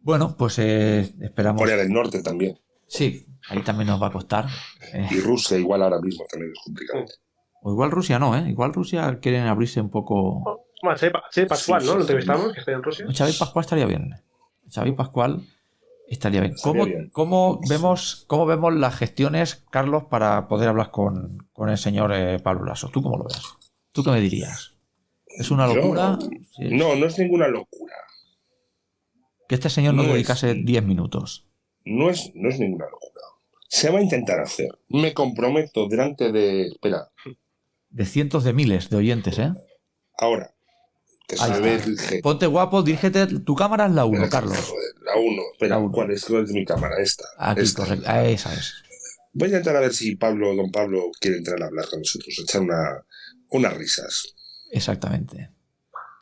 [0.00, 1.62] Bueno, pues eh, esperamos.
[1.62, 2.58] Corea del Norte también.
[2.86, 4.46] Sí, ahí también nos va a costar.
[5.10, 7.06] Y Rusia igual ahora mismo también es complicado.
[7.62, 8.48] O igual Rusia no, ¿eh?
[8.48, 10.67] Igual Rusia quieren abrirse un poco.
[10.82, 11.94] Bueno, Xavi, Pascual, ¿no?
[11.94, 13.06] Lo entrevistamos, que está en Rusia.
[13.12, 14.14] Xavi Pascual estaría bien.
[14.72, 15.42] Xavi Pascual
[16.08, 16.54] estaría bien.
[17.12, 22.64] ¿Cómo, vemos, ¿Cómo vemos las gestiones, Carlos, para poder hablar con, el señor eh, Pablo
[22.64, 22.88] Lasso?
[22.88, 23.42] ¿Tú cómo lo ves?
[23.92, 24.74] ¿Tú qué me dirías?
[25.26, 26.18] ¿Es una locura?
[26.58, 27.94] No, no es ninguna locura.
[29.48, 31.46] Que este señor no, dedicase 10 minutos.
[31.84, 33.22] No es, no es ninguna locura.
[33.68, 34.68] Se va a intentar hacer.
[34.88, 36.68] Me comprometo delante de.
[36.68, 37.10] Espera.
[37.90, 39.52] De cientos de miles de oyentes, ¿eh?
[40.18, 40.54] Ahora,
[42.22, 43.26] Ponte guapo, dirígete.
[43.26, 44.72] Tu cámara es la 1, Carlos.
[45.02, 45.42] la 1.
[45.52, 46.96] Espera, ¿cuál, es, mi cámara?
[47.00, 47.24] Esta.
[47.38, 47.84] Aquí, esta.
[48.24, 48.74] Esa es.
[49.32, 52.34] Voy a intentar a ver si Pablo, don Pablo, quiere entrar a hablar con nosotros,
[52.40, 53.04] echar una,
[53.50, 54.34] unas risas.
[54.70, 55.50] Exactamente.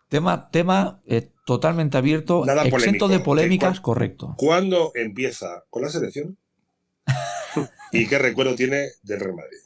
[0.08, 4.34] Tema, tema eh, totalmente abierto, Nada exento de polémicas, correcto.
[4.36, 6.38] ¿Cuándo empieza con la selección?
[7.92, 9.58] ¿Y qué recuerdo tiene del Real Madrid?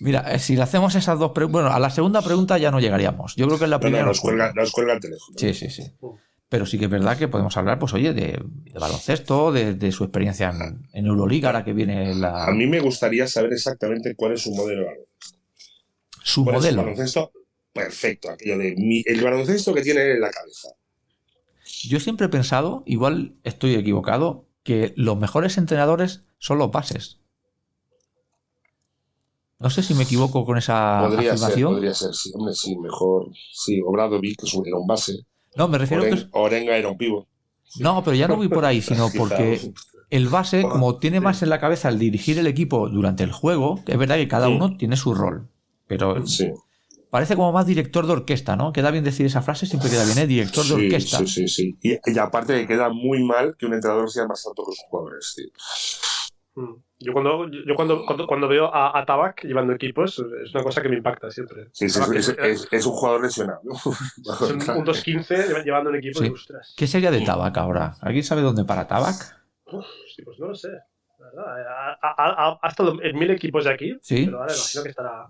[0.00, 1.62] Mira, eh, si le hacemos esas dos preguntas.
[1.62, 3.36] Bueno, a la segunda pregunta ya no llegaríamos.
[3.36, 4.04] Yo creo que en la primera.
[4.04, 5.38] nos, cuelga, el teléfono.
[5.38, 5.84] Sí, sí, sí.
[6.48, 8.42] Pero sí que es verdad que podemos hablar, pues oye, de,
[8.74, 10.52] baloncesto, de, su experiencia
[10.92, 12.46] en, Euroliga, ahora que viene la.
[12.46, 15.38] A mí me gustaría saber exactamente cuál es su modelo de baloncesto.
[16.22, 16.82] Su modelo.
[16.82, 17.32] baloncesto
[17.72, 20.70] perfecto, aquello de el baloncesto que tiene en la cabeza.
[21.84, 27.19] Yo siempre he pensado, igual estoy equivocado, que los mejores entrenadores son los bases.
[29.60, 31.68] No sé si me equivoco con esa podría afirmación.
[31.68, 33.26] Ser, podría ser, sí, hombre, sí, mejor.
[33.52, 33.80] Sí,
[34.20, 35.26] vi que era un base.
[35.54, 36.26] No, me refiero a que.
[36.32, 37.28] Orenga era un pivo.
[37.78, 39.72] No, pero ya no voy por ahí, sino porque
[40.08, 43.80] el base, como tiene más en la cabeza al dirigir el equipo durante el juego,
[43.86, 45.48] es verdad que cada uno tiene su rol.
[45.86, 46.16] Pero
[47.10, 48.72] parece como más director de orquesta, ¿no?
[48.72, 50.26] Queda bien decir esa frase, siempre queda bien, ¿eh?
[50.26, 51.18] Director de orquesta.
[51.18, 51.78] Sí, sí, sí.
[51.82, 55.48] Y, aparte queda muy mal que un entrenador sea más alto que sus jugadores, tío.
[56.60, 56.82] Mm.
[57.02, 60.90] Yo cuando, yo cuando, cuando, veo a, a, Tabac llevando equipos, es una cosa que
[60.90, 61.68] me impacta siempre.
[61.72, 61.98] Sí, sí,
[62.70, 63.62] es, un jugador lesionado.
[64.38, 66.34] Son un 2-15 llevando un equipo de
[66.76, 67.96] ¿Qué sería de Tabac ahora?
[68.02, 69.16] ¿Alguien sabe dónde para Tabac?
[70.14, 70.68] sí, pues no lo sé.
[72.02, 74.26] Ha, ha, estado en mil equipos de aquí, ¿Sí?
[74.26, 75.28] pero ahora imagino que estará.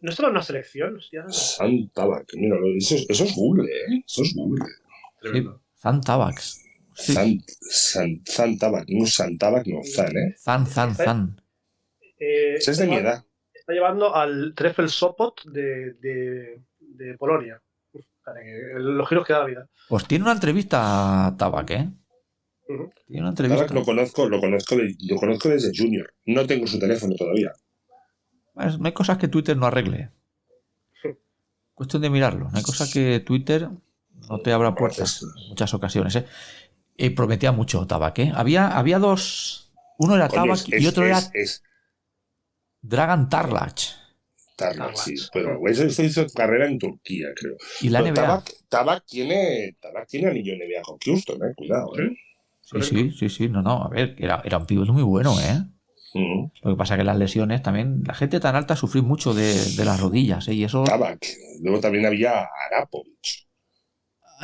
[0.00, 0.96] ¿No estará en una selección?
[0.96, 1.24] Hostia.
[1.28, 4.02] San Tabac, mira, eso, eso es Google, ¿eh?
[4.04, 4.64] Eso es Google.
[5.22, 6.40] Sí, San Tabac.
[6.94, 10.34] San, San, San Tabac, no San Tabac, no, Zan, ¿eh?
[10.38, 11.40] Zan, Zan, Zan.
[12.18, 13.24] Eh, es de mi edad.
[13.52, 17.60] Está llevando al Treffel Sopot de, de, de Polonia.
[18.76, 19.68] Los giros que da la vida.
[19.88, 21.88] Pues tiene una entrevista a Tabac, ¿eh?
[23.06, 23.66] Tiene una entrevista.
[23.66, 26.14] Tabac lo conozco, lo conozco, lo conozco desde Junior.
[26.26, 27.52] No tengo su teléfono todavía.
[28.54, 30.10] Pues, no hay cosas que Twitter no arregle.
[31.74, 32.50] Cuestión de mirarlo.
[32.50, 33.68] No hay cosas que Twitter
[34.28, 36.16] no te abra puertas en muchas ocasiones.
[36.16, 36.26] ¿eh?
[36.96, 38.32] Y prometía mucho Tabac, ¿eh?
[38.34, 39.72] Había, había dos.
[39.98, 41.20] Uno era Tabac y otro era.
[42.82, 43.80] Dragan Tarlach.
[44.56, 45.14] Tarlach, sí.
[45.32, 47.56] Pero eso hizo carrera en Turquía, creo.
[47.80, 48.42] Y la NBA.
[48.68, 51.54] Tabac, tiene, Tabac tiene anillo NBA con Houston, ¿eh?
[51.56, 52.16] Cuidado, ¿eh?
[52.62, 53.48] Sí, sí, sí, sí.
[53.48, 53.84] No, no.
[53.84, 55.62] A ver, era, era un pivote muy bueno, ¿eh?
[56.62, 59.52] Lo que pasa es que las lesiones también, la gente tan alta sufrió mucho de,
[59.52, 60.54] de las rodillas, ¿eh?
[60.54, 60.84] Y eso.
[60.84, 61.26] Tabac.
[61.60, 63.48] Luego también había Arapovich.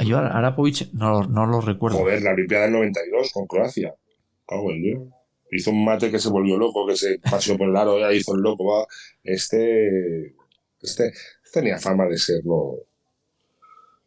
[0.05, 1.99] Yo a Arapovich no, no lo recuerdo.
[1.99, 3.95] Joder, la Olimpiada del 92 con Croacia.
[4.47, 4.99] Cago en Dios.
[5.53, 8.35] Hizo un mate que se volvió loco, que se paseó por el aro, ya hizo
[8.35, 8.65] el loco.
[8.65, 8.87] Va.
[9.25, 10.35] Este,
[10.81, 11.13] este,
[11.53, 12.87] tenía fama de serlo,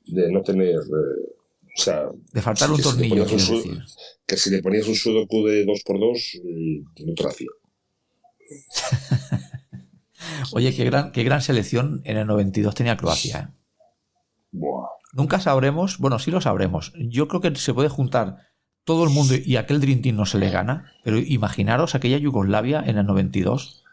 [0.05, 2.10] de no tener, eh, o sea...
[2.31, 3.26] De faltar un tornillo,
[4.26, 7.49] Que si le ponías un sudoku de 2x2, mm, no te lo hacía.
[10.53, 13.39] Oye, qué gran, qué gran selección en el 92 tenía Croacia.
[13.39, 13.47] ¿eh?
[14.51, 14.88] Buah.
[15.14, 16.91] Nunca sabremos, bueno, sí lo sabremos.
[16.98, 18.49] Yo creo que se puede juntar
[18.84, 22.84] todo el mundo y aquel Dream Team no se le gana, pero imaginaros aquella Yugoslavia
[22.85, 23.84] en el 92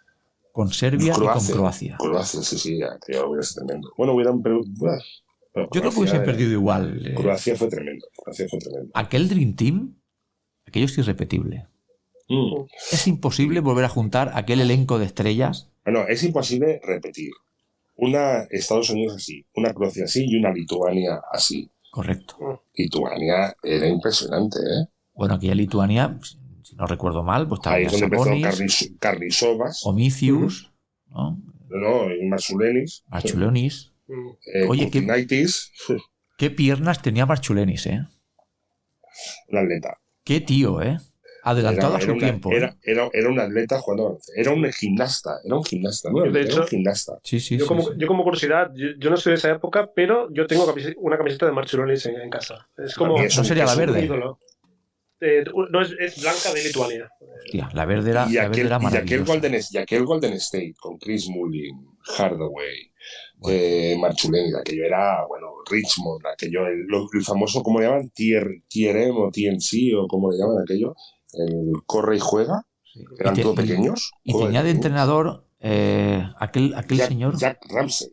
[0.53, 1.97] con Serbia y con Croacia.
[1.99, 3.93] Croacia, sí, sí, aquello hubiera sido tremendo.
[3.99, 4.43] Bueno, hubieran.
[4.43, 7.07] Pero, Yo creo que hubiesen perdido igual.
[7.07, 7.15] Eh.
[7.15, 8.07] Croacia fue tremendo.
[8.17, 8.91] Croacia fue tremendo.
[8.95, 10.01] Aquel Dream Team,
[10.67, 11.67] aquello es irrepetible.
[12.29, 12.65] Mm.
[12.93, 15.71] Es imposible volver a juntar aquel elenco de estrellas.
[15.85, 17.31] Bueno, es imposible repetir
[18.01, 21.71] una Estados Unidos así, una Croacia así y una Lituania así.
[21.91, 22.65] Correcto.
[22.75, 24.87] Lituania era impresionante, ¿eh?
[25.13, 26.19] Bueno, aquella Lituania,
[26.63, 29.85] si no recuerdo mal, pues estaba Ahí es donde empezó Carnisovas.
[29.85, 30.73] Omicius,
[31.09, 31.39] ¿no?
[31.69, 33.05] No, y Marchulenis.
[33.09, 33.93] Marchulenis.
[34.09, 35.47] Eh, Oye, ¿qué,
[36.39, 38.01] ¿qué piernas tenía Marchulenis, eh?
[39.49, 39.99] Un atleta.
[40.25, 40.99] Qué tío, ¿eh?
[41.43, 42.53] Adelantado a su tiempo.
[42.53, 42.57] ¿eh?
[42.57, 45.41] Era, era, un atleta jugando Era un gimnasta.
[45.45, 46.11] Era un gimnasta.
[46.11, 46.23] ¿no?
[46.23, 47.19] De hecho, un gimnasta.
[47.23, 50.47] Sí, sí, yo, como, yo como curiosidad, yo, no soy de esa época, pero yo
[50.47, 52.69] tengo una camiseta de Marchulonis en, en casa.
[52.77, 53.19] Es como.
[53.19, 54.09] Eso sería la verde.
[55.23, 57.11] Eh, no, es, es, blanca de Lituania.
[57.75, 60.97] la verde era, y aquel, verde era y aquel, Golden, y aquel Golden State con
[60.97, 61.77] Chris Mullin,
[62.17, 62.91] Hardaway,
[63.51, 68.09] eh, Marchuleni, aquello era, bueno, Richmond, aquello, el, el famoso, ¿cómo le llaman?
[68.15, 70.95] Tier, Tierem o TNC o cómo le llaman aquello
[71.35, 72.67] el corre y juega.
[73.19, 74.13] Eran todos pequeños.
[74.25, 77.39] Y, tenía de entrenador eh, aquel, aquel señor.
[77.39, 78.13] Jack Ramsey.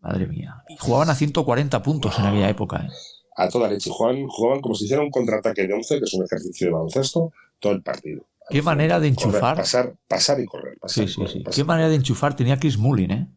[0.00, 0.62] Madre mía.
[0.68, 2.86] Y jugaban a 140 puntos en aquella época.
[2.86, 2.88] ¿eh?
[3.36, 3.90] A toda leche.
[3.90, 7.32] Jugaban, jugaban como si hiciera un contraataque de 11, que es un ejercicio de baloncesto,
[7.58, 8.24] todo el partido.
[8.48, 9.56] Qué manera de enchufar.
[9.56, 10.78] pasar, pasar y correr.
[10.86, 11.44] sí, sí, sí.
[11.50, 13.28] Qué manera de enchufar tenía Chris Mullin, ¿eh?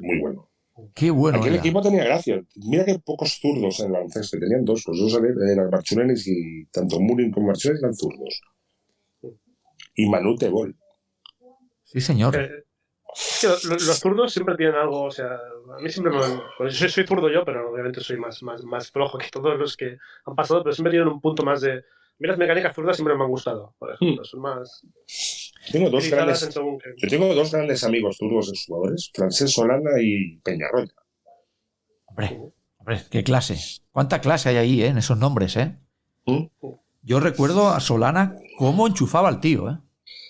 [0.00, 0.33] Muy bueno.
[0.94, 1.38] Qué bueno.
[1.38, 2.40] Aquel equipo tenía gracia.
[2.54, 4.38] Mira que pocos zurdos en el baloncesto.
[4.38, 8.40] Tenían dos, los dos eran Marchulenes y tanto Murin como Marchulenes eran zurdos.
[9.96, 10.76] Y Manute Bol.
[11.82, 12.36] Sí, señor.
[12.36, 12.64] Eh,
[13.42, 16.20] los, zurdos siempre tienen algo, o sea, a mí siempre me.
[16.58, 19.76] Pues soy, soy, zurdo yo, pero obviamente soy más, más, más flojo que todos los
[19.76, 21.84] que han pasado, pero siempre tienen un punto más de.
[22.18, 24.24] Mira, las mecánicas zurdas siempre me han gustado, por ejemplo, hmm.
[24.24, 24.86] son más.
[25.70, 30.92] Tengo dos grandes, yo tengo dos grandes amigos turcos de jugadores, Francés Solana y Peñarroya.
[32.06, 32.38] Hombre,
[32.78, 33.56] hombre, qué clase.
[33.90, 35.76] ¿Cuánta clase hay ahí, eh, en esos nombres, eh?
[36.26, 36.46] ¿Mm?
[37.02, 39.78] Yo recuerdo a Solana cómo enchufaba al tío, eh.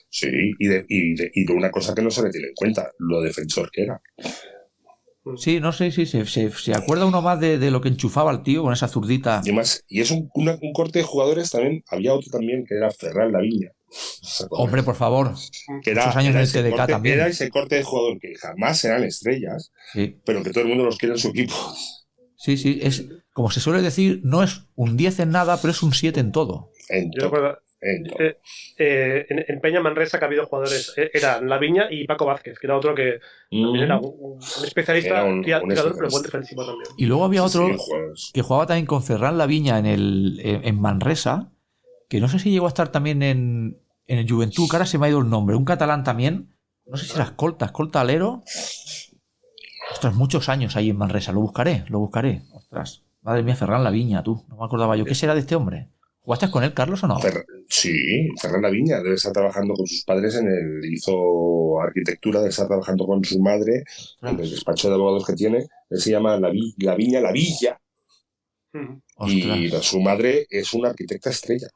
[0.08, 0.28] Sí,
[0.58, 2.92] y de, y, de, y de una cosa que no se le tiene en cuenta,
[2.98, 4.00] lo defensor que era.
[5.36, 8.42] Sí, no sé, sí, se, se, acuerda uno más de, de, lo que enchufaba al
[8.42, 9.40] tío con esa zurdita.
[9.44, 12.90] Y, más, y es un, un, corte de jugadores también, había otro también que era
[12.90, 13.72] Ferran Laviña.
[14.50, 15.34] Hombre, por favor.
[15.82, 17.16] Que era, años en el TDK también.
[17.16, 19.72] Era ese corte de jugador que jamás eran estrellas,
[20.24, 21.54] pero que todo el mundo los quiere en su equipo.
[22.36, 25.82] Sí, sí, es como se suele decir, no es un 10 en nada, pero es
[25.82, 26.70] un 7 en todo.
[26.90, 28.36] En Yo recuerdo, eh,
[28.78, 32.66] eh, en, Peña Manresa que ha habido jugadores, eh, eran Laviña y Paco Vázquez, que
[32.66, 33.76] era otro que mm.
[33.76, 36.88] era un, especialista, un, tirador, pero buen defensivo también.
[36.96, 37.68] Y luego había otro
[38.32, 41.52] que jugaba también con Ferran Laviña en, el, en Manresa,
[42.08, 44.98] que no sé si llegó a estar también en, en el Juventud, que ahora se
[44.98, 46.54] me ha ido el nombre, un catalán también,
[46.86, 48.42] no sé si era escolta, escolta alero.
[49.92, 52.42] Ostras, muchos años ahí en Manresa, lo buscaré, lo buscaré.
[52.52, 55.04] Ostras, madre mía, Ferran La Viña, tú, no me acordaba yo.
[55.04, 55.88] ¿Qué será de este hombre?
[56.20, 57.18] ¿Jugaste con él, Carlos, o no?
[57.68, 60.92] sí, Ferran La Viña debe estar trabajando con sus padres en el.
[60.92, 63.84] hizo arquitectura, debe estar trabajando con su madre
[64.22, 65.66] en el despacho de abogados que tiene.
[65.90, 67.78] Él se llama La, la Viña, La Villa.
[69.26, 71.68] Y su madre es una arquitecta estrella.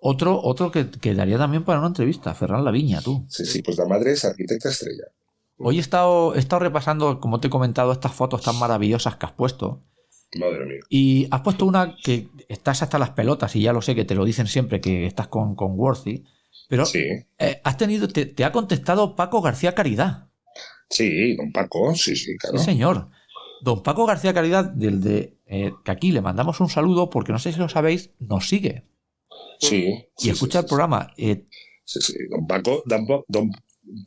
[0.00, 3.24] Otro, otro que, que, daría también para una entrevista, Ferran Laviña, tú.
[3.28, 5.04] Sí, sí, pues la madre es arquitecta estrella.
[5.58, 9.26] Hoy he estado, he estado repasando, como te he comentado, estas fotos tan maravillosas que
[9.26, 9.82] has puesto.
[10.38, 10.80] Madre mía.
[10.88, 14.14] Y has puesto una que estás hasta las pelotas, y ya lo sé que te
[14.14, 16.24] lo dicen siempre que estás con, con Worthy.
[16.68, 17.04] Pero sí.
[17.38, 20.28] Eh, has tenido, te, ha contestado Paco García Caridad.
[20.90, 22.58] Sí, don Paco, sí, sí, claro.
[22.58, 23.08] Sí, señor.
[23.60, 27.40] Don Paco García Caridad, del de eh, que aquí le mandamos un saludo, porque no
[27.40, 28.84] sé si lo sabéis, nos sigue.
[29.58, 30.06] Sí.
[30.18, 31.12] Y escucha el programa.
[31.16, 31.46] Eh,
[31.84, 32.14] sí, sí.
[32.30, 33.50] Don Paco, don,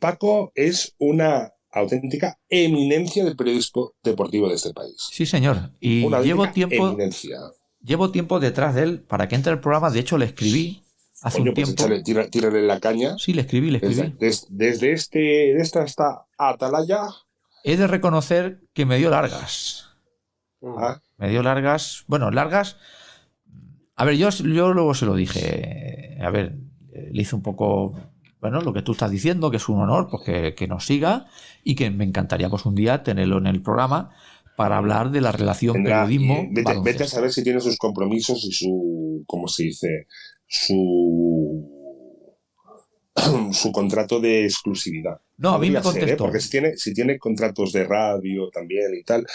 [0.00, 4.96] Paco es una auténtica eminencia del periodismo deportivo de este país.
[5.10, 5.70] Sí, señor.
[5.80, 6.96] Y llevo tiempo.
[7.84, 9.90] Llevo tiempo detrás de él para que entre el programa.
[9.90, 10.84] De hecho, le escribí
[11.22, 12.28] hace un pues tiempo.
[12.30, 13.16] tírale, la caña.
[13.18, 14.14] Sí, le escribí, le escribí.
[14.18, 17.08] Desde, este, de esta hasta Atalaya.
[17.64, 19.88] He de reconocer que me dio largas.
[20.62, 21.00] Ah.
[21.16, 22.04] Me dio largas.
[22.06, 22.76] Bueno, largas
[23.94, 26.16] a ver, yo, yo luego se lo dije.
[26.20, 26.56] A ver,
[26.92, 27.94] le hice un poco.
[28.40, 31.26] Bueno, lo que tú estás diciendo, que es un honor, pues que, nos siga
[31.62, 34.10] y que me encantaría pues un día tenerlo en el programa
[34.56, 36.48] para hablar de la relación periodismo.
[36.50, 40.06] Vete, a saber si tiene sus compromisos y su, ¿cómo se dice?
[40.46, 41.68] Su
[43.52, 45.20] su contrato de exclusividad.
[45.36, 45.82] No, a mí me ¿eh?
[45.82, 46.24] contestó.
[46.24, 49.26] Porque si tiene, si tiene contratos de radio también y tal,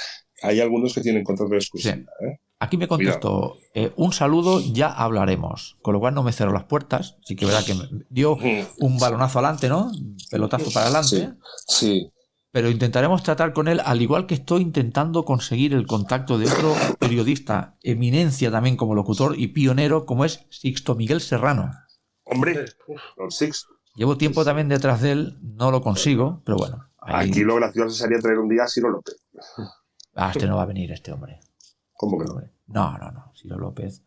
[0.41, 2.13] hay algunos que tienen contrato de exclusividad.
[2.27, 2.39] ¿eh?
[2.59, 5.77] Aquí me contestó, eh, un saludo, ya hablaremos.
[5.83, 7.17] Con lo cual no me cerró las puertas.
[7.23, 8.37] Sí que verdad que me dio
[8.79, 9.91] un balonazo adelante, ¿no?
[10.31, 11.33] Pelotazo para adelante.
[11.67, 12.09] Sí,
[12.51, 16.73] Pero intentaremos tratar con él, al igual que estoy intentando conseguir el contacto de otro
[16.99, 21.71] periodista, eminencia también como locutor y pionero, como es Sixto Miguel Serrano.
[22.23, 22.65] Hombre,
[23.29, 23.69] Sixto.
[23.95, 26.87] Llevo tiempo también detrás de él, no lo consigo, pero bueno.
[26.99, 29.15] Aquí lo gracioso sería traer un día a Ciro López.
[30.15, 31.39] Ah, este no va a venir, este hombre.
[31.97, 32.41] ¿Cómo que no?
[32.67, 33.33] No, no, no.
[33.35, 34.03] Ciro López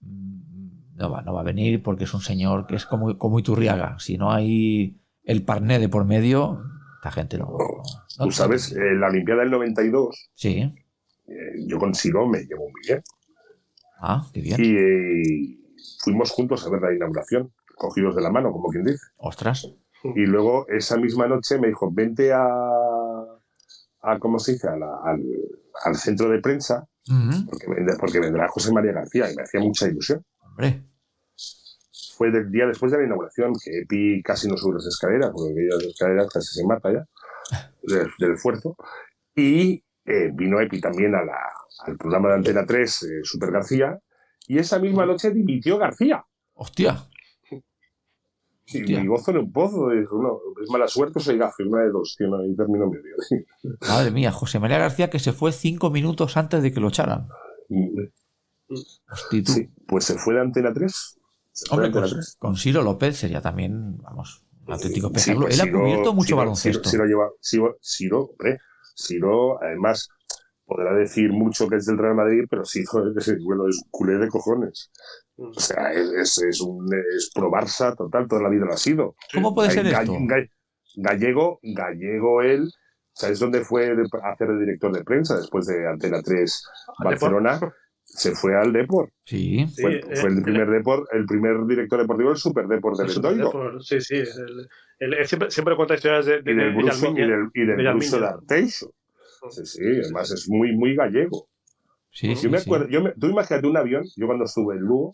[0.00, 3.38] mm, no va, no va a venir porque es un señor que es como, como
[3.38, 3.98] Iturriaga.
[3.98, 6.62] Si no hay el parné de por medio,
[6.96, 7.58] esta gente no.
[8.16, 10.72] Tú sabes, en la Olimpiada del 92, sí.
[11.26, 11.34] Eh,
[11.66, 13.02] yo con Ciro me llevo muy bien.
[13.98, 14.62] Ah, qué bien.
[14.62, 15.58] Y eh,
[16.02, 19.04] fuimos juntos a ver la inauguración, cogidos de la mano, como quien dice.
[19.16, 19.68] Ostras.
[20.04, 22.44] Y luego esa misma noche me dijo, vente a,
[24.02, 24.68] a ¿cómo se dice?
[24.68, 26.86] al, al centro de prensa
[27.98, 30.24] porque, vendrá, José María García y me hacía mucha ilusión.
[30.40, 30.82] Hombre.
[32.16, 35.52] Fue del día después de la inauguración que Epi casi no sube las escaleras, porque
[35.52, 37.06] aquellas escaleras casi se mata ya,
[38.18, 38.76] del, esfuerzo.
[39.34, 41.36] Y eh, vino Epi también a la,
[41.86, 43.98] al programa de Antena 3, eh, Super García,
[44.46, 46.24] y esa misma noche dimitió García.
[46.54, 47.08] ¡Hostia!
[48.66, 49.90] Y mi gozo en un pozo.
[49.92, 50.06] Es,
[50.62, 53.16] es mala suerte o soy gafe, una de dos, tío, no hay término medio.
[53.88, 57.28] Madre mía, José María García que se fue cinco minutos antes de que lo echaran.
[58.68, 61.20] Hostia, sí, pues se fue de Antena 3.
[61.70, 62.36] Hombre, con, 3.
[62.38, 65.48] con, Ciro López sería también, vamos, un auténtico espectáculo.
[65.48, 66.88] Él ha cubierto mucho baloncesto.
[66.88, 68.58] Ciro, lleva, Ciro, hombre,
[68.96, 70.08] Ciro, además,
[70.64, 72.82] podrá decir mucho que es del Real Madrid, pero sí,
[73.44, 74.90] bueno, es culé de cojones.
[75.36, 79.16] O sea, es, es, un es pro Barça total, toda la vida lo ha sido.
[79.32, 80.16] ¿Cómo puede ser esto?
[80.96, 82.70] Gallego, gallego él,
[83.12, 86.64] ¿sabes dónde fue a hacer el director de prensa después de Antena 3
[87.02, 87.60] Barcelona?
[88.04, 89.10] Se fue al Deport.
[89.24, 89.66] Sí.
[89.80, 93.80] Fue, fue el primer Deport, el primer director deportivo del Super Deport del Endoido.
[93.80, 94.22] Sí, sí.
[95.00, 98.20] El, siempre, siempre, cuenta historias de, de, y del Bruso, y del, y del Bruso
[98.20, 98.94] de Arteixo.
[99.50, 101.48] Sí, sí, además es muy, muy gallego.
[102.14, 105.10] Sí, yo me acuerdo, yo me, tú imagínate un avión, yo cuando estuve en Lugo,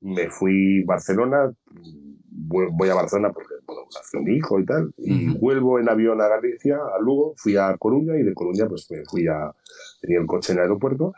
[0.00, 5.38] me fui a Barcelona, voy a Barcelona porque bueno, nació mi hijo y tal, y
[5.38, 9.04] vuelvo en avión a Galicia, a Lugo, fui a Coruña y de Coruña pues me
[9.04, 9.52] fui a,
[10.00, 11.14] tenía el coche en el aeropuerto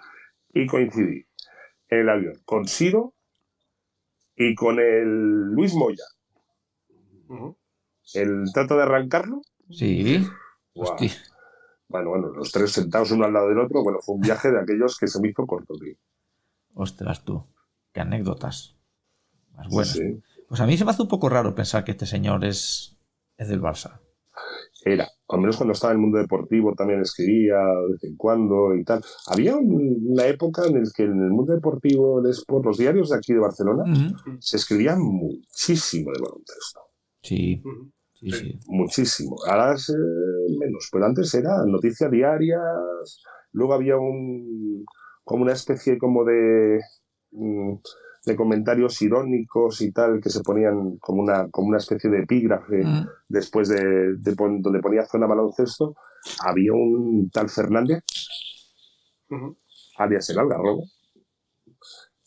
[0.53, 1.25] y coincidí
[1.89, 3.15] en el avión con Siro
[4.37, 6.05] y con el Luis Moya.
[8.15, 9.41] El trato de arrancarlo.
[9.71, 10.25] Sí.
[11.89, 14.61] Bueno, bueno, los tres sentados uno al lado del otro, bueno, fue un viaje de
[14.61, 15.95] aquellos que se me hizo corto, tío.
[16.75, 17.45] Ostras, tú,
[17.93, 18.77] qué anécdotas.
[19.57, 19.99] Más buenas.
[20.49, 22.97] Pues a mí se me hace un poco raro pensar que este señor es,
[23.37, 24.01] es del Barça.
[24.85, 28.75] era, al menos cuando estaba en el mundo deportivo también escribía de vez en cuando
[28.75, 29.03] y tal.
[29.27, 33.33] Había una época en la que en el mundo deportivo, por los diarios de aquí
[33.33, 33.85] de Barcelona,
[34.39, 36.81] se escribía muchísimo de baloncesto.
[37.23, 37.63] Sí.
[38.21, 38.59] Sí, sí.
[38.67, 39.37] Muchísimo.
[39.47, 43.23] Ahora es eh, menos, pero antes era noticias diarias.
[43.53, 44.85] Luego había un
[45.25, 46.81] como una especie como de
[47.33, 47.75] mm,
[48.29, 52.85] de comentarios irónicos y tal que se ponían como una, como una especie de epígrafe
[52.85, 53.09] mm.
[53.29, 55.97] después de, donde ponía zona baloncesto,
[56.45, 58.05] había un tal Fernández,
[59.97, 60.85] alias el Algarrobo,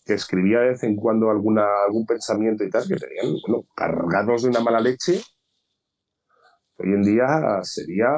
[0.05, 4.43] que escribía de vez en cuando alguna, algún pensamiento y tal, que tenían, bueno, cargados
[4.43, 5.21] de una mala leche.
[6.83, 8.09] Hoy en día sería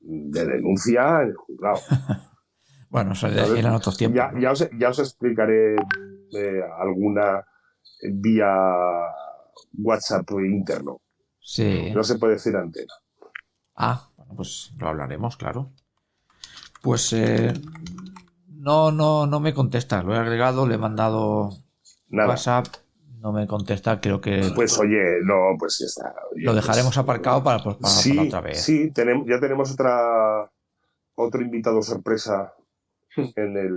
[0.00, 1.80] de denuncia en el juzgado.
[2.90, 4.20] bueno, eso eran otros tiempos.
[4.40, 5.76] Ya, ya os explicaré
[6.78, 7.44] alguna
[8.02, 8.46] vía
[9.78, 11.00] WhatsApp interno.
[11.40, 11.90] Sí.
[11.94, 12.92] No se puede decir antena.
[13.74, 15.72] Ah, bueno, pues lo hablaremos, claro.
[16.82, 17.52] Pues eh,
[18.48, 20.02] no, no, no me contesta.
[20.02, 21.50] Lo he agregado, le he mandado
[22.10, 22.66] WhatsApp.
[23.20, 24.52] No me contesta, creo que.
[24.54, 26.14] Pues oye, no, pues ya está.
[26.34, 28.62] lo dejaremos pues, aparcado para, pues, para, otra vez.
[28.62, 30.48] Sí, tenemos, ya tenemos otra
[31.18, 32.54] otro invitado sorpresa
[33.16, 33.74] en el,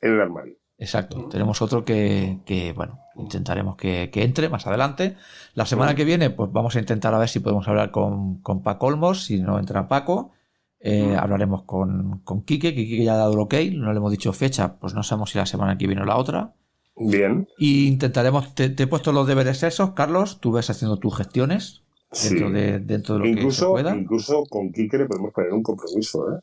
[0.00, 0.56] en el armario.
[0.80, 1.28] Exacto.
[1.28, 5.16] Tenemos otro que, bueno, intentaremos que, entre más adelante.
[5.54, 8.62] La semana que viene, pues vamos a intentar a ver si podemos hablar con, con
[8.62, 9.24] Paco Olmos.
[9.24, 10.30] Si no entra Paco,
[10.78, 12.74] eh, hablaremos con, con Quique.
[12.74, 13.54] Quique ya ha dado el ok.
[13.72, 16.16] No le hemos dicho fecha, pues no sabemos si la semana que viene o la
[16.16, 16.54] otra.
[17.00, 17.48] Bien.
[17.58, 20.40] Y intentaremos, te, he puesto los deberes esos, Carlos.
[20.40, 21.82] Tú ves haciendo tus gestiones
[22.22, 23.96] dentro, de, dentro de lo incluso, que pueda.
[23.96, 26.40] Incluso con Quique le podemos poner un compromiso, ¿eh?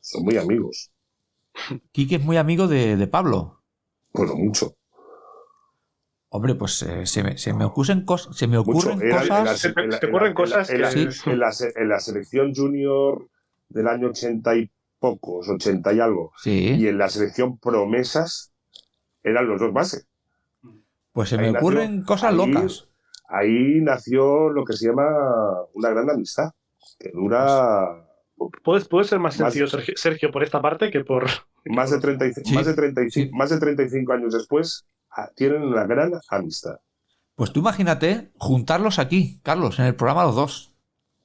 [0.00, 0.90] Son muy amigos.
[1.92, 3.62] Quique es muy amigo de, Pablo.
[4.12, 4.74] Bueno, mucho.
[6.28, 9.60] Hombre, pues eh, se, me, se, me, ocurren, se me ocurren cosas.
[9.60, 10.68] se te ocurren cosas.
[10.70, 10.80] En,
[11.38, 13.28] la, selección junior
[13.68, 16.32] del año 80 y pocos, 80 y algo.
[16.44, 18.53] Y en la selección promesas
[19.24, 20.06] eran los dos bases.
[21.12, 22.88] Pues se me ocurren cosas locas.
[23.28, 25.06] Ahí nació lo que se llama
[25.74, 26.52] una gran amistad,
[26.98, 28.04] que dura
[28.62, 31.26] Puede, ser más sencillo, Sergio, por esta parte que por.
[31.66, 36.12] Más de, 35, más, de 35, más de 35 años después, ah, tienen una gran
[36.28, 36.74] amistad.
[37.36, 40.74] Pues tú imagínate juntarlos aquí, Carlos, en el programa los dos.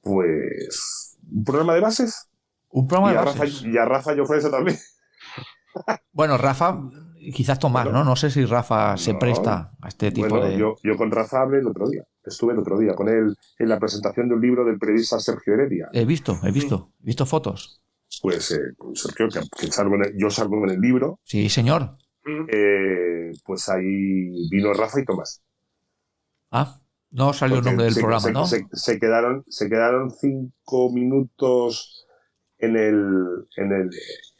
[0.00, 1.18] Pues.
[1.30, 2.30] ¿Un programa de bases?
[2.70, 3.62] Un programa de bases.
[3.64, 4.78] y a Rafa yo eso también.
[6.12, 6.80] Bueno, Rafa,
[7.34, 8.04] quizás Tomás, ¿no?
[8.04, 10.56] No sé si Rafa se presta a este tipo de.
[10.56, 12.04] Yo, yo con Rafa hablé el otro día.
[12.24, 15.54] Estuve el otro día con él en la presentación de un libro del periodista Sergio
[15.54, 15.88] Heredia.
[15.92, 17.82] He visto, he visto, he visto fotos.
[18.22, 19.40] Pues eh, Sergio, que,
[20.16, 21.20] yo salgo en el libro.
[21.24, 21.90] Sí, señor.
[22.52, 25.42] Eh, pues ahí vino Rafa y Tomás.
[26.50, 26.80] Ah,
[27.10, 28.46] no salió el nombre del programa, ¿no?
[28.46, 32.06] Se, quedaron, se quedaron cinco minutos
[32.58, 33.90] en el, en el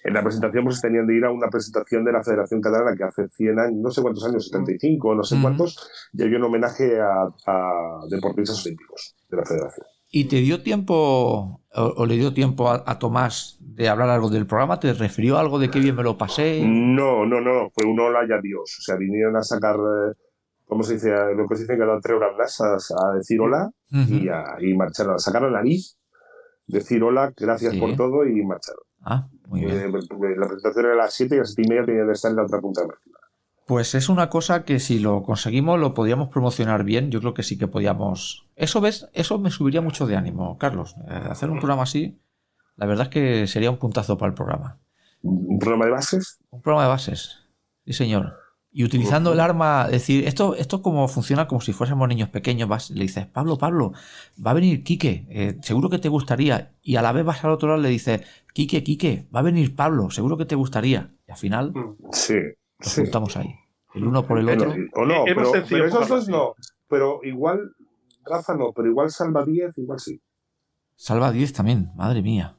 [0.02, 3.04] en la presentación pues tenían de ir a una presentación de la Federación Catalana que
[3.04, 6.98] hace 100 años, no sé cuántos años, 75 no sé cuántos, y había un homenaje
[7.00, 9.86] a, deportistas olímpicos de la Federación.
[10.12, 14.80] ¿Y te dio tiempo, o, le dio tiempo a, Tomás de hablar algo del programa?
[14.80, 16.62] ¿Te refirió algo de qué bien me lo pasé?
[16.66, 18.76] No, no, no, fue un hola y adiós.
[18.78, 20.14] O sea, vinieron a sacar, eh,
[20.64, 21.10] ¿cómo se dice?
[21.36, 24.74] Lo que se dice que dan tres horas más a, decir hola y, a, y
[24.74, 25.96] marcharon, a sacar la nariz,
[26.66, 28.82] decir hola, gracias por todo y marcharon.
[29.02, 29.92] Ah, muy bien.
[29.92, 32.30] La presentación era a las 7 y a las 7 y media tenía que estar
[32.30, 33.18] en la otra punta de Barcelona.
[33.66, 37.10] Pues es una cosa que si lo conseguimos lo podíamos promocionar bien.
[37.10, 38.48] Yo creo que sí que podíamos.
[38.56, 40.96] Eso ves, eso me subiría mucho de ánimo, Carlos.
[41.08, 42.20] Eh, hacer un programa así,
[42.76, 44.78] la verdad es que sería un puntazo para el programa.
[45.22, 46.38] ¿Un programa de bases?
[46.50, 47.38] Un programa de bases.
[47.84, 48.39] Sí, señor.
[48.72, 52.90] Y utilizando el arma, decir, esto, esto como funciona como si fuésemos niños pequeños, vas,
[52.90, 53.92] le dices, Pablo, Pablo,
[54.44, 56.76] va a venir Quique, eh, seguro que te gustaría.
[56.80, 58.22] Y a la vez vas al otro lado y le dices,
[58.54, 61.12] Quique, Quique, va a venir Pablo, seguro que te gustaría.
[61.26, 61.96] Y al final, mm.
[62.12, 62.36] sí,
[62.78, 63.56] nos juntamos ahí.
[63.92, 64.72] El uno por el otro.
[64.94, 66.54] o no, pero, esos dos no.
[66.88, 67.72] Pero igual,
[68.24, 70.20] Rafa no, pero igual Salva 10, igual sí.
[70.94, 72.56] Salva 10 también, madre mía.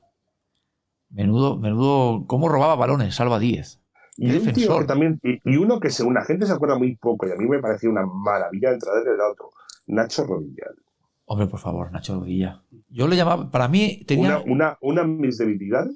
[1.10, 3.81] Menudo, menudo, cómo robaba balones, Salva 10.
[4.18, 7.28] Y, un tío que también, y, uno que según la gente se acuerda muy poco,
[7.28, 9.50] y a mí me parecía una maravilla de entrar del otro,
[9.88, 10.66] Nacho Rodilla.
[11.26, 12.62] Hombre, por favor, Nacho Rodilla.
[12.90, 14.44] Yo le llamaba, para mí tenía...
[14.46, 15.96] Una, una, mis debilidades.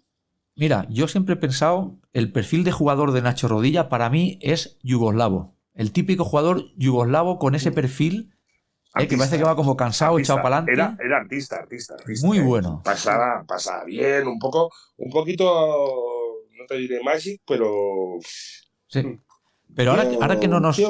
[0.56, 4.80] Mira, yo siempre he pensado, el perfil de jugador de Nacho Rodilla para mí es
[4.82, 5.54] yugoslavo.
[5.74, 8.34] El típico jugador yugoslavo con ese perfil
[8.98, 10.72] eh, que parece que va como cansado, echado para adelante.
[10.72, 12.26] Era, era artista, artista, artista.
[12.26, 12.82] Muy bueno.
[12.86, 16.15] Pasaba, pasaba bien, un poco, un poquito
[16.66, 18.18] no te diré Magic, pero.
[18.88, 19.02] Sí.
[19.76, 20.80] Pero ahora, ahora que no nos.
[20.80, 20.86] ¿eh?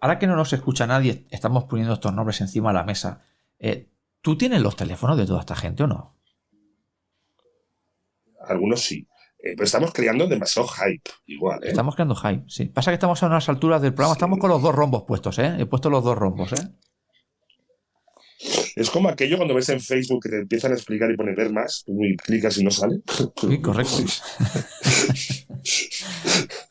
[0.00, 3.22] Ahora que no nos escucha nadie, estamos poniendo estos nombres encima de la mesa.
[3.58, 3.88] Eh,
[4.20, 6.16] ¿Tú tienes los teléfonos de toda esta gente o no?
[8.48, 9.06] Algunos sí.
[9.38, 11.62] Eh, pero estamos creando demasiado hype, igual.
[11.62, 11.68] ¿eh?
[11.68, 12.66] Estamos creando hype, sí.
[12.66, 15.56] Pasa que estamos a unas alturas del programa, estamos con los dos rombos puestos, ¿eh?
[15.58, 16.68] He puesto los dos rombos, ¿eh?
[18.76, 21.50] Es como aquello cuando ves en Facebook que te empiezan a explicar y poner ver
[21.50, 23.00] más, y clicas y no sale.
[23.40, 23.96] Sí, correcto.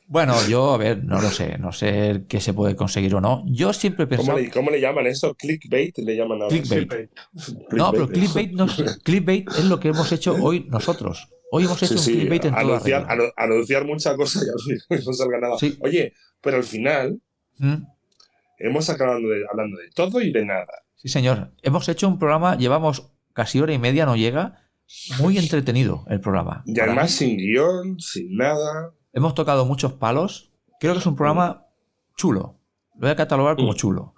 [0.07, 3.43] bueno, yo, a ver, no lo sé, no sé qué se puede conseguir o no.
[3.47, 5.33] Yo siempre he ¿Cómo le, ¿Cómo le, llaman esto?
[5.33, 5.97] ¿Clickbait?
[5.97, 6.55] Le llaman ahora.
[6.55, 7.09] Clickbait.
[7.71, 8.67] No, pero clickbait, no,
[9.03, 11.27] clickbait es lo que hemos hecho hoy nosotros.
[11.51, 15.55] Hoy hemos hecho un clickbait en anunciar, toda anunciar mucha cosa y no salga nada.
[15.79, 17.19] Oye, pero al final
[17.57, 17.77] ¿Mm?
[18.59, 20.84] hemos acabado hablando de todo y de nada.
[21.05, 21.51] Sí, señor.
[21.61, 24.63] Hemos hecho un programa, llevamos casi hora y media, no llega.
[25.19, 26.63] Muy entretenido el programa.
[26.65, 28.91] Y además sin guion, sin nada.
[29.13, 30.51] Hemos tocado muchos palos.
[30.79, 31.67] Creo que es un programa
[32.17, 32.55] chulo.
[32.95, 34.15] Lo voy a catalogar como chulo.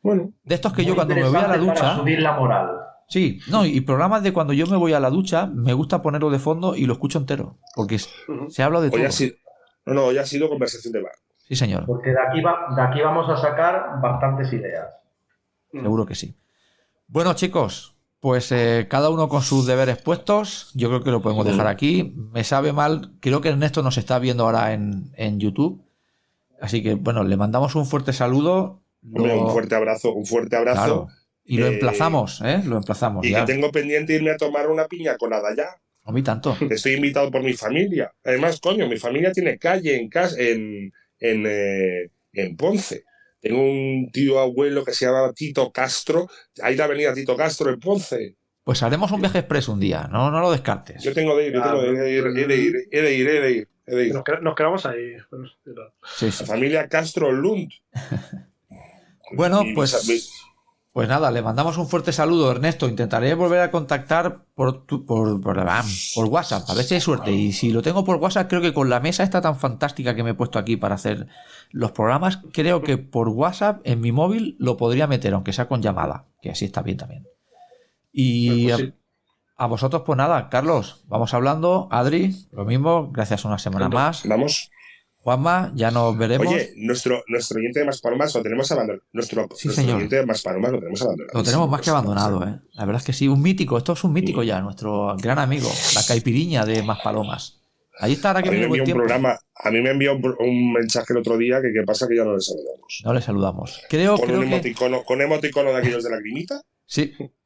[0.00, 0.32] Bueno.
[0.44, 1.74] De estos que yo cuando me voy a la ducha.
[1.74, 2.70] Para subir la moral.
[3.08, 6.30] Sí, no, y programas de cuando yo me voy a la ducha, me gusta ponerlo
[6.30, 7.58] de fondo y lo escucho entero.
[7.74, 9.02] Porque se habla de todo.
[9.84, 11.12] no, no, hoy ha sido conversación de bar.
[11.36, 11.84] Sí, señor.
[11.84, 15.01] Porque de aquí, de aquí vamos a sacar bastantes ideas.
[15.72, 16.34] Seguro que sí.
[17.08, 20.70] Bueno, chicos, pues eh, cada uno con sus deberes puestos.
[20.74, 22.14] Yo creo que lo podemos dejar aquí.
[22.32, 23.12] Me sabe mal.
[23.20, 25.82] Creo que Ernesto nos está viendo ahora en, YouTube.
[26.60, 28.80] Así que, bueno, le mandamos un fuerte saludo.
[29.02, 31.08] Un fuerte abrazo, un fuerte abrazo.
[31.44, 32.62] Y lo eh, emplazamos, ¿eh?
[32.64, 33.26] Lo emplazamos.
[33.26, 35.66] Y que tengo pendiente irme a tomar una piña colada ya.
[36.04, 36.56] A mí tanto.
[36.70, 38.12] Estoy invitado por mi familia.
[38.24, 43.04] Además, coño, mi familia tiene calle en, en, en, eh, en Ponce.
[43.42, 46.28] Tengo un tío abuelo que se llama Tito Castro.
[46.62, 48.36] Ahí la avenida Tito Castro en Ponce.
[48.62, 51.02] Pues haremos un viaje expreso un día, no, no lo descartes.
[51.02, 53.40] Yo tengo de ir, yo tengo de ir, he de ir, he de ir, he
[53.40, 53.68] de ir.
[53.84, 54.14] He de ir.
[54.14, 55.16] Nos, quedamos ahí.
[56.20, 57.72] La familia Castro Lund.
[59.32, 60.41] bueno, pues
[60.92, 62.86] pues nada, le mandamos un fuerte saludo, Ernesto.
[62.86, 67.32] Intentaré volver a contactar por, por, por, WhatsApp, a ver si hay suerte.
[67.32, 70.22] Y si lo tengo por WhatsApp, creo que con la mesa esta tan fantástica que
[70.22, 71.28] me he puesto aquí para hacer
[71.70, 75.80] los programas, creo que por WhatsApp en mi móvil lo podría meter, aunque sea con
[75.80, 77.26] llamada, que así está bien también.
[78.12, 78.92] Y pues
[79.56, 81.88] a, vosotros, pues nada, Carlos, vamos hablando.
[81.90, 84.26] Adri, lo mismo, gracias una semana más.
[84.26, 84.70] Vamos.
[85.22, 86.48] Juanma, ya nos veremos.
[86.48, 89.04] Oye, nuestro, nuestro oyente de Maspalomas lo tenemos abandonado.
[89.12, 91.38] Nuestro, sí, oyente de Maspalomas lo tenemos abandonado.
[91.38, 92.58] Lo tenemos más que abandonado, ¿eh?
[92.72, 93.78] La verdad es que sí, un mítico.
[93.78, 97.62] Esto es un mítico ya, nuestro gran amigo, la caipiriña de Maspalomas.
[98.00, 100.72] Ahí está, ahora que a mí me envió un programa, A mí me envió un,
[100.72, 103.02] mensaje el otro día que qué pasa que ya no le saludamos.
[103.04, 103.82] No le saludamos.
[103.88, 106.62] Creo, con un emoticono, con emoticono de aquellos de la grimita.
[106.84, 107.12] Sí,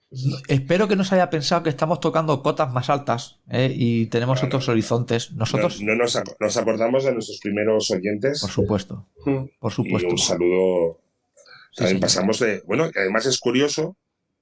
[0.48, 3.72] Espero que no se haya pensado que estamos tocando cotas más altas ¿eh?
[3.74, 5.32] y tenemos otros horizontes.
[5.32, 5.80] Nosotros.
[5.82, 6.16] No, nos,
[6.56, 8.40] acordamos de nuestros primeros oyentes.
[8.40, 9.06] Por supuesto.
[9.58, 10.08] Por supuesto.
[10.08, 11.00] Y un saludo.
[11.76, 12.62] También pasamos de.
[12.66, 13.96] Bueno, además es curioso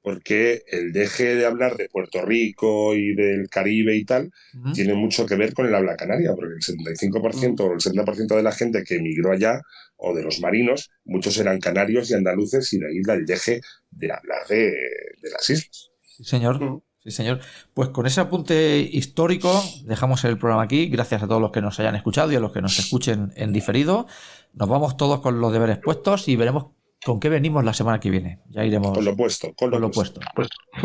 [0.05, 4.31] porque el deje de hablar de Puerto Rico y del Caribe y tal
[4.75, 8.43] tiene mucho que ver con el habla canaria, porque el 75% o el 70% de
[8.43, 9.63] la gente que emigró allá
[9.97, 13.61] o de los marinos, muchos eran canarios y andaluces y de ahí el deje
[13.91, 14.73] de hablar de,
[15.33, 15.91] las islas.
[16.03, 16.83] Sí, señor.
[17.03, 17.41] Sí, señor.
[17.75, 20.89] Pues con ese apunte histórico dejamos el programa aquí.
[20.89, 23.53] Gracias a todos los que nos hayan escuchado y a los que nos escuchen en
[23.53, 24.07] diferido.
[24.53, 26.67] Nos vamos todos con los deberes puestos y veremos
[27.05, 28.41] ¿Con qué venimos la semana que viene?
[28.49, 28.93] Ya iremos.
[28.93, 29.53] Con lo opuesto.
[29.55, 30.21] Con, lo, opuesto.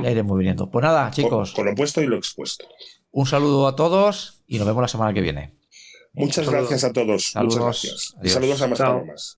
[0.03, 0.69] Ya iremos viniendo.
[0.69, 1.53] Pues nada, chicos.
[1.53, 2.67] Con, lo opuesto y lo expuesto.
[3.11, 5.58] Un saludo a todos y nos vemos la semana que viene.
[6.19, 7.31] Muchas gracias a todos.
[7.31, 7.55] Saludos.
[7.55, 8.33] Muchas gracias.
[8.33, 8.79] Saludos a más